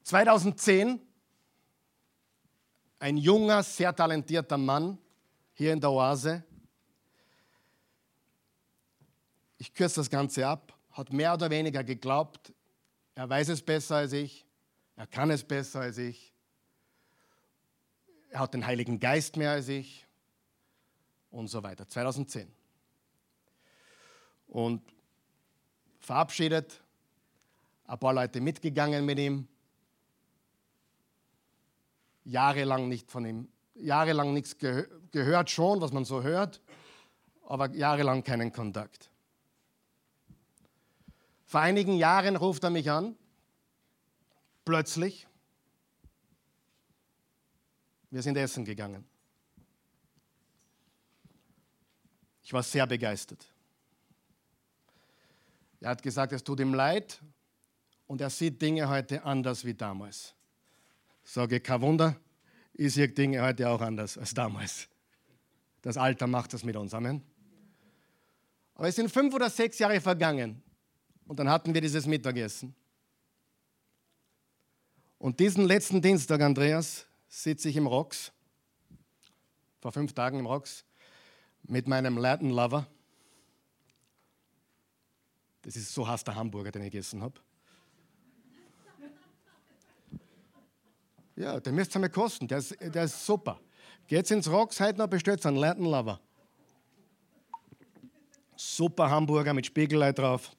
2010 0.04 1.00
ein 3.00 3.18
junger, 3.18 3.64
sehr 3.64 3.96
talentierter 3.96 4.58
Mann 4.58 4.98
hier 5.54 5.72
in 5.72 5.80
der 5.80 5.90
Oase. 5.90 6.44
Ich 9.58 9.74
kürze 9.74 10.02
das 10.02 10.10
Ganze 10.10 10.46
ab, 10.46 10.78
hat 10.92 11.14
mehr 11.14 11.34
oder 11.34 11.50
weniger 11.50 11.84
geglaubt, 11.84 12.54
er 13.16 13.30
weiß 13.30 13.50
es 13.50 13.62
besser 13.62 13.98
als 13.98 14.14
ich, 14.14 14.46
er 14.96 15.08
kann 15.08 15.32
es 15.32 15.44
besser 15.44 15.80
als 15.80 15.98
ich. 15.98 16.31
Er 18.32 18.40
hat 18.40 18.54
den 18.54 18.66
Heiligen 18.66 19.00
Geist 19.00 19.36
mehr 19.36 19.52
als 19.52 19.68
ich 19.68 20.08
und 21.32 21.50
so 21.50 21.64
weiter. 21.64 21.88
2010. 21.88 22.50
Und 24.48 24.82
verabschiedet, 26.00 26.82
ein 27.86 28.00
paar 28.00 28.14
Leute 28.14 28.40
mitgegangen 28.40 29.06
mit 29.06 29.20
ihm. 29.20 29.50
Jahrelang 32.24 32.88
nicht 32.88 33.12
von 33.12 33.26
ihm, 33.26 33.50
jahrelang 33.76 34.34
nichts 34.34 34.58
gehö 34.58 34.86
gehört 35.12 35.50
schon, 35.50 35.82
was 35.82 35.92
man 35.92 36.06
so 36.06 36.24
hört, 36.24 36.62
aber 37.46 37.70
jahrelang 37.72 38.24
keinen 38.24 38.54
Kontakt. 38.54 39.12
Vor 41.46 41.60
einigen 41.60 41.98
Jahren 41.98 42.38
ruft 42.38 42.64
er 42.64 42.70
mich 42.70 42.90
an, 42.90 43.18
plötzlich. 44.64 45.28
Wir 48.12 48.22
sind 48.22 48.38
essen 48.38 48.66
gegangen. 48.66 49.06
Ich 52.44 52.52
war 52.52 52.62
sehr 52.62 52.86
begeistert. 52.86 53.48
Er 55.80 55.92
hat 55.92 56.04
gesagt, 56.04 56.34
es 56.34 56.44
tut 56.44 56.60
ihm 56.60 56.74
leid 56.74 57.22
und 58.08 58.20
er 58.20 58.30
sieht 58.30 58.62
Dinge 58.62 58.88
heute 58.90 59.24
anders 59.24 59.64
wie 59.64 59.74
damals. 59.74 60.36
Sage, 61.24 61.62
kein 61.62 61.82
Wunder, 61.82 62.18
ich 62.74 62.94
sehe 62.94 63.08
Dinge 63.08 63.42
heute 63.42 63.70
auch 63.70 63.80
anders 63.80 64.18
als 64.18 64.34
damals. 64.34 64.90
Das 65.82 65.98
Alter 65.98 66.28
macht 66.28 66.54
das 66.54 66.64
mit 66.64 66.76
uns. 66.76 66.94
Amen. 66.94 67.24
Aber 68.76 68.90
es 68.90 68.96
sind 68.96 69.10
fünf 69.10 69.34
oder 69.34 69.50
sechs 69.50 69.80
Jahre 69.80 70.02
vergangen 70.02 70.62
und 71.28 71.40
dann 71.40 71.50
hatten 71.50 71.74
wir 71.74 71.82
dieses 71.82 72.06
Mittagessen. 72.06 72.76
Und 75.18 75.40
diesen 75.40 75.66
letzten 75.66 76.02
Dienstag, 76.02 76.42
Andreas, 76.42 77.08
sitze 77.32 77.70
ich 77.70 77.78
im 77.78 77.88
Rocks, 77.88 78.32
vor 79.80 79.92
fünf 79.92 80.14
Tagen 80.14 80.38
im 80.38 80.46
Rocks, 80.46 80.84
mit 81.64 81.88
meinem 81.88 82.18
Latin 82.18 82.50
Lover. 82.50 82.86
Das 85.62 85.76
ist 85.76 85.94
so 85.94 86.08
hasst 86.08 86.28
der 86.28 86.36
Hamburger, 86.36 86.72
den 86.72 86.84
ich 86.84 86.92
gegessen 86.92 87.22
habe. 87.22 87.40
Ja, 91.38 91.60
den 91.60 91.74
müsst 91.74 91.96
ihr 91.96 92.00
mir 92.00 92.10
kosten, 92.10 92.48
der 92.48 92.58
ist, 92.58 92.76
der 92.80 93.06
ist 93.06 93.26
super. 93.26 93.60
Geht 94.08 94.30
ins 94.30 94.50
Rocks 94.50 94.80
heute 94.80 95.00
noch, 95.00 95.08
bestellt 95.08 95.44
einen 95.46 95.58
Latin 95.58 95.86
Lover. 95.86 96.20
Super 98.58 99.10
Hamburger 99.10 99.54
mit 99.54 99.66
Spiegelei 99.66 100.12
drauf. 100.12 100.52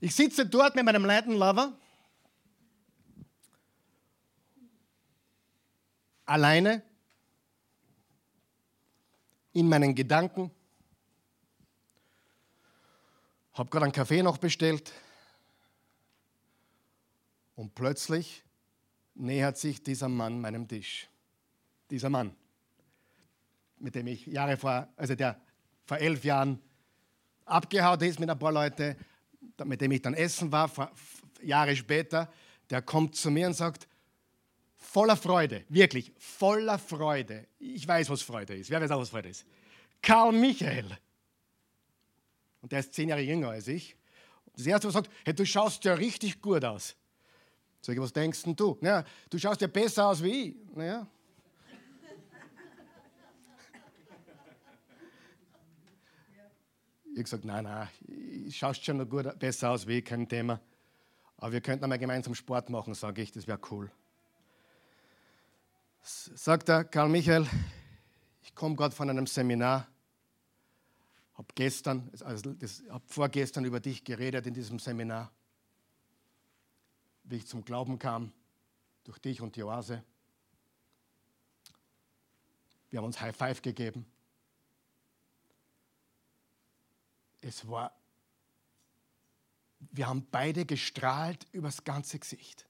Ich 0.00 0.14
sitze 0.14 0.44
dort 0.44 0.76
mit 0.76 0.84
meinem 0.84 1.04
Latin 1.04 1.32
Lover. 1.32 1.72
Alleine 6.32 6.80
in 9.52 9.68
meinen 9.68 9.94
Gedanken. 9.94 10.50
Habe 13.52 13.68
gerade 13.68 13.84
einen 13.84 13.92
Kaffee 13.92 14.22
noch 14.22 14.38
bestellt. 14.38 14.90
Und 17.54 17.74
plötzlich 17.74 18.42
nähert 19.14 19.58
sich 19.58 19.82
dieser 19.82 20.08
Mann 20.08 20.40
meinem 20.40 20.66
Tisch. 20.66 21.06
Dieser 21.90 22.08
Mann, 22.08 22.34
mit 23.78 23.94
dem 23.94 24.06
ich 24.06 24.24
Jahre 24.24 24.56
vor, 24.56 24.88
also 24.96 25.14
der 25.14 25.38
vor 25.84 25.98
elf 25.98 26.24
Jahren 26.24 26.58
abgehauen 27.44 28.00
ist 28.00 28.18
mit 28.18 28.30
ein 28.30 28.38
paar 28.38 28.52
Leuten, 28.52 28.96
mit 29.66 29.82
dem 29.82 29.92
ich 29.92 30.00
dann 30.00 30.14
essen 30.14 30.50
war, 30.50 30.70
Jahre 31.42 31.76
später, 31.76 32.32
der 32.70 32.80
kommt 32.80 33.16
zu 33.16 33.30
mir 33.30 33.48
und 33.48 33.52
sagt, 33.52 33.86
voller 34.92 35.16
Freude, 35.16 35.64
wirklich 35.70 36.12
voller 36.18 36.78
Freude. 36.78 37.46
Ich 37.58 37.88
weiß, 37.88 38.10
was 38.10 38.20
Freude 38.20 38.54
ist. 38.54 38.70
Wer 38.70 38.78
weiß 38.78 38.90
auch, 38.90 39.00
was 39.00 39.08
Freude 39.08 39.30
ist? 39.30 39.46
Karl 40.02 40.32
Michael. 40.32 40.98
Und 42.60 42.72
der 42.72 42.80
ist 42.80 42.92
zehn 42.92 43.08
Jahre 43.08 43.22
jünger 43.22 43.48
als 43.48 43.68
ich. 43.68 43.96
Das 44.54 44.66
erste, 44.66 44.88
was 44.88 44.94
er 44.94 45.02
sagt, 45.02 45.10
hey, 45.24 45.34
du 45.34 45.46
schaust 45.46 45.82
ja 45.84 45.94
richtig 45.94 46.42
gut 46.42 46.62
aus. 46.62 46.94
Sag 47.80 47.94
ich, 47.94 48.02
was 48.02 48.12
denkst 48.12 48.42
denn 48.42 48.54
du? 48.54 48.76
Naja, 48.82 49.04
du 49.30 49.38
schaust 49.38 49.62
ja 49.62 49.66
besser 49.66 50.08
aus 50.08 50.22
wie 50.22 50.48
ich. 50.48 50.56
Naja. 50.76 51.06
Ich 57.14 57.24
gesagt, 57.24 57.44
nein, 57.44 57.64
nein, 57.64 57.88
schaust 58.50 58.84
schon 58.84 58.98
noch 58.98 59.08
gut, 59.08 59.38
besser 59.38 59.70
aus 59.70 59.86
wie 59.86 59.98
ich, 59.98 60.04
kein 60.04 60.28
Thema. 60.28 60.60
Aber 61.38 61.52
wir 61.52 61.60
könnten 61.60 61.84
einmal 61.84 61.98
gemeinsam 61.98 62.34
Sport 62.34 62.70
machen, 62.70 62.94
sage 62.94 63.22
ich, 63.22 63.32
das 63.32 63.46
wäre 63.46 63.58
cool. 63.70 63.90
Sagt 66.02 66.68
er, 66.68 66.84
Karl 66.84 67.08
Michael, 67.08 67.46
ich 68.42 68.54
komme 68.54 68.76
gerade 68.76 68.94
von 68.94 69.08
einem 69.08 69.26
Seminar, 69.26 69.86
habe 71.34 71.48
gestern, 71.54 72.10
also 72.24 72.54
habe 72.90 73.04
vorgestern 73.06 73.64
über 73.64 73.80
dich 73.80 74.04
geredet 74.04 74.46
in 74.46 74.54
diesem 74.54 74.78
Seminar 74.78 75.32
wie 77.24 77.36
ich 77.36 77.46
zum 77.46 77.64
Glauben 77.64 77.98
kam, 77.98 78.32
durch 79.04 79.18
dich 79.18 79.40
und 79.40 79.56
die 79.56 79.62
Oase. 79.62 80.02
Wir 82.90 82.98
haben 82.98 83.06
uns 83.06 83.20
High 83.20 83.34
Five 83.34 83.62
gegeben. 83.62 84.06
Es 87.40 87.66
war, 87.66 87.92
wir 89.78 90.06
haben 90.06 90.26
beide 90.30 90.64
gestrahlt 90.64 91.46
übers 91.52 91.84
ganze 91.84 92.18
Gesicht. 92.18 92.66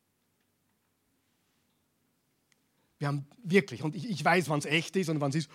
Wir 3.02 3.08
haben 3.08 3.26
wirklich, 3.42 3.82
und 3.82 3.96
ich, 3.96 4.08
ich 4.08 4.24
weiß, 4.24 4.48
wann 4.48 4.60
es 4.60 4.64
echt 4.64 4.94
ist 4.94 5.08
und 5.08 5.20
wann 5.20 5.30
es 5.30 5.34
ist. 5.34 5.50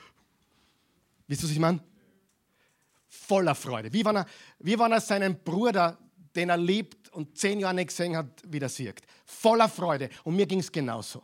Wisst 1.28 1.44
ihr, 1.44 1.46
was 1.46 1.52
ich 1.54 1.60
meine? 1.60 1.80
Voller 3.08 3.56
Freude. 3.56 3.94
Wie 3.94 4.04
wenn 4.04 4.18
er, 4.18 4.26
wie 4.60 4.78
wenn 4.78 4.92
er 4.92 5.00
seinen 5.00 5.42
Bruder 5.46 5.98
den 6.36 6.50
er 6.50 6.58
liebt 6.58 7.08
und 7.14 7.38
zehn 7.38 7.62
Jahre 7.62 7.76
nicht 7.76 7.88
gesehen 7.88 8.18
hat, 8.18 8.28
wieder 8.46 8.68
sieht. 8.68 9.02
Voller 9.24 9.70
Freude. 9.70 10.10
Und 10.26 10.36
mir 10.36 10.46
ging 10.46 10.60
es 10.60 10.70
genauso. 10.70 11.24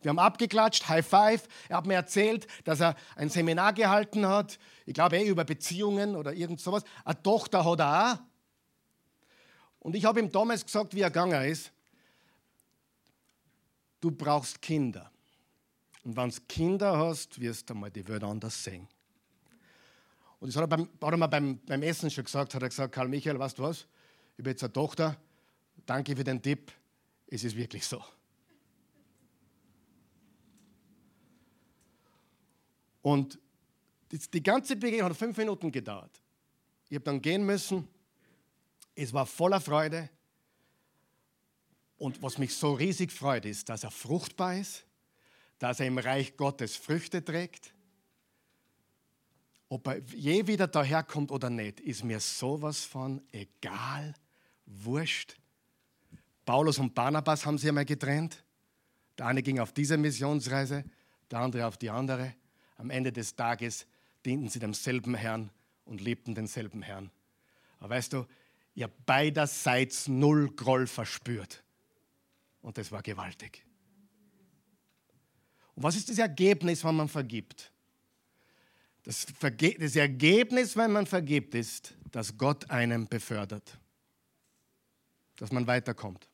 Wir 0.00 0.08
haben 0.08 0.18
abgeklatscht, 0.18 0.88
High 0.88 1.06
Five. 1.06 1.46
Er 1.68 1.76
hat 1.76 1.86
mir 1.86 1.94
erzählt, 1.94 2.48
dass 2.64 2.80
er 2.80 2.96
ein 3.14 3.28
Seminar 3.28 3.72
gehalten 3.72 4.26
hat, 4.26 4.58
ich 4.84 4.94
glaube 4.94 5.16
eh 5.18 5.28
über 5.28 5.44
Beziehungen 5.44 6.16
oder 6.16 6.32
irgend 6.32 6.60
sowas. 6.60 6.82
Eine 7.04 7.22
Tochter 7.22 7.64
hat 7.64 7.78
er 7.78 8.14
auch. 8.14 8.18
Und 9.78 9.94
ich 9.94 10.04
habe 10.06 10.18
ihm 10.18 10.32
damals 10.32 10.64
gesagt, 10.66 10.92
wie 10.92 11.02
er 11.02 11.10
gegangen 11.10 11.40
ist, 11.44 11.70
du 14.00 14.10
brauchst 14.10 14.60
Kinder. 14.60 15.11
Und 16.04 16.16
wenn 16.16 16.30
du 16.30 16.36
Kinder 16.48 16.98
hast, 16.98 17.40
wirst 17.40 17.70
du 17.70 17.74
mal 17.74 17.90
die 17.90 18.06
Welt 18.08 18.24
anders 18.24 18.62
sehen. 18.62 18.88
Und 20.40 20.48
das 20.48 20.56
hat 20.56 20.64
er, 20.64 20.68
beim, 20.68 20.88
hat 21.00 21.12
er 21.12 21.16
mir 21.16 21.28
beim, 21.28 21.58
beim 21.58 21.82
Essen 21.82 22.10
schon 22.10 22.24
gesagt, 22.24 22.54
hat 22.54 22.62
er 22.62 22.68
gesagt, 22.68 22.92
Karl 22.92 23.08
Michael, 23.08 23.38
weißt 23.38 23.58
du 23.58 23.62
was? 23.62 23.86
ich 24.32 24.38
habe 24.38 24.50
jetzt 24.50 24.64
eine 24.64 24.72
Tochter, 24.72 25.16
danke 25.86 26.16
für 26.16 26.24
den 26.24 26.40
Tipp, 26.40 26.72
es 27.26 27.44
ist 27.44 27.56
wirklich 27.56 27.86
so. 27.86 28.02
Und 33.02 33.38
die 34.10 34.42
ganze 34.42 34.76
Begegnung 34.76 35.10
hat 35.10 35.16
fünf 35.16 35.36
Minuten 35.36 35.72
gedauert. 35.72 36.22
Ich 36.88 36.94
habe 36.94 37.04
dann 37.04 37.20
gehen 37.20 37.44
müssen. 37.44 37.88
Es 38.94 39.12
war 39.12 39.26
voller 39.26 39.60
Freude. 39.60 40.08
Und 41.98 42.22
was 42.22 42.38
mich 42.38 42.54
so 42.54 42.74
riesig 42.74 43.10
freut, 43.10 43.44
ist, 43.44 43.68
dass 43.68 43.84
er 43.84 43.90
fruchtbar 43.90 44.56
ist, 44.56 44.84
dass 45.62 45.78
er 45.78 45.86
im 45.86 45.98
Reich 45.98 46.36
Gottes 46.36 46.74
Früchte 46.74 47.24
trägt. 47.24 47.72
Ob 49.68 49.86
er 49.86 50.00
je 50.12 50.48
wieder 50.48 50.66
daherkommt 50.66 51.30
oder 51.30 51.50
nicht, 51.50 51.78
ist 51.78 52.02
mir 52.02 52.18
sowas 52.18 52.84
von 52.84 53.22
egal 53.30 54.12
wurscht. 54.66 55.36
Paulus 56.44 56.78
und 56.78 56.96
Barnabas 56.96 57.46
haben 57.46 57.58
sich 57.58 57.68
einmal 57.68 57.84
getrennt. 57.84 58.42
Der 59.16 59.26
eine 59.26 59.40
ging 59.40 59.60
auf 59.60 59.72
diese 59.72 59.96
Missionsreise, 59.96 60.82
der 61.30 61.38
andere 61.38 61.64
auf 61.64 61.76
die 61.76 61.90
andere. 61.90 62.34
Am 62.76 62.90
Ende 62.90 63.12
des 63.12 63.36
Tages 63.36 63.86
dienten 64.26 64.48
sie 64.48 64.58
demselben 64.58 65.14
Herrn 65.14 65.50
und 65.84 66.00
liebten 66.00 66.34
denselben 66.34 66.82
Herrn. 66.82 67.12
Aber 67.78 67.90
weißt 67.90 68.14
du, 68.14 68.26
ihr 68.74 68.88
beiderseits 69.06 70.08
null 70.08 70.50
Groll 70.56 70.88
verspürt. 70.88 71.62
Und 72.62 72.78
das 72.78 72.90
war 72.90 73.02
gewaltig. 73.02 73.64
Und 75.74 75.82
was 75.82 75.96
ist 75.96 76.08
das 76.08 76.18
Ergebnis, 76.18 76.84
wenn 76.84 76.96
man 76.96 77.08
vergibt? 77.08 77.72
Das, 79.04 79.26
Verge 79.38 79.74
das 79.78 79.96
Ergebnis, 79.96 80.76
wenn 80.76 80.92
man 80.92 81.06
vergibt, 81.06 81.54
ist, 81.54 81.94
dass 82.10 82.36
Gott 82.36 82.70
einen 82.70 83.08
befördert 83.08 83.78
dass 85.42 85.50
man 85.50 85.66
weiterkommt. 85.66 86.28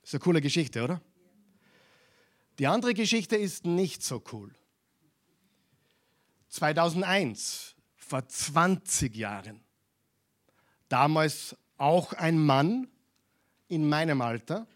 Das 0.00 0.10
ist 0.10 0.14
eine 0.14 0.20
coole 0.20 0.40
Geschichte, 0.40 0.84
oder? 0.84 1.00
Die 2.60 2.68
andere 2.68 2.94
Geschichte 2.94 3.34
ist 3.34 3.66
nicht 3.66 4.04
so 4.04 4.22
cool. 4.32 4.52
2001, 6.50 7.74
vor 7.96 8.28
20 8.28 9.16
Jahren, 9.16 9.64
damals 10.88 11.56
auch 11.78 12.12
ein 12.12 12.38
Mann 12.38 12.86
in 13.66 13.88
meinem 13.88 14.20
Alter, 14.20 14.68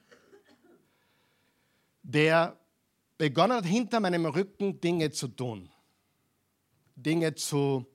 der 2.06 2.58
begonnen 3.18 3.56
hat, 3.56 3.66
hinter 3.66 4.00
meinem 4.00 4.26
Rücken 4.26 4.80
Dinge 4.80 5.10
zu 5.10 5.28
tun. 5.28 5.68
Dinge 6.94 7.34
zu, 7.34 7.86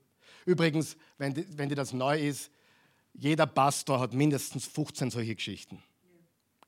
übrigens, 0.46 0.98
wenn, 1.18 1.36
wenn 1.58 1.70
dir 1.70 1.76
das 1.76 1.94
neu 1.94 2.20
ist, 2.20 2.52
Jeder 3.14 3.48
Pastor 3.48 4.00
hat 4.00 4.14
mindestens 4.14 4.66
15 4.68 5.12
solche 5.12 5.36
Geschichten. 5.36 5.84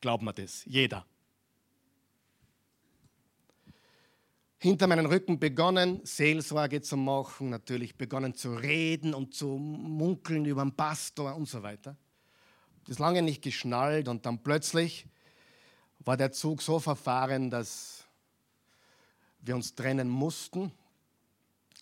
Glaubt 0.02 0.24
mir 0.24 0.34
das, 0.34 0.64
jeder. 0.66 1.06
Hinter 4.58 4.88
meinen 4.88 5.06
Rücken 5.06 5.40
begonnen, 5.40 6.02
Seelsorge 6.06 6.82
zu 6.82 6.96
machen, 6.96 7.50
natürlich 7.50 7.98
begonnen 7.98 8.34
zu 8.34 8.54
reden 8.54 9.14
und 9.14 9.34
zu 9.34 9.48
munkeln 9.48 10.46
über 10.46 10.64
den 10.64 10.76
Pastor 10.76 11.36
und 11.36 11.50
so 11.50 11.64
weiter. 11.64 11.98
Das 12.88 13.00
lange 13.00 13.22
nicht 13.22 13.42
geschnallt 13.42 14.08
und 14.08 14.26
dann 14.26 14.42
plötzlich 14.42 15.06
war 16.06 16.18
der 16.18 16.32
Zug 16.32 16.62
so 16.62 16.80
verfahren, 16.80 17.50
dass 17.50 18.06
wir 19.40 19.56
uns 19.56 19.76
trennen 19.76 20.10
mussten. 20.10 20.72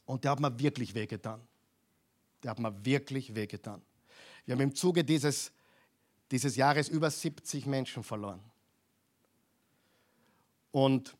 Und 0.05 0.23
der 0.23 0.31
hat 0.31 0.39
mir 0.39 0.59
wirklich 0.59 0.93
wehgetan. 0.93 1.41
Der 2.43 2.51
hat 2.51 2.59
mir 2.59 2.85
wirklich 2.85 3.35
wehgetan. 3.35 3.81
Wir 4.45 4.53
haben 4.53 4.61
im 4.61 4.75
Zuge 4.75 5.03
dieses, 5.03 5.51
dieses 6.31 6.55
Jahres 6.55 6.89
über 6.89 7.09
70 7.09 7.65
Menschen 7.65 8.03
verloren. 8.03 8.41
Und 10.71 11.15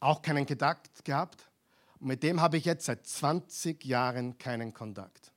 auch 0.00 0.20
keinen 0.20 0.46
Kontakt 0.46 1.04
gehabt. 1.04 1.50
Und 1.98 2.08
mit 2.08 2.22
dem 2.22 2.40
habe 2.40 2.58
ich 2.58 2.66
jetzt 2.66 2.84
seit 2.84 3.06
20 3.06 3.84
Jahren 3.84 4.36
keinen 4.38 4.74
Kontakt. 4.74 5.32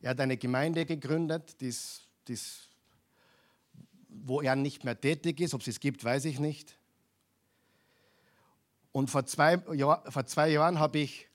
Er 0.00 0.10
hat 0.10 0.20
eine 0.20 0.36
Gemeinde 0.36 0.84
gegründet, 0.84 1.58
die's, 1.62 2.02
die's, 2.28 2.68
wo 4.22 4.40
er 4.40 4.56
nicht 4.56 4.84
mehr 4.84 5.00
tätig 5.00 5.40
ist. 5.40 5.54
Ob 5.54 5.60
es 5.60 5.68
es 5.68 5.80
gibt, 5.80 6.04
weiß 6.04 6.24
ich 6.26 6.38
nicht. 6.38 6.78
Und 8.92 9.10
vor 9.10 9.26
zwei, 9.26 9.60
Jahr, 9.74 10.04
vor 10.10 10.24
zwei 10.24 10.50
Jahren 10.50 10.78
habe 10.78 10.98
ich 10.98 11.28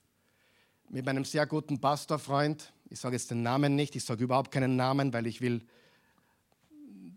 mit 0.88 1.04
meinem 1.04 1.24
sehr 1.24 1.46
guten 1.46 1.80
Pastorfreund, 1.80 2.72
ich 2.88 2.98
sage 2.98 3.14
jetzt 3.14 3.30
den 3.30 3.42
Namen 3.42 3.76
nicht, 3.76 3.94
ich 3.94 4.04
sage 4.04 4.24
überhaupt 4.24 4.50
keinen 4.50 4.76
Namen, 4.76 5.12
weil 5.12 5.26
ich 5.26 5.40
will 5.40 5.62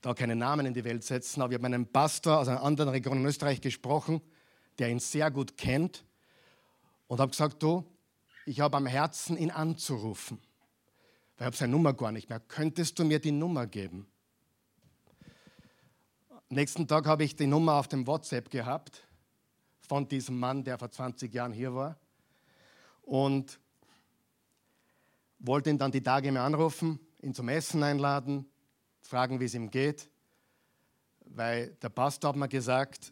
da 0.01 0.13
keinen 0.13 0.37
Namen 0.37 0.65
in 0.65 0.73
die 0.73 0.83
Welt 0.83 1.03
setzen, 1.03 1.41
aber 1.41 1.53
ich 1.53 1.55
habe 1.55 1.69
mit 1.69 1.73
einem 1.73 1.87
Pastor 1.87 2.39
aus 2.39 2.49
einer 2.49 2.61
anderen 2.61 2.89
Region 2.89 3.19
in 3.19 3.25
Österreich 3.25 3.61
gesprochen, 3.61 4.21
der 4.77 4.89
ihn 4.89 4.99
sehr 4.99 5.31
gut 5.31 5.57
kennt 5.57 6.03
und 7.07 7.19
habe 7.19 7.31
gesagt, 7.31 7.63
du, 7.63 7.85
ich 8.45 8.59
habe 8.59 8.75
am 8.75 8.85
Herzen, 8.85 9.37
ihn 9.37 9.49
anzurufen, 9.49 10.39
weil 11.37 11.45
ich 11.45 11.45
habe 11.45 11.55
seine 11.55 11.71
Nummer 11.71 11.93
gar 11.93 12.11
nicht 12.11 12.29
mehr. 12.29 12.41
Könntest 12.41 12.99
du 12.99 13.05
mir 13.05 13.19
die 13.19 13.31
Nummer 13.31 13.65
geben? 13.65 14.07
Nächsten 16.53 16.87
Tag 16.87 17.07
habe 17.07 17.23
ich 17.23 17.35
die 17.35 17.47
Nummer 17.47 17.73
auf 17.73 17.87
dem 17.87 18.05
WhatsApp 18.05 18.51
gehabt 18.51 19.07
von 19.87 20.07
diesem 20.07 20.37
Mann, 20.37 20.63
der 20.63 20.77
vor 20.77 20.91
20 20.91 21.33
Jahren 21.33 21.51
hier 21.51 21.73
war. 21.73 21.97
Und 23.01 23.59
wollte 25.39 25.71
ihn 25.71 25.79
dann 25.79 25.91
die 25.91 26.03
Tage 26.03 26.31
mehr 26.31 26.43
anrufen, 26.43 26.99
ihn 27.21 27.33
zum 27.33 27.49
Essen 27.49 27.81
einladen, 27.81 28.45
fragen, 29.01 29.39
wie 29.39 29.45
es 29.45 29.55
ihm 29.55 29.71
geht. 29.71 30.09
Weil 31.25 31.69
der 31.81 31.89
Pastor 31.89 32.29
hat 32.29 32.35
mir 32.35 32.47
gesagt, 32.47 33.11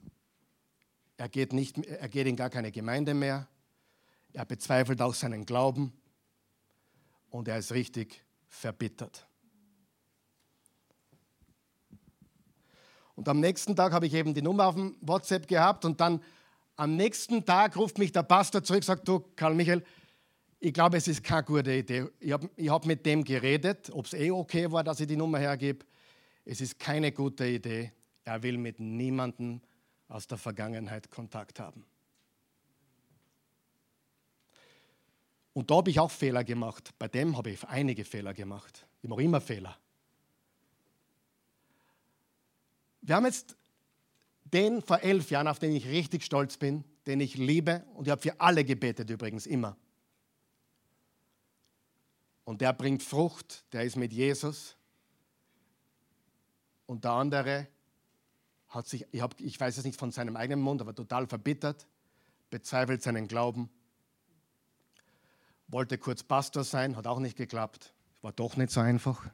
er 1.18 1.28
geht, 1.28 1.52
nicht, 1.52 1.78
er 1.80 2.10
geht 2.10 2.28
in 2.28 2.36
gar 2.36 2.52
keine 2.52 2.72
Gemeinde 2.72 3.16
mehr. 3.16 3.48
Er 4.34 4.46
bezweifelt 4.46 5.02
auch 5.02 5.16
seinen 5.16 5.46
Glauben. 5.46 5.94
Und 7.32 7.48
er 7.48 7.58
ist 7.58 7.72
richtig 7.72 8.24
verbittert. 8.48 9.28
Und 13.16 13.28
am 13.28 13.40
nächsten 13.40 13.76
Tag 13.76 13.94
habe 13.94 14.06
ich 14.06 14.14
eben 14.14 14.34
die 14.34 14.42
Nummer 14.42 14.68
auf 14.68 14.76
dem 14.76 14.96
WhatsApp 15.02 15.48
gehabt 15.48 15.86
und 15.86 16.00
dann 16.00 16.22
am 16.76 16.96
nächsten 16.96 17.46
Tag 17.46 17.76
ruft 17.78 17.98
mich 17.98 18.12
der 18.12 18.24
Pastor 18.24 18.64
zurück, 18.64 18.80
und 18.80 18.86
sagt, 18.86 19.08
du, 19.08 19.20
Karl 19.36 19.54
Michael, 19.54 19.84
ich 20.60 20.74
glaube, 20.74 20.98
es 20.98 21.08
ist 21.08 21.24
keine 21.24 21.44
gute 21.44 21.74
Idee. 21.74 22.08
Ich 22.20 22.32
habe 22.32 22.50
hab 22.68 22.86
mit 22.86 23.06
dem 23.06 23.24
geredet, 23.24 23.90
ob 23.92 24.06
es 24.06 24.14
eh 24.14 24.32
okay 24.32 24.72
war, 24.72 24.84
dass 24.84 25.00
ich 25.00 25.08
die 25.08 25.18
Nummer 25.18 25.40
hergebe. 25.40 25.86
Es 26.46 26.62
ist 26.62 26.80
keine 26.80 27.12
gute 27.12 27.48
Idee. 27.48 27.92
Er 28.24 28.42
will 28.44 28.58
mit 28.58 28.80
niemandem 28.80 29.62
aus 30.08 30.28
der 30.28 30.38
Vergangenheit 30.38 31.10
Kontakt 31.10 31.60
haben. 31.60 31.86
Und 35.54 35.70
da 35.70 35.76
habe 35.76 35.90
ich 35.90 36.00
auch 36.00 36.12
Fehler 36.12 36.44
gemacht. 36.44 36.92
Bei 36.98 37.08
dem 37.08 37.36
habe 37.38 37.52
ich 37.52 37.64
einige 37.66 38.06
Fehler 38.06 38.34
gemacht. 38.34 38.88
Ich 39.02 39.10
mache 39.10 39.24
immer 39.24 39.42
Fehler. 39.42 39.78
Wir 43.02 43.16
haben 43.16 43.26
jetzt 43.26 43.56
den 44.46 44.82
vor 44.82 45.00
elf 45.00 45.32
Jahren, 45.32 45.48
auf 45.48 45.60
den 45.60 45.76
ich 45.76 45.88
richtig 45.88 46.24
stolz 46.24 46.58
bin, 46.58 46.84
den 47.08 47.20
ich 47.20 47.36
liebe 47.36 47.84
und 47.96 48.08
ich 48.08 48.12
habe 48.12 48.22
für 48.22 48.40
alle 48.40 48.64
gebetet 48.64 49.10
übrigens 49.10 49.46
immer. 49.48 49.76
Und 52.44 52.62
der 52.62 52.74
bringt 52.74 53.02
Frucht, 53.02 53.64
der 53.74 53.84
ist 53.84 53.96
mit 53.96 54.14
Jesus. 54.14 54.76
Und 56.86 57.04
der 57.06 57.12
andere 57.12 57.68
hat 58.68 58.88
sich, 58.88 59.06
ich, 59.12 59.22
hab, 59.22 59.40
ich 59.40 59.60
weiß 59.60 59.78
es 59.78 59.86
nicht 59.86 60.00
von 60.00 60.12
seinem 60.12 60.36
eigenen 60.36 60.62
Mund, 60.62 60.82
aber 60.82 60.94
total 60.94 61.28
verbittert, 61.28 61.88
bezweifelt 62.50 63.02
seinen 63.02 63.28
Glauben, 63.28 63.70
wollte 65.68 65.98
kurz 65.98 66.24
Pastor 66.24 66.64
sein, 66.64 66.96
hat 66.96 67.08
auch 67.08 67.20
nicht 67.20 67.38
geklappt, 67.38 67.94
war 68.22 68.34
doch 68.34 68.58
nicht 68.58 68.72
so 68.72 68.82
einfach. 68.82 69.30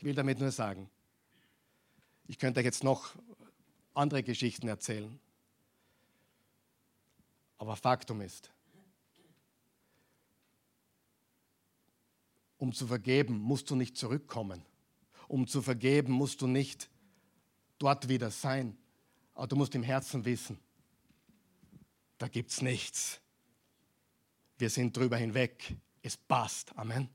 Ich 0.00 0.04
will 0.04 0.14
damit 0.14 0.40
nur 0.40 0.50
sagen, 0.50 0.88
ich 2.26 2.38
könnte 2.38 2.60
euch 2.60 2.64
jetzt 2.64 2.84
noch 2.84 3.16
andere 3.92 4.22
Geschichten 4.22 4.66
erzählen. 4.66 5.20
Aber 7.58 7.76
Faktum 7.76 8.22
ist, 8.22 8.50
um 12.56 12.72
zu 12.72 12.86
vergeben, 12.86 13.40
musst 13.40 13.68
du 13.68 13.76
nicht 13.76 13.98
zurückkommen. 13.98 14.64
Um 15.28 15.46
zu 15.46 15.60
vergeben, 15.60 16.14
musst 16.14 16.40
du 16.40 16.46
nicht 16.46 16.88
dort 17.78 18.08
wieder 18.08 18.30
sein. 18.30 18.78
Aber 19.34 19.48
du 19.48 19.56
musst 19.56 19.74
im 19.74 19.82
Herzen 19.82 20.24
wissen, 20.24 20.58
da 22.16 22.26
gibt 22.28 22.52
es 22.52 22.62
nichts. 22.62 23.20
Wir 24.56 24.70
sind 24.70 24.96
drüber 24.96 25.18
hinweg. 25.18 25.76
Es 26.00 26.16
passt. 26.16 26.74
Amen. 26.78 27.10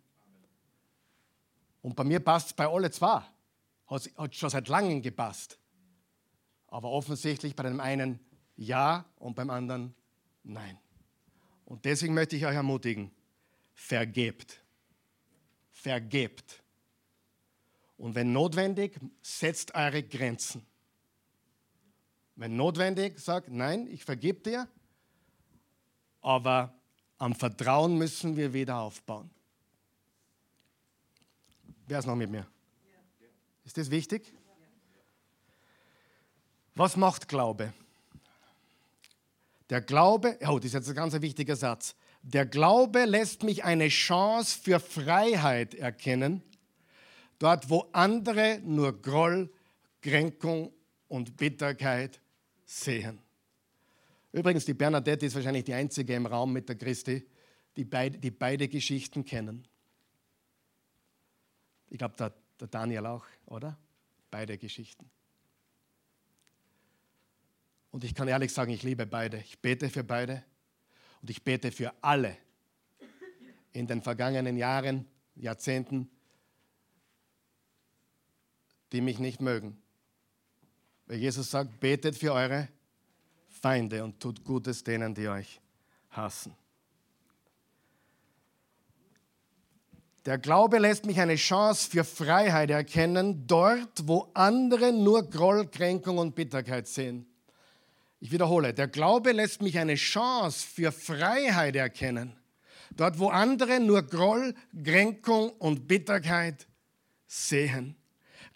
Und 1.86 1.96
bei 1.96 2.04
mir 2.04 2.20
passt 2.20 2.48
es 2.48 2.54
bei 2.54 2.68
alle 2.68 2.90
zwei 2.90 3.22
hat, 3.86 4.10
hat 4.18 4.34
schon 4.34 4.50
seit 4.50 4.68
langem 4.70 5.04
gepasst. 5.04 5.60
Aber 6.66 6.90
offensichtlich 6.90 7.56
bei 7.56 7.62
dem 7.62 7.80
einen 7.80 8.20
ja 8.56 9.06
und 9.18 9.36
beim 9.36 9.52
anderen 9.52 9.94
nein. 10.42 10.80
Und 11.64 11.86
deswegen 11.86 12.16
möchte 12.16 12.38
ich 12.38 12.46
euch 12.48 12.56
ermutigen, 12.56 13.12
vergebt. 13.76 14.64
Vergebt. 15.70 16.64
Und 17.98 18.16
wenn 18.16 18.34
notwendig, 18.34 19.00
setzt 19.22 19.76
eure 19.76 20.02
Grenzen. 20.02 20.66
Wenn 22.36 22.56
notwendig, 22.56 23.20
sagt, 23.20 23.50
nein, 23.50 23.86
ich 23.92 24.04
vergebe 24.04 24.40
dir, 24.40 24.68
aber 26.22 26.74
am 27.20 27.36
Vertrauen 27.36 27.96
müssen 27.96 28.36
wir 28.36 28.54
wieder 28.54 28.80
aufbauen. 28.80 29.30
Wer 31.88 32.00
ist 32.00 32.06
noch 32.06 32.16
mit 32.16 32.30
mir? 32.30 32.48
Ist 33.64 33.78
das 33.78 33.92
wichtig? 33.92 34.34
Was 36.74 36.96
macht 36.98 37.28
Glaube? 37.28 37.74
Der 39.70 39.82
Glaube, 39.82 40.38
oh, 40.48 40.58
das 40.58 40.66
ist 40.66 40.74
jetzt 40.74 40.90
ein 40.90 40.96
ganz 40.96 41.20
wichtiger 41.22 41.56
Satz. 41.56 41.96
Der 42.22 42.46
Glaube 42.46 43.06
lässt 43.06 43.44
mich 43.44 43.64
eine 43.64 43.88
Chance 43.88 44.60
für 44.60 44.80
Freiheit 44.80 45.76
erkennen, 45.76 46.44
dort 47.40 47.70
wo 47.70 47.88
andere 47.92 48.60
nur 48.64 49.00
Groll, 49.02 49.52
Kränkung 50.02 50.72
und 51.08 51.38
Bitterkeit 51.38 52.20
sehen. 52.66 53.20
Übrigens, 54.32 54.66
die 54.66 54.74
Bernadette 54.74 55.26
ist 55.26 55.36
wahrscheinlich 55.36 55.64
die 55.64 55.74
einzige 55.74 56.16
im 56.16 56.26
Raum 56.26 56.52
mit 56.52 56.68
der 56.68 56.76
Christi, 56.76 57.26
die 57.78 57.86
beide, 57.86 58.18
die 58.18 58.32
beide 58.32 58.68
Geschichten 58.68 59.24
kennen. 59.24 59.68
Ich 61.90 61.98
glaube, 61.98 62.16
der 62.18 62.34
der 62.60 62.68
Daniel 62.68 63.06
auch, 63.06 63.26
oder? 63.46 63.78
Beide 64.32 64.58
Geschichten. 64.58 65.10
Und 67.92 68.04
ich 68.04 68.14
kann 68.14 68.28
ehrlich 68.28 68.54
sagen, 68.54 68.72
ich 68.72 68.84
liebe 68.84 69.06
beide. 69.06 69.38
Ich 69.38 69.60
bete 69.60 69.90
für 69.90 70.04
beide 70.04 70.44
und 71.22 71.30
ich 71.30 71.44
bete 71.44 71.72
für 71.72 71.94
alle 72.02 72.38
in 73.72 73.88
den 73.88 74.02
vergangenen 74.02 74.58
Jahren, 74.58 75.06
Jahrzehnten, 75.36 76.10
die 78.92 79.02
mich 79.02 79.20
nicht 79.20 79.42
mögen. 79.42 79.82
Weil 81.08 81.18
Jesus 81.18 81.52
sagt, 81.52 81.80
betet 81.80 82.18
für 82.18 82.34
eure 82.34 82.70
Feinde 83.50 84.04
und 84.04 84.20
tut 84.20 84.44
Gutes 84.44 84.84
denen, 84.84 85.14
die 85.14 85.28
euch 85.28 85.62
hassen. 86.10 86.56
Der 90.26 90.40
Glaube 90.40 90.80
lässt 90.80 91.06
mich 91.06 91.20
eine 91.20 91.36
Chance 91.36 91.90
für 91.90 92.04
Freiheit 92.04 92.72
erkennen, 92.72 93.46
dort, 93.46 94.08
wo 94.08 94.32
andere 94.34 94.92
nur 94.92 95.30
Groll, 95.30 95.68
Kränkung 95.68 96.18
und 96.18 96.34
Bitterkeit 96.34 96.88
sehen. 96.88 97.28
Ich 98.20 98.32
wiederhole, 98.32 98.74
der 98.74 98.88
Glaube 98.88 99.34
lässt 99.34 99.62
mich 99.62 99.78
eine 99.78 99.96
Chance 99.96 100.66
für 100.66 100.92
Freiheit 100.92 101.76
erkennen, 101.76 102.36
Dort, 102.96 103.20
wo 103.20 103.28
andere 103.28 103.80
nur 103.80 104.04
Groll, 104.04 104.56
Kränkung 104.84 105.50
und 105.60 105.88
Bitterkeit 105.88 106.66
sehen. 107.28 107.96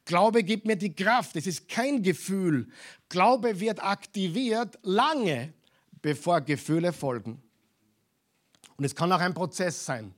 Glaube 0.06 0.44
gibt 0.44 0.66
mir 0.66 0.78
die 0.78 0.96
Kraft. 0.96 1.36
Es 1.36 1.46
ist 1.46 1.68
kein 1.68 2.02
Gefühl. 2.02 2.70
Glaube 3.10 3.60
wird 3.60 3.84
aktiviert 3.84 4.80
lange, 4.84 5.54
bevor 6.02 6.42
Gefühle 6.42 6.94
folgen. 6.94 7.42
Und 8.78 8.86
es 8.86 8.96
kann 8.96 9.12
auch 9.12 9.20
ein 9.20 9.34
Prozess 9.34 9.86
sein. 9.86 10.14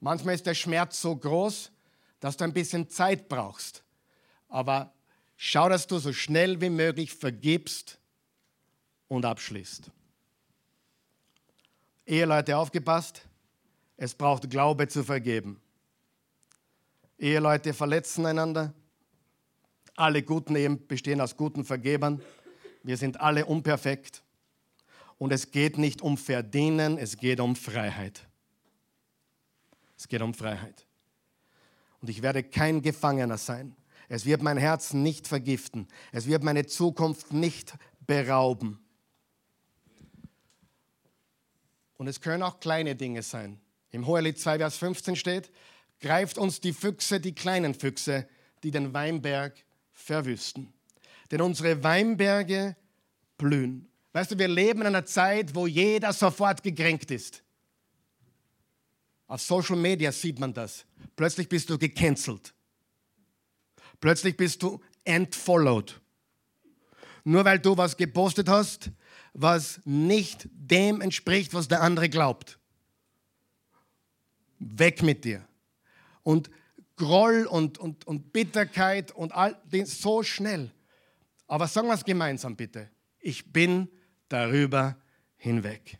Manchmal 0.00 0.34
ist 0.34 0.46
der 0.46 0.54
Schmerz 0.54 1.00
so 1.00 1.16
groß, 1.16 1.70
dass 2.20 2.36
du 2.36 2.44
ein 2.44 2.52
bisschen 2.52 2.88
Zeit 2.88 3.28
brauchst. 3.28 3.82
Aber 4.48 4.92
schau, 5.36 5.68
dass 5.68 5.86
du 5.86 5.98
so 5.98 6.12
schnell 6.12 6.60
wie 6.60 6.70
möglich 6.70 7.12
vergibst 7.12 7.98
und 9.08 9.24
abschließt. 9.24 9.90
Eheleute, 12.06 12.56
aufgepasst, 12.56 13.22
es 13.96 14.14
braucht 14.14 14.48
Glaube 14.50 14.88
zu 14.88 15.02
vergeben. 15.02 15.60
Eheleute 17.18 17.72
verletzen 17.72 18.26
einander. 18.26 18.74
Alle 19.96 20.22
guten 20.22 20.54
Ehen 20.54 20.86
bestehen 20.86 21.20
aus 21.20 21.36
guten 21.36 21.64
Vergebern. 21.64 22.22
Wir 22.82 22.96
sind 22.96 23.20
alle 23.20 23.46
unperfekt. 23.46 24.22
Und 25.18 25.32
es 25.32 25.50
geht 25.50 25.78
nicht 25.78 26.02
um 26.02 26.18
Verdienen, 26.18 26.98
es 26.98 27.16
geht 27.16 27.40
um 27.40 27.56
Freiheit. 27.56 28.28
Es 29.96 30.08
geht 30.08 30.22
um 30.22 30.34
Freiheit. 30.34 30.86
Und 32.00 32.10
ich 32.10 32.22
werde 32.22 32.42
kein 32.42 32.82
Gefangener 32.82 33.38
sein. 33.38 33.74
Es 34.08 34.24
wird 34.24 34.42
mein 34.42 34.58
Herz 34.58 34.92
nicht 34.92 35.26
vergiften. 35.26 35.88
Es 36.12 36.26
wird 36.26 36.42
meine 36.44 36.66
Zukunft 36.66 37.32
nicht 37.32 37.74
berauben. 38.06 38.78
Und 41.96 42.06
es 42.06 42.20
können 42.20 42.42
auch 42.42 42.60
kleine 42.60 42.94
Dinge 42.94 43.22
sein. 43.22 43.60
Im 43.90 44.06
Hohelied 44.06 44.38
2, 44.38 44.58
Vers 44.58 44.76
15 44.76 45.16
steht, 45.16 45.50
greift 46.00 46.38
uns 46.38 46.60
die 46.60 46.72
Füchse, 46.72 47.20
die 47.20 47.34
kleinen 47.34 47.74
Füchse, 47.74 48.28
die 48.62 48.70
den 48.70 48.92
Weinberg 48.92 49.56
verwüsten. 49.92 50.72
Denn 51.30 51.40
unsere 51.40 51.82
Weinberge 51.82 52.76
blühen. 53.38 53.88
Weißt 54.12 54.30
du, 54.30 54.38
wir 54.38 54.48
leben 54.48 54.82
in 54.82 54.88
einer 54.88 55.06
Zeit, 55.06 55.54
wo 55.54 55.66
jeder 55.66 56.12
sofort 56.12 56.62
gekränkt 56.62 57.10
ist. 57.10 57.42
Auf 59.26 59.40
Social 59.42 59.76
Media 59.76 60.12
sieht 60.12 60.38
man 60.38 60.54
das. 60.54 60.84
Plötzlich 61.16 61.48
bist 61.48 61.68
du 61.70 61.78
gecancelt. 61.78 62.54
Plötzlich 64.00 64.36
bist 64.36 64.62
du 64.62 64.80
entfollowed. 65.04 66.00
Nur 67.24 67.44
weil 67.44 67.58
du 67.58 67.76
was 67.76 67.96
gepostet 67.96 68.48
hast, 68.48 68.90
was 69.32 69.80
nicht 69.84 70.48
dem 70.52 71.00
entspricht, 71.00 71.54
was 71.54 71.68
der 71.68 71.82
andere 71.82 72.08
glaubt. 72.08 72.58
Weg 74.58 75.02
mit 75.02 75.24
dir. 75.24 75.46
Und 76.22 76.50
Groll 76.96 77.44
und, 77.44 77.76
und, 77.76 78.06
und 78.06 78.32
Bitterkeit 78.32 79.12
und 79.12 79.32
all 79.32 79.60
den 79.66 79.84
so 79.84 80.22
schnell. 80.22 80.70
Aber 81.46 81.68
sagen 81.68 81.88
wir 81.88 81.94
es 81.94 82.04
gemeinsam 82.04 82.56
bitte. 82.56 82.90
Ich 83.20 83.52
bin 83.52 83.88
darüber 84.28 84.96
hinweg. 85.36 85.98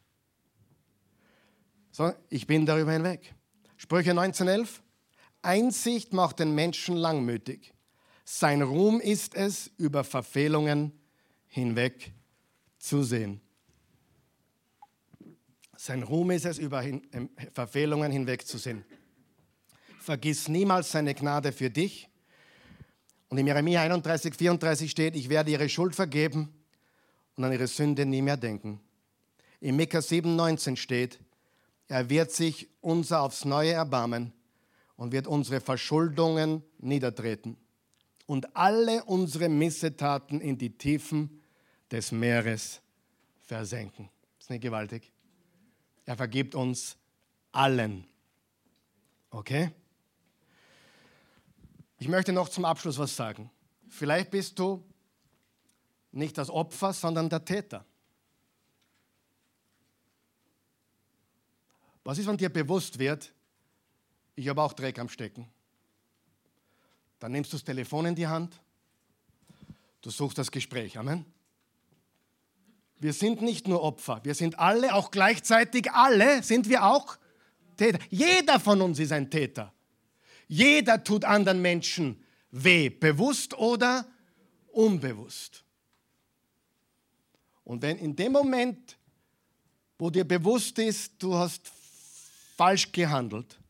So, 1.96 2.12
ich 2.28 2.46
bin 2.46 2.66
darüber 2.66 2.92
hinweg. 2.92 3.34
Sprüche 3.78 4.10
1911. 4.10 4.82
Einsicht 5.40 6.12
macht 6.12 6.40
den 6.40 6.54
Menschen 6.54 6.94
langmütig. 6.94 7.72
Sein 8.22 8.60
Ruhm 8.60 9.00
ist 9.00 9.34
es, 9.34 9.70
über 9.78 10.04
Verfehlungen 10.04 10.92
hinweg 11.46 12.12
zu 12.78 13.02
sehen. 13.02 13.40
Sein 15.78 16.02
Ruhm 16.02 16.32
ist 16.32 16.44
es, 16.44 16.58
über 16.58 16.82
hin, 16.82 17.00
äh, 17.12 17.28
Verfehlungen 17.54 18.12
hinwegzusehen. 18.12 18.84
Vergiss 19.98 20.48
niemals 20.48 20.92
seine 20.92 21.14
Gnade 21.14 21.50
für 21.50 21.70
dich. 21.70 22.10
Und 23.30 23.38
in 23.38 23.46
Jeremia 23.46 23.80
31, 23.80 24.34
34 24.34 24.90
steht, 24.90 25.16
ich 25.16 25.30
werde 25.30 25.50
ihre 25.50 25.70
Schuld 25.70 25.94
vergeben 25.94 26.52
und 27.36 27.44
an 27.44 27.52
ihre 27.52 27.68
Sünde 27.68 28.04
nie 28.04 28.20
mehr 28.20 28.36
denken. 28.36 28.80
In 29.60 29.76
Mika 29.76 30.00
7,19 30.00 30.76
steht, 30.76 31.20
er 31.88 32.10
wird 32.10 32.32
sich 32.32 32.68
unser 32.80 33.20
aufs 33.22 33.44
Neue 33.44 33.72
erbarmen 33.72 34.32
und 34.96 35.12
wird 35.12 35.26
unsere 35.26 35.60
Verschuldungen 35.60 36.62
niedertreten 36.78 37.56
und 38.26 38.56
alle 38.56 39.04
unsere 39.04 39.48
Missetaten 39.48 40.40
in 40.40 40.58
die 40.58 40.76
Tiefen 40.76 41.42
des 41.90 42.12
Meeres 42.12 42.80
versenken. 43.42 44.08
ist 44.38 44.50
nicht 44.50 44.62
gewaltig. 44.62 45.12
Er 46.04 46.16
vergibt 46.16 46.54
uns 46.54 46.96
allen. 47.52 48.06
Okay? 49.30 49.70
Ich 51.98 52.08
möchte 52.08 52.32
noch 52.32 52.48
zum 52.48 52.64
Abschluss 52.64 52.98
was 52.98 53.14
sagen. 53.14 53.50
Vielleicht 53.88 54.30
bist 54.30 54.58
du 54.58 54.84
nicht 56.12 56.36
das 56.36 56.50
Opfer, 56.50 56.92
sondern 56.92 57.28
der 57.28 57.44
Täter. 57.44 57.84
Was 62.06 62.18
ist, 62.18 62.28
wenn 62.28 62.36
dir 62.36 62.50
bewusst 62.50 63.00
wird, 63.00 63.32
ich 64.36 64.46
habe 64.46 64.62
auch 64.62 64.74
Dreck 64.74 64.96
am 65.00 65.08
Stecken? 65.08 65.48
Dann 67.18 67.32
nimmst 67.32 67.52
du 67.52 67.56
das 67.56 67.64
Telefon 67.64 68.06
in 68.06 68.14
die 68.14 68.28
Hand, 68.28 68.60
du 70.02 70.10
suchst 70.10 70.38
das 70.38 70.52
Gespräch. 70.52 70.96
Amen. 70.98 71.24
Wir 73.00 73.12
sind 73.12 73.42
nicht 73.42 73.66
nur 73.66 73.82
Opfer, 73.82 74.20
wir 74.22 74.36
sind 74.36 74.56
alle, 74.56 74.94
auch 74.94 75.10
gleichzeitig 75.10 75.90
alle, 75.90 76.44
sind 76.44 76.68
wir 76.68 76.84
auch 76.84 77.18
Täter. 77.76 77.98
Jeder 78.08 78.60
von 78.60 78.82
uns 78.82 79.00
ist 79.00 79.10
ein 79.10 79.28
Täter. 79.28 79.72
Jeder 80.46 81.02
tut 81.02 81.24
anderen 81.24 81.60
Menschen 81.60 82.22
weh, 82.52 82.88
bewusst 82.88 83.52
oder 83.54 84.06
unbewusst. 84.68 85.64
Und 87.64 87.82
wenn 87.82 87.98
in 87.98 88.14
dem 88.14 88.30
Moment, 88.30 88.96
wo 89.98 90.08
dir 90.08 90.22
bewusst 90.24 90.78
ist, 90.78 91.20
du 91.20 91.34
hast 91.34 91.72
falsch 92.56 92.92
gehandelt, 92.92 93.60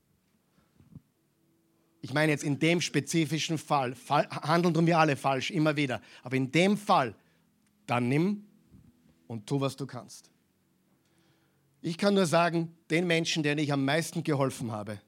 ich 2.01 2.15
meine 2.15 2.31
jetzt 2.31 2.45
in 2.45 2.59
dem 2.61 2.81
spezifischen 2.81 3.59
Fall, 3.59 3.97
handeln 4.09 4.75
tun 4.75 4.87
wir 4.87 4.99
alle 4.99 5.17
falsch, 5.17 5.51
immer 5.51 5.77
wieder, 5.77 6.01
aber 6.23 6.37
in 6.37 6.53
dem 6.53 6.77
Fall, 6.77 7.17
dann 7.87 8.09
nimm 8.09 8.45
und 9.27 9.47
tu, 9.47 9.61
was 9.61 9.77
du 9.77 9.87
kannst. 9.87 10.31
Ich 11.81 11.99
kann 11.99 12.15
nur 12.15 12.27
sagen, 12.27 12.77
den 12.91 13.07
Menschen, 13.07 13.43
denen 13.43 13.59
ich 13.59 13.73
am 13.73 13.85
meisten 13.85 14.23
geholfen 14.23 14.71
habe, 14.71 15.01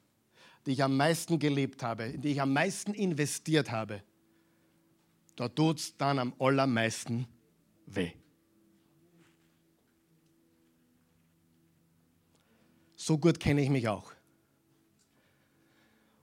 die 0.65 0.71
ich 0.71 0.83
am 0.83 0.97
meisten 0.97 1.39
geliebt 1.39 1.83
habe, 1.83 2.03
in 2.03 2.21
die 2.21 2.31
ich 2.31 2.41
am 2.41 2.51
meisten 2.51 2.93
investiert 2.93 3.71
habe, 3.71 4.03
da 5.35 5.47
tut 5.47 5.79
es 5.79 5.97
dann 5.97 6.19
am 6.19 6.33
allermeisten 6.37 7.27
weh. 7.85 8.11
So 13.01 13.17
gut 13.17 13.39
kenne 13.39 13.61
ich 13.61 13.69
mich 13.69 13.87
auch. 13.87 14.11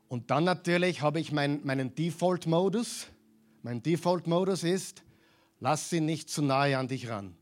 Und 0.09 0.31
dann 0.31 0.45
natürlich 0.45 1.01
habe 1.01 1.19
ich 1.19 1.33
mein, 1.33 1.65
meinen 1.65 1.95
Default-Modus. 1.95 3.07
Mein 3.63 3.83
Default-Modus 3.83 4.63
ist, 4.63 5.03
lass 5.59 5.89
sie 5.89 6.01
nicht 6.01 6.29
zu 6.29 6.43
nahe 6.43 6.77
an 6.77 6.87
dich 6.87 7.09
ran. 7.09 7.35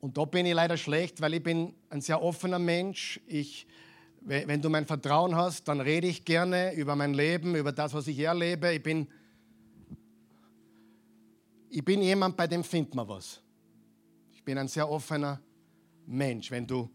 Und 0.00 0.18
da 0.18 0.24
bin 0.24 0.44
ich 0.44 0.54
leider 0.54 0.76
schlecht, 0.76 1.20
weil 1.20 1.34
ich 1.34 1.42
bin 1.42 1.72
ein 1.88 2.00
sehr 2.00 2.20
offener 2.20 2.58
Mensch. 2.58 3.20
Ich, 3.28 3.68
wenn 4.20 4.60
du 4.60 4.68
mein 4.68 4.84
Vertrauen 4.84 5.36
hast, 5.36 5.68
dann 5.68 5.80
rede 5.80 6.08
ich 6.08 6.24
gerne 6.24 6.74
über 6.74 6.96
mein 6.96 7.14
Leben, 7.14 7.54
über 7.54 7.70
das, 7.70 7.94
was 7.94 8.08
ich 8.08 8.18
erlebe. 8.18 8.74
Ich 8.74 8.82
bin, 8.82 9.06
ich 11.70 11.84
bin 11.84 12.02
jemand, 12.02 12.36
bei 12.36 12.48
dem 12.48 12.64
findet 12.64 12.96
man 12.96 13.06
was. 13.06 13.40
Ich 14.32 14.42
bin 14.42 14.58
ein 14.58 14.66
sehr 14.66 14.90
offener 14.90 15.40
Mensch, 16.08 16.50
wenn 16.50 16.66
du 16.66 16.90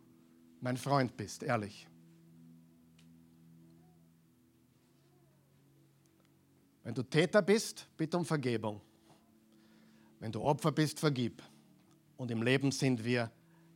mein 0.60 0.76
Freund 0.76 1.16
bist, 1.16 1.44
ehrlich. 1.44 1.88
Wenn 6.84 6.96
du 6.96 7.04
Täter 7.04 7.42
bist, 7.42 7.88
bitte 7.96 8.18
um 8.18 8.26
Vergebung. 8.26 8.82
Wenn 10.20 10.32
du 10.32 10.42
Opfer 10.42 10.72
bist, 10.72 11.00
vergib. 11.00 11.42
Und 12.18 12.32
im 12.32 12.42
Leben 12.42 12.72
sind 12.72 13.04
wir 13.04 13.32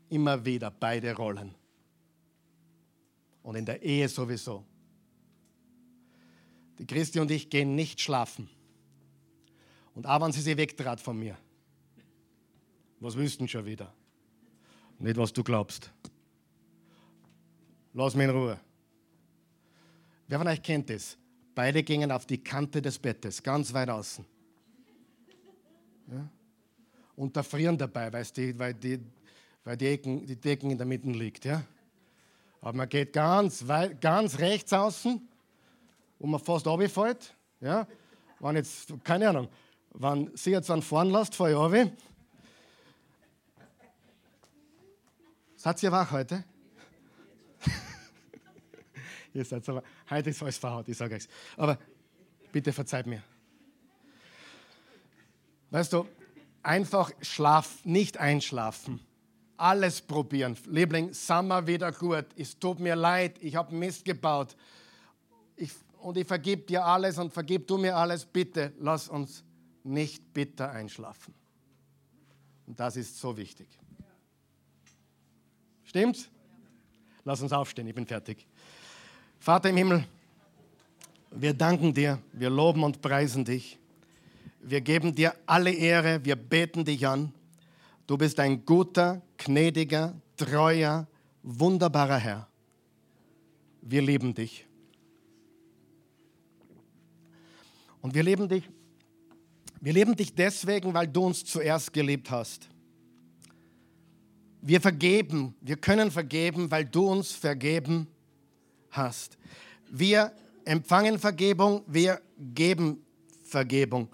immer 0.09 0.43
wieder 0.43 0.71
beide 0.71 1.15
Rollen. 1.15 1.53
Und 3.43 3.55
in 3.55 3.65
der 3.65 3.81
Ehe 3.81 4.09
sowieso. 4.09 4.65
Die 6.79 6.85
Christi 6.85 7.19
und 7.19 7.31
ich 7.31 7.49
gehen 7.49 7.75
nicht 7.75 8.01
schlafen. 8.01 8.49
Und 9.93 10.05
abends 10.05 10.35
sie 10.35 10.43
sie 10.43 10.57
wegtrat 10.57 10.99
von 10.99 11.17
mir. 11.17 11.37
Was 12.99 13.15
wüssten 13.15 13.47
schon 13.47 13.65
wieder? 13.65 13.93
Nicht, 14.99 15.17
was 15.17 15.31
du 15.31 15.43
glaubst. 15.43 15.91
Lass 17.93 18.15
mich 18.15 18.25
in 18.25 18.29
Ruhe. 18.31 18.59
Wer 20.27 20.37
von 20.37 20.47
euch 20.47 20.61
kennt 20.61 20.89
das? 20.89 21.17
Beide 21.55 21.81
gingen 21.83 22.11
auf 22.11 22.25
die 22.25 22.37
Kante 22.43 22.81
des 22.81 22.99
Bettes, 22.99 23.41
ganz 23.41 23.73
weit 23.73 23.89
außen. 23.89 24.25
Ja? 26.11 26.29
Und 27.15 27.35
da 27.35 27.41
frieren 27.41 27.77
dabei, 27.77 28.09
du, 28.09 28.59
weil 28.59 28.73
die, 28.73 28.99
weil 29.63 29.77
die, 29.77 29.87
Ecken, 29.87 30.25
die 30.25 30.35
Decken 30.35 30.69
in 30.69 30.77
der 30.77 30.85
Mitte 30.85 31.09
liegt. 31.09 31.45
Ja? 31.45 31.63
Aber 32.61 32.73
man 32.73 32.89
geht 32.89 33.13
ganz, 33.13 33.67
weit, 33.67 33.99
ganz 34.01 34.37
rechts 34.37 34.73
außen, 34.73 35.27
wo 36.19 36.27
man 36.27 36.39
fast 36.39 36.67
runterfällt. 36.67 37.35
Ja? 37.61 37.87
Wenn 38.39 38.55
jetzt, 38.57 38.93
keine 39.03 39.29
Ahnung, 39.29 39.47
wenn 39.93 40.29
sie 40.35 40.51
jetzt 40.51 40.69
an 40.69 40.81
vorn 40.81 41.09
lasst, 41.09 41.33
fahre 41.33 41.51
ich 41.51 41.57
runter. 41.57 41.91
Seid 45.67 45.83
ihr 45.83 45.91
wach 45.91 46.09
heute? 46.11 46.45
ihr 49.33 49.43
seid 49.43 49.67
aber, 49.67 49.83
heute 50.09 50.29
ist 50.29 50.41
alles 50.41 50.57
verhaut, 50.57 50.87
ich 50.87 50.95
sage 50.95 51.15
euch. 51.15 51.27
Aber 51.57 51.77
bitte 52.53 52.71
verzeiht 52.71 53.05
mir. 53.05 53.21
Weißt 55.69 55.91
du, 55.91 56.07
einfach 56.63 57.11
schlaf, 57.21 57.83
nicht 57.83 58.17
einschlafen. 58.17 59.01
Alles 59.57 59.99
probieren. 59.99 60.57
Liebling, 60.67 61.11
Sommer 61.11 61.67
wieder 61.67 61.91
gut. 61.91 62.27
Es 62.37 62.57
tut 62.57 62.79
mir 62.79 62.95
leid, 62.95 63.37
ich 63.41 63.57
habe 63.57 63.75
Mist 63.75 64.05
gebaut. 64.05 64.55
Ich, 65.57 65.73
und 65.99 66.15
ich 66.15 66.25
vergib 66.25 66.67
dir 66.67 66.85
alles 66.85 67.17
und 67.17 67.33
vergib 67.33 67.67
du 67.67 67.77
mir 67.77 67.97
alles. 67.97 68.25
Bitte 68.25 68.71
lass 68.79 69.09
uns 69.09 69.43
nicht 69.83 70.33
bitter 70.33 70.71
einschlafen. 70.71 71.33
Und 72.67 72.79
das 72.79 72.95
ist 72.95 73.19
so 73.19 73.35
wichtig. 73.35 73.67
Stimmt's? 75.87 76.29
Lass 77.23 77.41
uns 77.41 77.53
aufstehen, 77.53 77.87
ich 77.87 77.95
bin 77.95 78.05
fertig. 78.05 78.45
Vater 79.39 79.69
im 79.69 79.77
Himmel, 79.77 80.05
wir 81.31 81.53
danken 81.53 81.93
dir, 81.93 82.19
wir 82.33 82.49
loben 82.49 82.83
und 82.83 83.01
preisen 83.01 83.45
dich. 83.45 83.77
Wir 84.61 84.81
geben 84.81 85.15
dir 85.15 85.33
alle 85.45 85.71
Ehre, 85.71 86.23
wir 86.25 86.35
beten 86.35 86.83
dich 86.83 87.07
an. 87.07 87.33
Du 88.05 88.17
bist 88.17 88.37
ein 88.39 88.65
guter, 88.65 89.21
gnädiger, 89.37 90.13
treuer, 90.35 91.07
wunderbarer 91.43 92.17
Herr. 92.17 92.47
Wir 93.81 94.01
lieben 94.01 94.33
dich. 94.33 94.65
Und 98.01 98.13
wir 98.13 98.23
lieben 98.23 98.49
dich. 98.49 98.69
Wir 99.79 99.93
lieben 99.93 100.15
dich 100.15 100.35
deswegen, 100.35 100.93
weil 100.93 101.07
du 101.07 101.25
uns 101.25 101.45
zuerst 101.45 101.93
geliebt 101.93 102.29
hast. 102.29 102.67
Wir 104.61 104.81
vergeben, 104.81 105.55
wir 105.61 105.77
können 105.77 106.11
vergeben, 106.11 106.71
weil 106.71 106.85
du 106.85 107.07
uns 107.07 107.31
vergeben 107.31 108.07
hast. 108.89 109.37
Wir 109.89 110.31
empfangen 110.65 111.19
Vergebung, 111.19 111.83
wir 111.87 112.21
geben 112.37 113.05
Vergebung. 113.43 114.09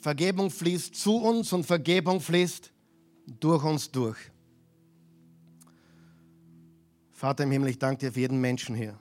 Vergebung 0.00 0.50
fließt 0.50 0.94
zu 0.94 1.16
uns 1.16 1.52
und 1.52 1.64
Vergebung 1.64 2.20
fließt 2.20 2.72
durch 3.38 3.64
uns 3.64 3.90
durch. 3.90 4.18
Vater 7.12 7.44
im 7.44 7.50
Himmel, 7.50 7.70
ich 7.70 7.78
danke 7.78 8.06
dir 8.06 8.12
für 8.12 8.20
jeden 8.20 8.40
Menschen 8.40 8.74
hier. 8.74 8.98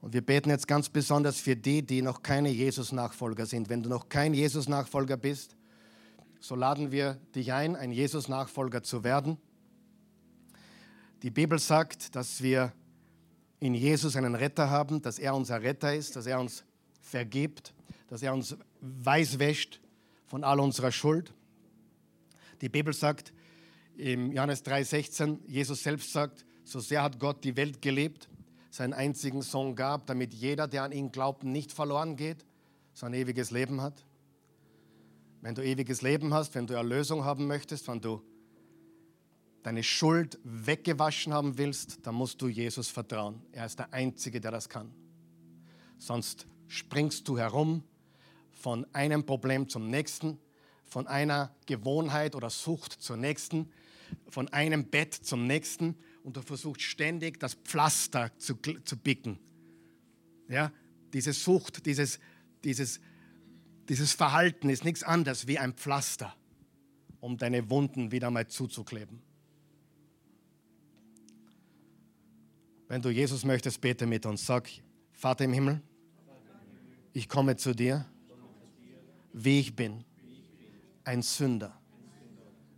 Und 0.00 0.14
wir 0.14 0.22
beten 0.22 0.50
jetzt 0.50 0.66
ganz 0.66 0.88
besonders 0.88 1.38
für 1.38 1.54
die, 1.54 1.82
die 1.82 2.02
noch 2.02 2.22
keine 2.22 2.48
Jesus-Nachfolger 2.48 3.46
sind. 3.46 3.68
Wenn 3.68 3.82
du 3.82 3.90
noch 3.90 4.08
kein 4.08 4.34
Jesus-Nachfolger 4.34 5.16
bist, 5.16 5.54
so 6.42 6.56
laden 6.56 6.90
wir 6.90 7.14
dich 7.36 7.52
ein, 7.52 7.76
ein 7.76 7.92
Jesus-Nachfolger 7.92 8.82
zu 8.82 9.04
werden. 9.04 9.38
Die 11.22 11.30
Bibel 11.30 11.60
sagt, 11.60 12.16
dass 12.16 12.42
wir 12.42 12.72
in 13.60 13.74
Jesus 13.74 14.16
einen 14.16 14.34
Retter 14.34 14.68
haben, 14.68 15.00
dass 15.02 15.20
er 15.20 15.36
unser 15.36 15.62
Retter 15.62 15.94
ist, 15.94 16.16
dass 16.16 16.26
er 16.26 16.40
uns 16.40 16.64
vergibt, 17.00 17.72
dass 18.08 18.22
er 18.22 18.34
uns 18.34 18.56
weiß 18.80 19.38
wäscht 19.38 19.80
von 20.26 20.42
all 20.42 20.58
unserer 20.58 20.90
Schuld. 20.90 21.32
Die 22.60 22.68
Bibel 22.68 22.92
sagt 22.92 23.32
im 23.96 24.32
Johannes 24.32 24.64
3,16, 24.64 25.38
Jesus 25.46 25.84
selbst 25.84 26.12
sagt, 26.12 26.44
so 26.64 26.80
sehr 26.80 27.04
hat 27.04 27.20
Gott 27.20 27.44
die 27.44 27.56
Welt 27.56 27.80
gelebt, 27.80 28.28
seinen 28.68 28.94
einzigen 28.94 29.42
Sohn 29.42 29.76
gab, 29.76 30.06
damit 30.06 30.34
jeder, 30.34 30.66
der 30.66 30.82
an 30.82 30.90
ihn 30.90 31.12
glaubt, 31.12 31.44
nicht 31.44 31.70
verloren 31.70 32.16
geht, 32.16 32.44
sondern 32.94 33.20
ewiges 33.20 33.52
Leben 33.52 33.80
hat. 33.80 34.04
Wenn 35.42 35.56
du 35.56 35.62
ewiges 35.62 36.02
Leben 36.02 36.32
hast, 36.32 36.54
wenn 36.54 36.68
du 36.68 36.74
Erlösung 36.74 37.24
haben 37.24 37.48
möchtest, 37.48 37.88
wenn 37.88 38.00
du 38.00 38.22
deine 39.64 39.82
Schuld 39.82 40.38
weggewaschen 40.44 41.34
haben 41.34 41.58
willst, 41.58 42.06
dann 42.06 42.14
musst 42.14 42.40
du 42.40 42.46
Jesus 42.46 42.88
vertrauen. 42.88 43.42
Er 43.50 43.66
ist 43.66 43.78
der 43.78 43.92
Einzige, 43.92 44.40
der 44.40 44.52
das 44.52 44.68
kann. 44.68 44.92
Sonst 45.98 46.46
springst 46.68 47.26
du 47.26 47.38
herum 47.38 47.82
von 48.52 48.86
einem 48.92 49.26
Problem 49.26 49.68
zum 49.68 49.88
nächsten, 49.90 50.38
von 50.84 51.08
einer 51.08 51.52
Gewohnheit 51.66 52.36
oder 52.36 52.48
Sucht 52.48 52.92
zur 52.92 53.16
nächsten, 53.16 53.68
von 54.28 54.48
einem 54.48 54.84
Bett 54.84 55.12
zum 55.12 55.48
nächsten 55.48 55.96
und 56.22 56.36
du 56.36 56.42
versuchst 56.42 56.82
ständig 56.82 57.40
das 57.40 57.54
Pflaster 57.54 58.30
zu, 58.38 58.54
zu 58.84 58.96
bicken. 58.96 59.40
Ja, 60.48 60.70
diese 61.12 61.32
Sucht, 61.32 61.84
dieses, 61.84 62.20
dieses, 62.62 63.00
dieses 63.92 64.14
Verhalten 64.14 64.70
ist 64.70 64.86
nichts 64.86 65.02
anderes 65.02 65.46
wie 65.46 65.58
ein 65.58 65.74
Pflaster, 65.74 66.34
um 67.20 67.36
deine 67.36 67.68
Wunden 67.68 68.10
wieder 68.10 68.30
mal 68.30 68.46
zuzukleben. 68.46 69.20
Wenn 72.88 73.02
du 73.02 73.10
Jesus 73.10 73.44
möchtest, 73.44 73.82
bete 73.82 74.06
mit 74.06 74.24
uns. 74.24 74.46
Sag, 74.46 74.70
Vater 75.12 75.44
im 75.44 75.52
Himmel, 75.52 75.82
ich 77.12 77.28
komme 77.28 77.54
zu 77.56 77.74
dir, 77.74 78.06
wie 79.34 79.60
ich 79.60 79.76
bin, 79.76 80.04
ein 81.04 81.20
Sünder, 81.20 81.78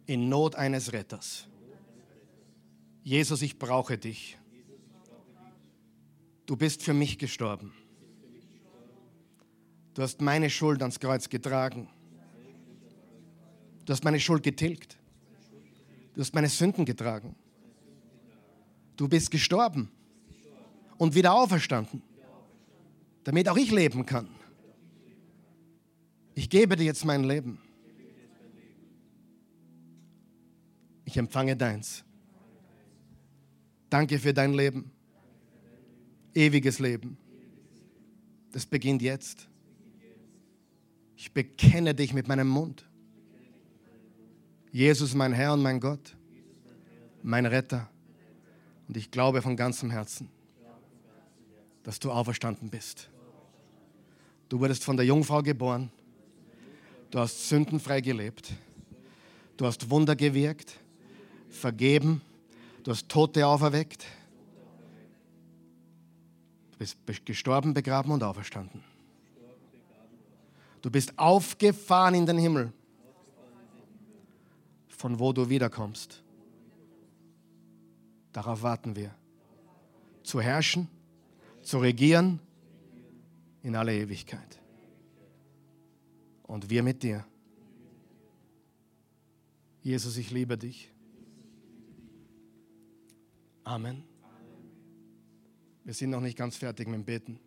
in 0.07 0.29
Not 0.29 0.57
eines 0.57 0.93
Retters. 0.93 1.47
Jesus, 3.05 3.41
ich 3.43 3.57
brauche 3.57 3.99
dich. 3.99 4.37
Du 6.45 6.57
bist 6.57 6.83
für 6.83 6.93
mich 6.93 7.19
gestorben. 7.21 7.73
Du 9.95 10.03
hast 10.03 10.21
meine 10.21 10.51
Schuld 10.51 10.83
ans 10.83 10.99
Kreuz 10.99 11.29
getragen. 11.29 11.89
Du 13.85 13.93
hast 13.93 14.03
meine 14.03 14.19
Schuld 14.19 14.43
getilgt. 14.43 14.99
Du 16.15 16.21
hast 16.21 16.35
meine 16.35 16.49
Sünden 16.49 16.85
getragen. 16.85 17.37
Du 18.97 19.09
bist 19.09 19.31
gestorben 19.31 19.91
und 20.99 21.15
wieder 21.15 21.35
auferstanden, 21.35 22.03
damit 23.25 23.49
auch 23.49 23.57
ich 23.57 23.71
leben 23.71 24.07
kann. 24.07 24.29
Ich 26.35 26.51
gebe 26.51 26.77
dir 26.77 26.85
jetzt 26.85 27.05
mein 27.05 27.25
Leben. 27.25 27.61
Ich 31.05 31.17
empfange 31.17 31.57
deins. 31.57 32.05
Danke 33.91 34.19
für 34.19 34.35
dein 34.35 34.55
Leben. 34.55 34.91
Ewiges 36.35 36.81
Leben. 36.81 37.17
Das 38.51 38.67
beginnt 38.67 39.03
jetzt. 39.03 39.49
Ich 41.17 41.33
bekenne 41.33 41.95
dich 41.95 42.13
mit 42.13 42.29
meinem 42.29 42.49
Mund. 42.49 42.85
Jesus, 44.73 45.15
mein 45.15 45.33
Herr 45.33 45.53
und 45.53 45.63
mein 45.63 45.79
Gott, 45.79 46.17
mein 47.23 47.47
Retter. 47.47 47.89
Und 48.89 48.97
ich 48.97 49.11
glaube 49.11 49.41
von 49.41 49.57
ganzem 49.57 49.91
Herzen, 49.91 50.29
dass 51.85 52.01
du 52.01 52.11
auferstanden 52.11 52.71
bist. 52.71 53.09
Du 54.49 54.61
wurdest 54.61 54.85
von 54.85 54.97
der 54.97 55.07
Jungfrau 55.07 55.43
geboren. 55.43 55.91
Du 57.11 57.19
hast 57.19 57.49
sündenfrei 57.49 58.01
gelebt. 58.01 58.53
Du 59.57 59.67
hast 59.67 59.89
Wunder 59.91 60.17
gewirkt, 60.17 60.81
vergeben. 61.49 62.21
Du 62.83 62.91
hast 62.91 63.09
Tote 63.09 63.47
auferweckt. 63.47 64.05
Du 66.73 66.85
bist 67.07 67.25
gestorben, 67.25 67.73
begraben 67.73 68.11
und 68.11 68.23
auferstanden. 68.23 68.83
Du 70.85 70.91
bist 70.91 71.19
aufgefahren 71.19 72.15
in 72.15 72.27
den 72.27 72.37
Himmel, 72.37 72.71
von 74.87 75.19
wo 75.19 75.33
du 75.33 75.49
wiederkommst. 75.49 76.23
Darauf 78.33 78.61
warten 78.61 78.95
wir. 78.95 79.15
Zu 80.23 80.43
herrschen 80.43 80.89
zu 81.63 81.79
regieren 81.79 82.39
in 83.63 83.75
alle 83.75 83.97
Ewigkeit. 83.97 84.61
Und 86.43 86.69
wir 86.69 86.83
mit 86.83 87.03
dir. 87.03 87.25
Jesus, 89.81 90.19
ich 90.19 90.31
liebe 90.33 90.59
dich. 90.59 90.93
Amen. 93.65 94.05
Wir 95.83 95.95
sind 95.95 96.11
noch 96.11 96.21
nicht 96.21 96.37
ganz 96.37 96.59
fertig 96.59 96.87
mit 96.89 96.97
dem 96.97 97.05
Beten. 97.07 97.41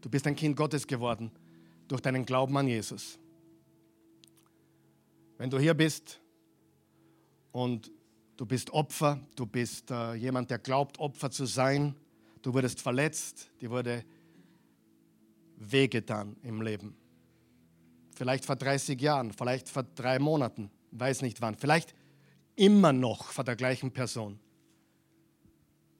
Du 0.00 0.08
bist 0.08 0.28
ein 0.28 0.36
Kind 0.36 0.56
Gottes 0.56 0.86
geworden 0.86 1.32
durch 1.88 2.00
deinen 2.00 2.24
Glauben 2.24 2.56
an 2.56 2.68
Jesus. 2.68 3.18
Wenn 5.36 5.50
du 5.50 5.58
hier 5.58 5.74
bist 5.74 6.20
und 7.52 7.90
du 8.36 8.46
bist 8.46 8.70
Opfer, 8.70 9.20
du 9.34 9.46
bist 9.46 9.90
äh, 9.90 10.14
jemand, 10.14 10.50
der 10.50 10.58
glaubt, 10.58 10.98
Opfer 10.98 11.30
zu 11.30 11.46
sein, 11.46 11.94
Du 12.42 12.54
wurdest 12.54 12.80
verletzt, 12.80 13.50
dir 13.60 13.70
wurde 13.70 14.04
wehgetan 15.56 16.36
im 16.42 16.62
Leben. 16.62 16.96
Vielleicht 18.14 18.44
vor 18.44 18.56
30 18.56 19.00
Jahren, 19.00 19.32
vielleicht 19.32 19.68
vor 19.68 19.82
drei 19.82 20.18
Monaten, 20.18 20.70
weiß 20.92 21.22
nicht 21.22 21.40
wann. 21.40 21.56
Vielleicht 21.56 21.94
immer 22.56 22.92
noch 22.92 23.26
vor 23.26 23.44
der 23.44 23.56
gleichen 23.56 23.92
Person. 23.92 24.38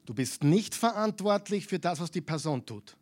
Du 0.05 0.13
bist 0.13 0.43
nicht 0.43 0.75
verantwortlich 0.75 1.67
für 1.67 1.79
das, 1.79 1.99
was 1.99 2.11
die 2.11 2.21
Person 2.21 2.65
tut 2.65 2.97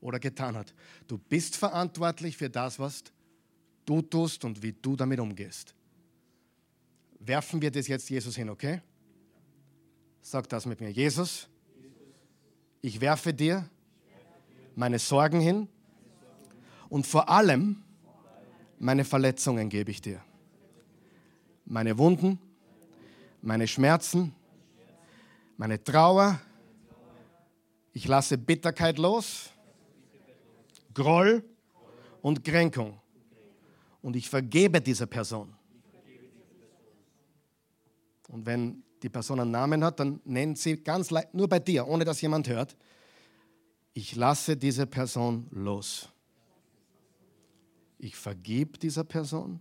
oder 0.00 0.18
getan 0.18 0.56
hat. 0.56 0.74
Du 1.06 1.18
bist 1.18 1.56
verantwortlich 1.56 2.36
für 2.36 2.50
das, 2.50 2.78
was 2.78 3.04
du 3.84 4.02
tust 4.02 4.44
und 4.44 4.62
wie 4.62 4.72
du 4.72 4.96
damit 4.96 5.20
umgehst. 5.20 5.74
Werfen 7.20 7.60
wir 7.60 7.70
das 7.70 7.88
jetzt 7.88 8.08
Jesus 8.10 8.36
hin, 8.36 8.50
okay? 8.50 8.82
Sag 10.22 10.48
das 10.48 10.66
mit 10.66 10.80
mir. 10.80 10.90
Jesus, 10.90 11.48
ich 12.82 13.00
werfe 13.00 13.32
dir 13.32 13.68
meine 14.74 14.98
Sorgen 14.98 15.40
hin 15.40 15.68
und 16.88 17.06
vor 17.06 17.28
allem 17.28 17.82
meine 18.78 19.04
Verletzungen 19.04 19.68
gebe 19.68 19.90
ich 19.90 20.02
dir. 20.02 20.20
Meine 21.64 21.96
Wunden, 21.98 22.38
meine 23.42 23.66
Schmerzen, 23.66 24.34
meine 25.56 25.82
Trauer. 25.82 26.40
Ich 27.92 28.06
lasse 28.06 28.36
Bitterkeit 28.36 28.98
los, 28.98 29.50
Groll 30.96 31.44
und 32.22 32.42
Kränkung. 32.42 32.98
Und 34.00 34.16
ich 34.16 34.30
vergebe 34.30 34.80
dieser 34.80 35.06
Person. 35.06 35.54
Und 38.28 38.46
wenn 38.46 38.82
die 39.02 39.10
Person 39.10 39.40
einen 39.40 39.50
Namen 39.50 39.84
hat, 39.84 40.00
dann 40.00 40.20
nennt 40.24 40.56
sie 40.58 40.82
ganz 40.82 41.10
leicht, 41.10 41.34
nur 41.34 41.48
bei 41.48 41.58
dir, 41.58 41.86
ohne 41.86 42.06
dass 42.06 42.22
jemand 42.22 42.48
hört, 42.48 42.78
ich 43.92 44.16
lasse 44.16 44.56
diese 44.56 44.86
Person 44.86 45.48
los. 45.50 46.08
Ich 47.98 48.16
vergib 48.16 48.80
dieser 48.80 49.04
Person. 49.04 49.60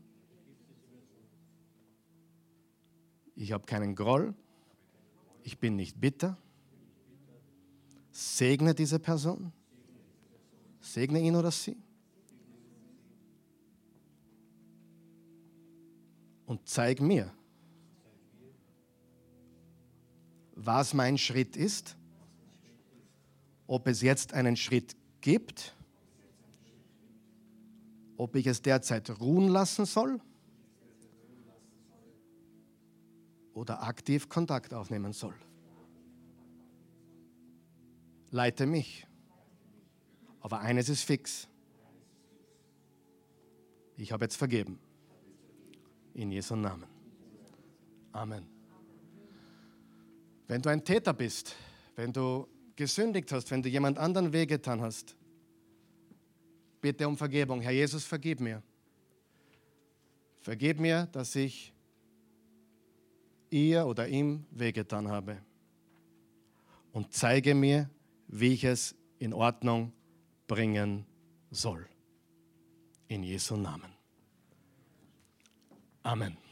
Ich 3.36 3.52
habe 3.52 3.66
keinen 3.66 3.94
Groll. 3.94 4.34
Ich 5.44 5.60
bin 5.60 5.76
nicht 5.76 6.00
bitter. 6.00 6.38
Segne 8.12 8.74
diese 8.74 9.00
Person. 9.00 9.52
Segne 10.86 11.20
ihn 11.20 11.36
oder 11.36 11.52
sie. 11.52 11.76
Und 16.46 16.70
zeig 16.70 17.02
mir, 17.02 17.34
was 20.54 20.94
mein 20.94 21.18
Schritt 21.18 21.58
ist, 21.58 21.98
ob 23.66 23.88
es 23.88 24.02
jetzt 24.02 24.34
einen 24.34 24.56
Schritt 24.56 24.96
gibt, 25.22 25.76
ob 28.16 28.36
ich 28.36 28.46
es 28.46 28.62
derzeit 28.62 29.10
ruhen 29.20 29.48
lassen 29.48 29.86
soll 29.86 30.22
oder 33.56 33.82
aktiv 33.82 34.30
Kontakt 34.30 34.72
aufnehmen 34.72 35.14
soll. 35.14 35.36
Leite 38.30 38.68
mich. 38.68 39.08
Aber 40.46 40.60
eines 40.60 40.90
ist 40.90 41.02
fix. 41.02 41.48
Ich 43.98 44.12
habe 44.12 44.26
jetzt 44.26 44.36
vergeben. 44.36 44.78
In 46.14 46.32
Jesu 46.32 46.56
Namen. 46.56 46.86
Amen. 48.12 48.46
Wenn 50.46 50.62
du 50.62 50.70
ein 50.70 50.86
Täter 50.86 51.14
bist, 51.14 51.56
wenn 51.96 52.14
du 52.14 52.48
gesündigt 52.76 53.32
hast, 53.32 53.50
wenn 53.50 53.64
du 53.64 53.70
jemand 53.70 53.98
anderen 53.98 54.34
wehgetan 54.34 54.82
hast, 54.82 55.16
bitte 56.80 57.08
um 57.08 57.18
Vergebung. 57.18 57.60
Herr 57.62 57.72
Jesus, 57.72 58.06
vergib 58.06 58.40
mir. 58.40 58.62
Vergib 60.42 60.80
mir, 60.80 61.08
dass 61.08 61.36
ich 61.36 61.74
ihr 63.50 63.88
oder 63.88 64.08
ihm 64.08 64.46
wehgetan 64.52 65.08
habe. 65.08 65.42
Und 66.92 67.14
zeige 67.14 67.56
mir, 67.56 67.90
wie 68.28 68.54
ich 68.54 68.64
es 68.64 68.94
in 69.18 69.34
Ordnung 69.34 69.92
bringen 70.48 71.06
soll. 71.52 71.88
In 73.08 73.24
Jesu 73.24 73.56
Namen. 73.56 73.94
Amen. 76.04 76.45